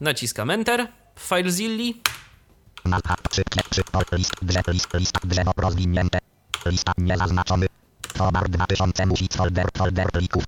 [0.00, 2.02] naciskam Enter w FileZilli.
[2.84, 6.18] Mapa, czy, czy, pol, list, drzew, list, list, drzewo rozwinięte.
[6.66, 7.66] Lista niezaznaczony.
[8.12, 10.44] Towar 2000 musi folder, folder plików.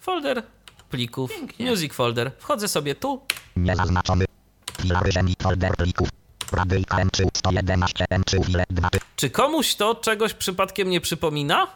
[0.00, 0.42] Folder
[0.90, 1.30] plików.
[1.30, 1.70] Pięknie.
[1.70, 2.32] Music folder.
[2.38, 3.20] Wchodzę sobie tu.
[3.56, 4.24] Niezaznaczony.
[4.80, 5.10] Filary
[5.42, 6.08] folder plików.
[6.54, 11.66] Radyjka M3 111 M3 ile 2 Czy komuś to czegoś przypadkiem nie przypomina?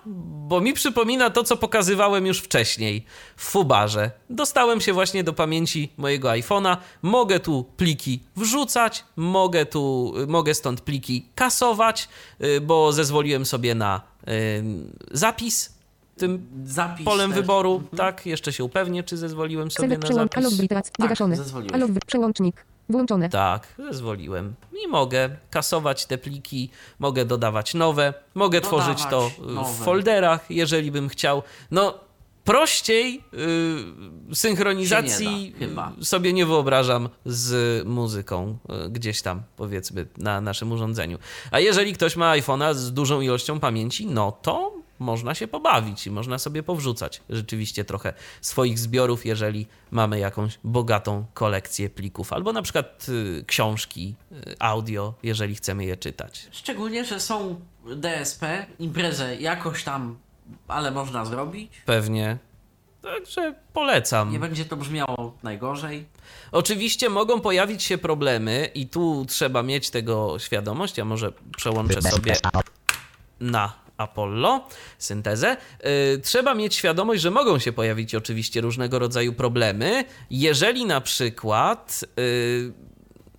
[0.49, 3.05] Bo mi przypomina to, co pokazywałem już wcześniej
[3.37, 4.11] w Fubarze.
[4.31, 6.77] Dostałem się właśnie do pamięci mojego iPhone'a.
[7.03, 12.09] Mogę tu pliki wrzucać, mogę tu, mogę stąd pliki kasować,
[12.45, 14.65] y, bo zezwoliłem sobie na y,
[15.11, 15.77] zapis
[16.17, 17.41] tym Zapis polem też.
[17.41, 17.83] wyboru.
[17.97, 20.17] Tak, jeszcze się upewnię, czy zezwoliłem sobie na zapis.
[20.39, 20.93] access.
[20.99, 21.37] Wygaszone.
[21.37, 21.83] zezwoliłeś.
[21.83, 22.65] Wr- przełącznik.
[22.89, 23.29] Włączone.
[23.29, 24.55] Tak, zezwoliłem.
[24.85, 29.73] I mogę kasować te pliki, mogę dodawać nowe, mogę Dodawać tworzyć to nowe.
[29.73, 31.43] w folderach, jeżeli bym chciał.
[31.71, 31.95] No,
[32.45, 33.25] prościej
[34.31, 35.93] y, synchronizacji nie da, chyba.
[36.03, 41.19] sobie nie wyobrażam z muzyką y, gdzieś tam, powiedzmy, na naszym urządzeniu.
[41.51, 46.11] A jeżeli ktoś ma iPhone'a z dużą ilością pamięci, no to można się pobawić i
[46.11, 52.63] można sobie powrzucać rzeczywiście trochę swoich zbiorów, jeżeli mamy jakąś bogatą kolekcję plików, albo na
[52.63, 56.49] przykład y, książki, y, audio, jeżeli chcemy je czytać.
[56.51, 57.61] Szczególnie, że są
[57.97, 60.19] DSP, imprezę jakoś tam,
[60.69, 61.73] ale można zrobić.
[61.87, 62.39] Pewnie.
[63.03, 64.33] Także polecam.
[64.33, 66.07] Nie będzie to brzmiało najgorzej.
[66.53, 70.99] Oczywiście mogą pojawić się problemy i tu trzeba mieć tego świadomość.
[70.99, 72.37] Ja może przełączę sobie
[73.41, 74.69] na Apollo,
[74.99, 75.57] syntezę.
[75.85, 82.05] Yy, trzeba mieć świadomość, że mogą się pojawić oczywiście różnego rodzaju problemy, jeżeli na przykład
[82.17, 82.73] yy,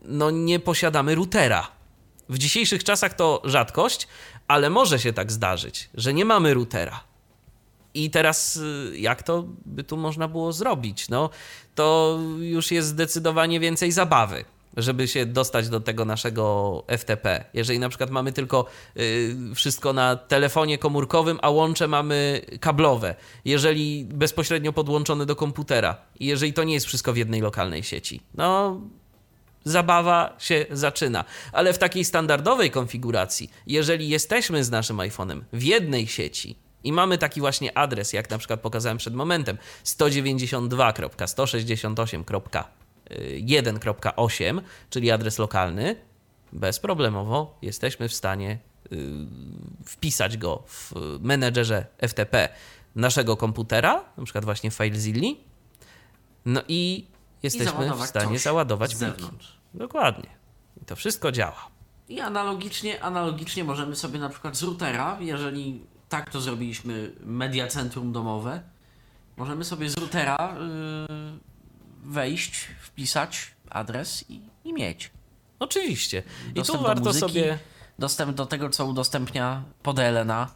[0.08, 1.68] no nie posiadamy routera.
[2.30, 4.08] W dzisiejszych czasach to rzadkość,
[4.48, 7.04] ale może się tak zdarzyć, że nie mamy routera.
[7.94, 11.10] I teraz y, jak to by tu można było zrobić?
[11.10, 11.30] No,
[11.76, 14.46] to już jest zdecydowanie więcej zabawy,
[14.78, 17.46] żeby się dostać do tego naszego FTP.
[17.54, 18.66] Jeżeli na przykład mamy tylko
[18.98, 23.16] y, wszystko na telefonie komórkowym, a łącze mamy kablowe,
[23.46, 28.82] jeżeli bezpośrednio podłączone do komputera, jeżeli to nie jest wszystko w jednej lokalnej sieci, no
[29.64, 31.26] zabawa się zaczyna.
[31.52, 37.18] Ale w takiej standardowej konfiguracji, jeżeli jesteśmy z naszym iPhone'em w jednej sieci i mamy
[37.18, 39.58] taki właśnie adres, jak na przykład pokazałem przed momentem,
[43.10, 45.96] 192.168.1.8, czyli adres lokalny,
[46.54, 48.60] bezproblemowo jesteśmy w stanie
[48.92, 48.98] y,
[49.86, 52.50] wpisać go w menedżerze FTP
[52.96, 55.40] naszego komputera, na przykład właśnie w FileZilli,
[56.46, 57.08] no i
[57.44, 59.06] jesteśmy w załadować stanie załadować pliki.
[59.06, 59.58] zewnątrz.
[59.74, 60.30] Dokładnie.
[60.82, 61.68] I to wszystko działa.
[62.10, 68.12] I analogicznie, analogicznie możemy sobie na przykład z routera, jeżeli tak to zrobiliśmy media centrum
[68.12, 68.62] domowe,
[69.38, 71.40] możemy sobie z routera yy,
[72.08, 75.12] wejść, wpisać adres i, i mieć.
[75.60, 76.24] Oczywiście.
[76.50, 77.28] I Dostęp tu do warto muzyki.
[77.28, 77.58] sobie.
[78.00, 80.48] Dostęp do tego, co udostępnia podele na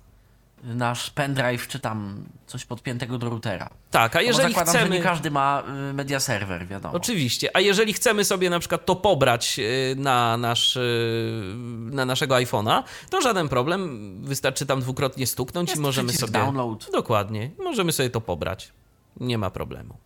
[0.64, 3.70] nasz pendrive, czy tam coś podpiętego do routera.
[3.92, 4.96] Tak, a No jeżeli zakładam, że chcemy...
[4.96, 6.94] nie każdy ma y, media server, wiadomo.
[6.94, 7.50] Oczywiście.
[7.56, 11.54] A jeżeli chcemy sobie na przykład to pobrać y, na, nasz, y,
[11.92, 14.16] na naszego iPhone'a, to żaden problem.
[14.24, 16.32] Wystarczy tam dwukrotnie stuknąć Jest i możemy sobie.
[16.34, 16.88] download.
[16.92, 17.52] Dokładnie.
[17.60, 18.72] Możemy sobie to pobrać.
[19.20, 19.98] Nie ma problemu.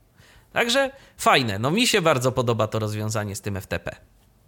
[0.55, 1.59] Także fajne.
[1.59, 3.95] No mi się bardzo podoba to rozwiązanie z tym FTP.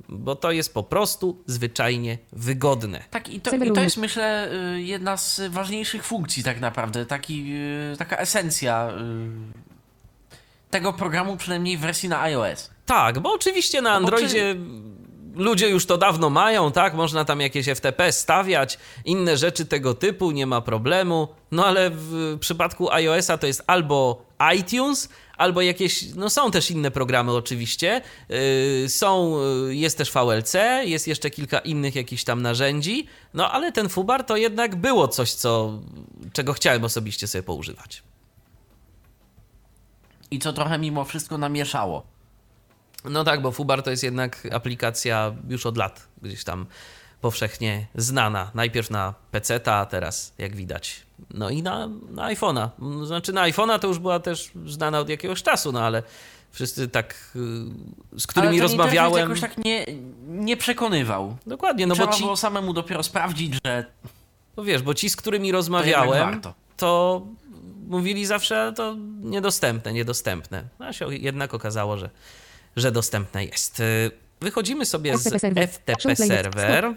[0.09, 3.03] Bo to jest po prostu zwyczajnie wygodne.
[3.11, 7.53] Tak, i to, i to jest myślę y, jedna z ważniejszych funkcji tak naprawdę, taki,
[7.93, 12.69] y, taka esencja y, tego programu, przynajmniej w wersji na iOS.
[12.85, 14.55] Tak, bo oczywiście na No Androidzie
[15.37, 16.93] ludzie już to dawno mają, tak?
[16.93, 21.27] Można tam jakieś FTP stawiać, inne rzeczy tego typu, nie ma problemu.
[21.51, 24.25] No ale w przypadku iOS-a to jest albo
[24.57, 28.01] iTunes, albo jakieś, no są też inne programy oczywiście.
[28.29, 33.71] Yy, są, yy, jest też VLC, jest jeszcze kilka innych jakichś tam narzędzi, no ale
[33.71, 35.79] ten Fubar to jednak było coś, co,
[36.33, 38.03] czego chciałem osobiście sobie poużywać.
[40.31, 42.03] I co trochę mimo wszystko namieszało.
[43.05, 46.65] No tak, bo Fubar to jest jednak aplikacja już od lat gdzieś tam
[47.21, 48.51] powszechnie znana.
[48.53, 51.06] Najpierw na PC, a teraz jak widać.
[51.33, 52.69] No i na, na iPhone'a.
[53.05, 56.03] Znaczy na iPhone'a to już była też znana od jakiegoś czasu, no ale
[56.51, 57.31] wszyscy tak,
[58.15, 59.11] y, z którymi Ale rozmawiałem.
[59.11, 59.85] interfejs jakoś tak nie,
[60.27, 61.37] nie przekonywał.
[61.47, 63.85] Dokładnie, no Trzeba bo ci, było samemu dopiero sprawdzić, że
[64.57, 66.53] no wiesz, bo ci, z którymi to rozmawiałem, warto.
[66.77, 67.21] to
[67.87, 70.63] mówili zawsze to niedostępne, niedostępne.
[70.79, 72.09] No się jednak okazało, że,
[72.75, 73.81] że dostępne jest.
[74.41, 75.33] Wychodzimy sobie z
[75.71, 76.93] FTP serwer.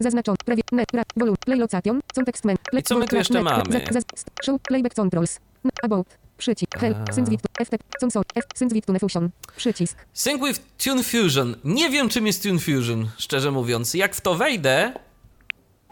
[0.00, 0.36] Zaznaczony.
[0.44, 0.62] Prawie.
[0.72, 0.92] Net.
[0.92, 1.02] Ra.
[1.16, 1.36] Volume.
[1.46, 2.00] Play location.
[2.14, 2.56] Context men.
[2.72, 3.84] I co my tu jeszcze mamy?
[4.44, 5.40] Show playback controls.
[5.82, 6.06] About.
[6.38, 6.78] Przycisk.
[6.78, 6.96] Help.
[7.12, 7.42] Sync with.
[7.60, 7.84] FTP.
[8.00, 8.24] Console.
[8.34, 8.44] F.
[8.54, 9.30] Sync with Fusion.
[9.56, 10.06] Przycisk.
[10.12, 11.56] Sync with Tune Fusion.
[11.64, 13.94] Nie wiem, czym jest Tune Fusion, szczerze mówiąc.
[13.94, 14.92] Jak w to wejdę,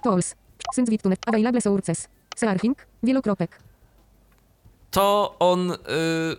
[0.03, 0.35] Tools.
[0.75, 1.17] Sync with Tune.
[1.27, 2.09] Available sources.
[2.37, 2.87] Searching.
[3.03, 3.59] Wielokropek.
[4.91, 5.77] to on y,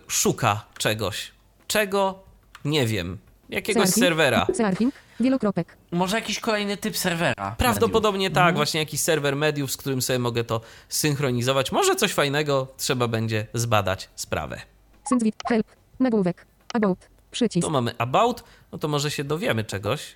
[0.08, 1.32] szuka czegoś.
[1.66, 2.22] Czego?
[2.64, 3.18] Nie wiem.
[3.50, 4.04] Jakiegoś Searching.
[4.04, 4.46] serwera.
[4.54, 4.94] Searching.
[5.20, 5.76] Wielokropek.
[5.92, 7.54] może jakiś kolejny typ serwera.
[7.58, 11.72] Prawdopodobnie tak, właśnie jakiś serwer mediów, z którym sobie mogę to synchronizować.
[11.72, 14.60] Może coś fajnego, trzeba będzie zbadać sprawę.
[15.08, 15.36] Sync with.
[15.48, 15.66] Help.
[16.00, 16.46] Nagłówek.
[16.74, 16.98] About.
[17.30, 17.66] Przycisk.
[17.66, 20.14] Tu mamy About, no to może się dowiemy czegoś,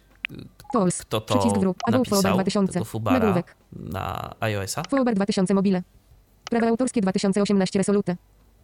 [0.72, 0.98] Tools.
[1.02, 1.76] kto to Przycisk wróg.
[1.86, 2.72] About napisał, 2000.
[2.72, 3.54] tego Fubara Nagłówek.
[3.72, 4.82] na iOS-a.
[4.90, 5.82] Foobar 2000 mobile.
[6.50, 8.16] Prawa autorskie 2018 Resolute.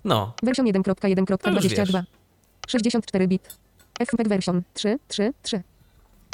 [0.05, 2.03] No, Version 1.1.22.
[2.69, 3.57] 64 bit.
[4.07, 5.63] FMPEG version 3, 3, 3.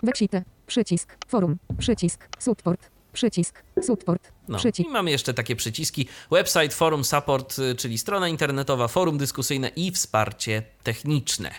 [0.02, 0.42] Wexite.
[0.66, 1.16] Przycisk.
[1.28, 1.56] Forum.
[1.78, 2.28] Przycisk.
[2.38, 2.90] Support.
[3.12, 3.62] Przycisk.
[3.82, 4.32] Support.
[4.48, 4.58] No.
[4.58, 4.88] Przycisk.
[4.88, 10.62] I mamy jeszcze takie przyciski: website, forum, support, czyli strona internetowa, forum dyskusyjne i wsparcie
[10.82, 11.50] techniczne.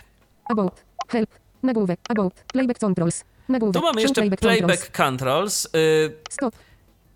[0.50, 0.84] About.
[1.08, 1.30] Help.
[1.62, 2.00] Nagłówek.
[2.08, 2.34] About.
[2.34, 3.24] Playback controls.
[3.48, 3.82] Nagłówek.
[3.82, 5.64] Tu mamy jeszcze playback, playback controls.
[5.64, 5.68] Y,
[6.30, 6.54] Stop.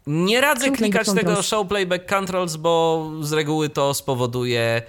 [0.07, 1.47] Nie radzę Show klikać tego controls.
[1.47, 4.83] show playback controls, bo z reguły to spowoduje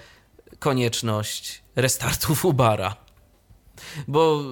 [0.59, 2.95] konieczność restartu Ubara.
[4.07, 4.43] Bo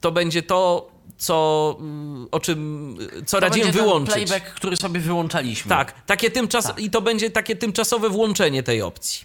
[0.00, 1.76] to będzie to, co,
[2.26, 2.96] y, o czym,
[3.26, 4.14] co To radziłem wyłączyć.
[4.14, 5.68] playback, który sobie wyłączaliśmy.
[5.68, 6.78] Tak, takie tymczas Tak.
[6.80, 9.24] i to będzie takie tymczasowe włączenie tej opcji.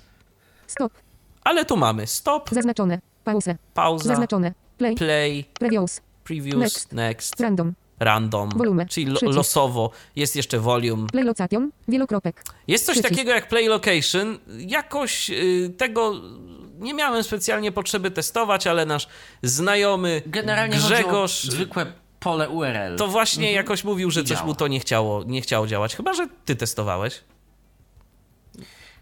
[0.67, 0.93] Stop.
[1.43, 2.99] Ale tu mamy stop, Zaznaczone.
[3.23, 3.55] Pause.
[3.73, 4.53] pauza, Zaznaczone.
[4.77, 4.95] Play.
[4.95, 6.01] play, Previous.
[6.23, 6.91] previews, Next.
[6.93, 7.73] next, Random.
[7.99, 8.85] random, Volume.
[8.85, 9.89] czyli lo- losowo.
[10.15, 11.07] Jest jeszcze volume.
[11.07, 11.71] Play location.
[11.87, 12.43] Wielokropek.
[12.67, 13.09] Jest coś Przycisk.
[13.15, 14.37] takiego jak Play Location.
[14.57, 16.13] Jakoś y, tego
[16.83, 19.07] nie miałem specjalnie potrzeby testować, ale nasz
[19.43, 21.85] znajomy Generalnie Grzegorz zwykłe
[22.19, 22.95] pole URL.
[22.97, 24.47] to właśnie jakoś mówił, że I coś działa.
[24.47, 25.95] mu to nie chciało, nie chciało działać.
[25.95, 27.21] Chyba, że ty testowałeś.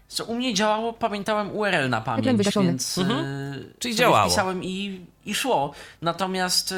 [0.08, 3.24] Co u mnie działało, pamiętałem URL na pamięć, więc Mhm.
[3.24, 4.26] y, Czyli działało.
[4.26, 5.72] wpisałem i, i szło.
[6.02, 6.76] Natomiast y,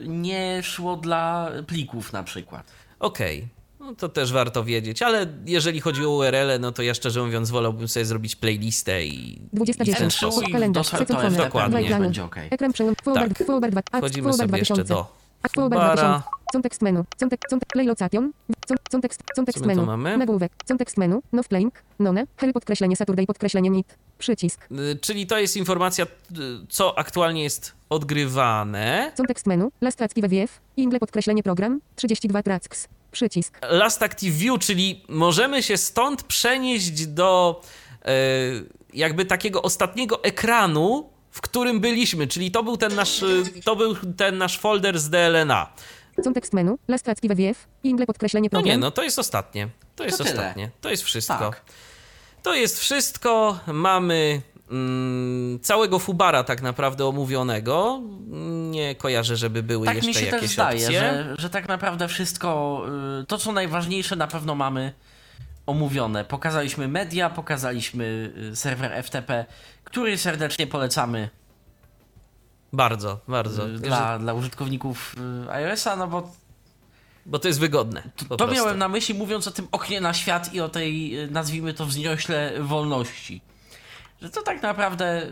[0.00, 2.66] nie szło dla plików na przykład.
[3.00, 3.48] Okej.
[3.84, 7.50] No to też warto wiedzieć, ale jeżeli chodzi o URL, no to ja szczerze mówiąc
[7.50, 9.98] wolałbym sobie zrobić playlistę i, i w 29.
[9.98, 10.48] ten Entry sposób.
[10.48, 10.90] i Kalendarz.
[10.90, 11.98] do- to Dokładnie.
[11.98, 12.36] Będzie ok.
[12.50, 12.94] Ekran przełom.
[13.04, 13.38] Forward.
[13.38, 13.46] Tak.
[13.46, 13.82] Forward 2.
[13.98, 14.94] Wchodzimy Forward sobie jeszcze 2000.
[14.94, 15.06] do
[15.62, 15.94] Fubara.
[15.94, 16.22] 2000.
[16.52, 17.04] Context menu.
[17.20, 18.32] Context, context, play location.
[18.90, 19.86] Context Co my tu menu.
[19.86, 20.16] mamy?
[20.18, 20.52] Nagłówek.
[20.68, 21.20] Context menu.
[21.32, 21.74] No playing.
[21.98, 22.26] None.
[22.36, 23.94] Hell podkreślenie Saturday podkreślenie NIT.
[24.18, 24.68] Przycisk.
[24.72, 26.08] Y, Czyli to jest informacja, y,
[26.68, 29.12] co aktualnie jest odgrywane.
[29.16, 29.68] Context menu.
[29.80, 30.60] Last Active WF.
[30.76, 31.80] Ingle podkreślenie program.
[31.96, 32.88] 32 tracks.
[33.14, 33.58] Przycisk.
[33.62, 37.60] Last Active View, czyli możemy się stąd przenieść do
[38.04, 38.10] e,
[38.94, 43.26] jakby takiego ostatniego ekranu, w którym byliśmy, czyli to był ten nasz, e,
[43.64, 45.72] to był ten nasz folder z DLNA.
[46.24, 46.78] Context menu.
[46.88, 47.66] Last Active WF.
[47.82, 48.70] Ingle podkreślenie No program.
[48.76, 49.68] nie, no to jest ostatnie.
[49.96, 50.30] To jest tyle.
[50.30, 50.70] ostatnie.
[50.80, 51.38] To jest wszystko.
[51.38, 51.62] Tak.
[52.42, 53.58] To jest wszystko.
[53.66, 54.42] Mamy
[55.62, 58.00] całego Fubara tak naprawdę omówionego.
[58.70, 61.00] Nie kojarzę, żeby były Tak jeszcze mi się jakieś też zdaje, opcje.
[61.00, 62.82] że, że tak naprawdę wszystko,
[63.22, 64.92] y, to co najważniejsze na pewno mamy
[65.66, 66.24] omówione.
[66.24, 69.44] Pokazaliśmy media, pokazaliśmy y, serwer FTP,
[69.84, 71.28] który serdecznie polecamy
[72.72, 73.68] Bardzo, bardzo.
[73.68, 75.16] y, dla, dla użytkowników
[75.50, 76.32] iOS-a, no bo
[77.26, 78.02] Bo to jest wygodne.
[78.28, 78.54] to prostu.
[78.54, 82.52] miałem na myśli mówiąc o tym oknie na świat i o tej, nazwijmy to wzniośle,
[82.60, 83.40] wolności.
[84.24, 85.26] Że to tak naprawdę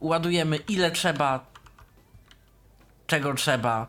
[0.00, 1.46] ładujemy ile trzeba,
[3.06, 3.88] czego trzeba.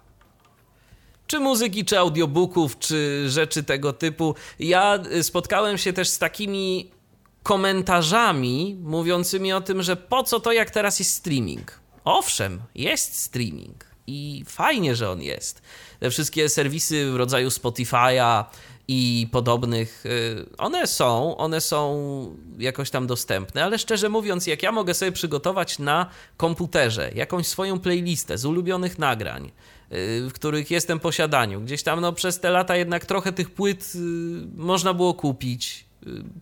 [1.27, 4.35] czy muzyki, czy audiobooków, czy rzeczy tego typu.
[4.59, 6.91] Ja y, spotkałem się też z takimi
[7.43, 11.79] komentarzami mówiącymi o tym, że po co to, jak teraz jest streaming.
[12.05, 15.61] Owszem, jest streaming i fajnie, że on jest.
[15.99, 18.45] Te wszystkie serwisy w rodzaju Spotify'a
[18.87, 24.71] i podobnych, y, one są, one są jakoś tam dostępne, ale szczerze mówiąc, jak ja
[24.71, 29.49] mogę sobie przygotować na komputerze jakąś swoją playlistę z ulubionych nagrań, y,
[30.29, 31.61] w których jestem posiadaniu.
[31.61, 33.99] Gdzieś tam no, przez te lata jednak trochę tych płyt y,
[34.55, 35.85] można było kupić,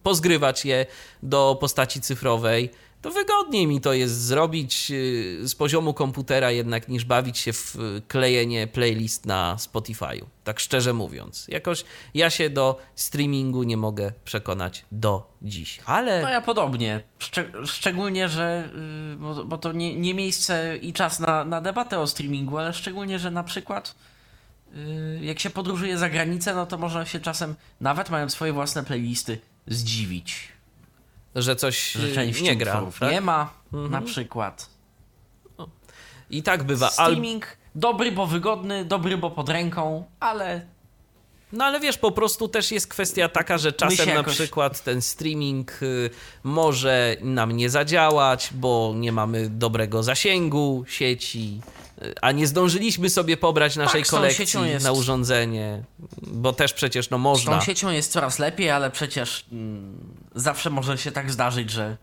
[0.03, 0.85] pozgrywać je
[1.23, 2.69] do postaci cyfrowej.
[3.01, 7.75] To wygodniej mi to jest zrobić y, z poziomu komputera jednak niż bawić się w
[7.75, 10.25] y, klejenie playlist na Spotify'u.
[10.43, 11.45] Tak szczerze mówiąc.
[11.47, 11.83] Jakoś
[12.13, 15.79] ja się do streamingu nie mogę przekonać do dziś.
[15.85, 17.03] Ale No ja podobnie.
[17.19, 18.69] Szcze- szczególnie, że.
[19.13, 22.73] y, Bo, bo to nie, nie miejsce i czas na, na debatę o streamingu, ale
[22.73, 23.95] szczególnie, że na przykład.
[25.21, 29.39] Jak się podróżuje za granicę, no to można się czasem, nawet mając swoje własne playlisty,
[29.67, 30.47] zdziwić.
[31.35, 32.85] Że coś Że y, nie gra.
[32.99, 33.11] Tak?
[33.11, 34.69] nie ma, na przykład.
[36.29, 36.85] I tak bywa.
[36.85, 36.91] Al...
[36.91, 40.65] Streaming dobry, bo wygodny, dobry, bo pod ręką, ale
[41.51, 44.83] No ale wiesz, po prostu też jest kwestia taka, że czasem się na jakoś- przykład
[44.83, 46.09] ten streaming y,
[46.43, 51.61] może nam nie zadziałać, bo nie mamy dobrego zasięgu sieci,
[52.01, 55.83] y, a nie zdążyliśmy sobie pobrać naszej Tak, z tą kolekcji na urządzenie,
[56.21, 57.59] bo też przecież no z można.
[57.59, 61.97] tą siecią jest coraz lepiej, ale przecież mm, zawsze może się tak zdarzyć, że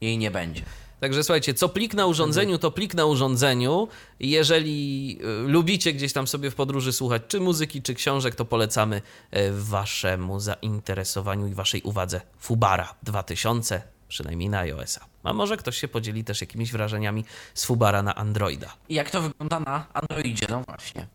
[0.00, 0.62] jej nie będzie.
[1.00, 3.88] Także słuchajcie, co plik na urządzeniu, to plik na urządzeniu.
[4.20, 8.96] Jeżeli y, lubicie gdzieś tam sobie w podróży słuchać czy muzyki, czy książek, to polecamy
[8.96, 15.06] y, waszemu zainteresowaniu i waszej uwadze Fubara 2000, przynajmniej na iOS-a.
[15.22, 17.24] A może ktoś się podzieli też jakimiś wrażeniami
[17.54, 18.74] z Fubara na Androida.
[18.88, 21.06] I jak to wygląda na Androidzie, no właśnie.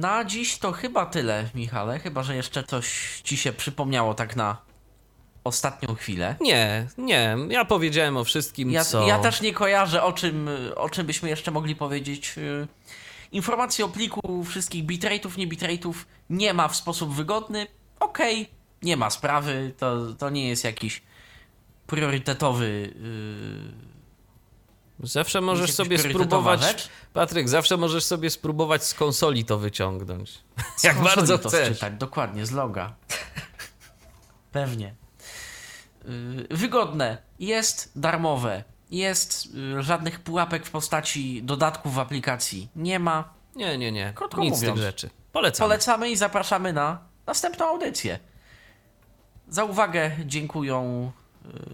[0.00, 1.98] Na dziś to chyba tyle, Michale.
[1.98, 4.56] Chyba, że jeszcze coś ci się przypomniało tak na
[5.44, 6.36] ostatnią chwilę.
[6.40, 9.06] Nie, nie, ja powiedziałem o wszystkim, Ja, co...
[9.06, 12.34] ja też nie kojarzę, o czym, o czym byśmy jeszcze mogli powiedzieć.
[12.38, 12.68] Y,
[13.32, 15.94] Informacji o pliku wszystkich bitrate'ów, nie bitrate'ów
[16.30, 17.66] nie ma w sposób wygodny.
[18.00, 18.50] Okej,
[18.82, 21.02] nie ma sprawy, to, to nie jest jakiś
[21.86, 22.94] priorytetowy.
[22.94, 23.90] Yy,
[25.02, 26.88] Zawsze możesz sobie spróbować...
[27.12, 30.38] Patryk, zawsze możesz sobie spróbować z konsoli to wyciągnąć.
[30.76, 31.68] z Jak bardzo to chcesz.
[31.68, 32.94] Wczytać, dokładnie, z loga.
[34.52, 34.94] Pewnie.
[36.04, 37.18] Yy, wygodne.
[37.38, 38.64] Jest darmowe.
[38.90, 42.68] Jest yy, żadnych pułapek w postaci dodatków w aplikacji.
[42.76, 43.34] Nie ma.
[43.56, 44.12] Nie, nie, nie.
[44.14, 44.76] Krótko Nic z mówiąc.
[44.76, 45.10] tych rzeczy.
[45.32, 45.64] Polecam.
[45.64, 48.18] Polecamy i zapraszamy na następną audycję.
[49.48, 51.12] Za uwagę dziękują.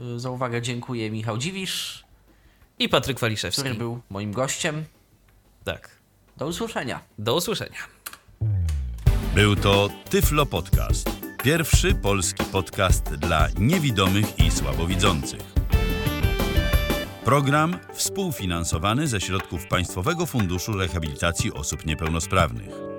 [0.00, 2.05] yy, Za uwagę dziękuję Michał Dziwisz,
[2.78, 3.62] I Patryk Waliszewski.
[3.62, 4.84] który był moim gościem.
[5.64, 5.98] Tak.
[6.36, 7.00] Do usłyszenia.
[7.18, 7.78] Do usłyszenia.
[9.34, 11.10] Był to Tyflo Podcast.
[11.44, 15.40] Pierwszy polski podcast dla niewidomych i słabowidzących.
[17.24, 22.95] Program współfinansowany ze środków Państwowego Funduszu Rehabilitacji Osób Niepełnosprawnych.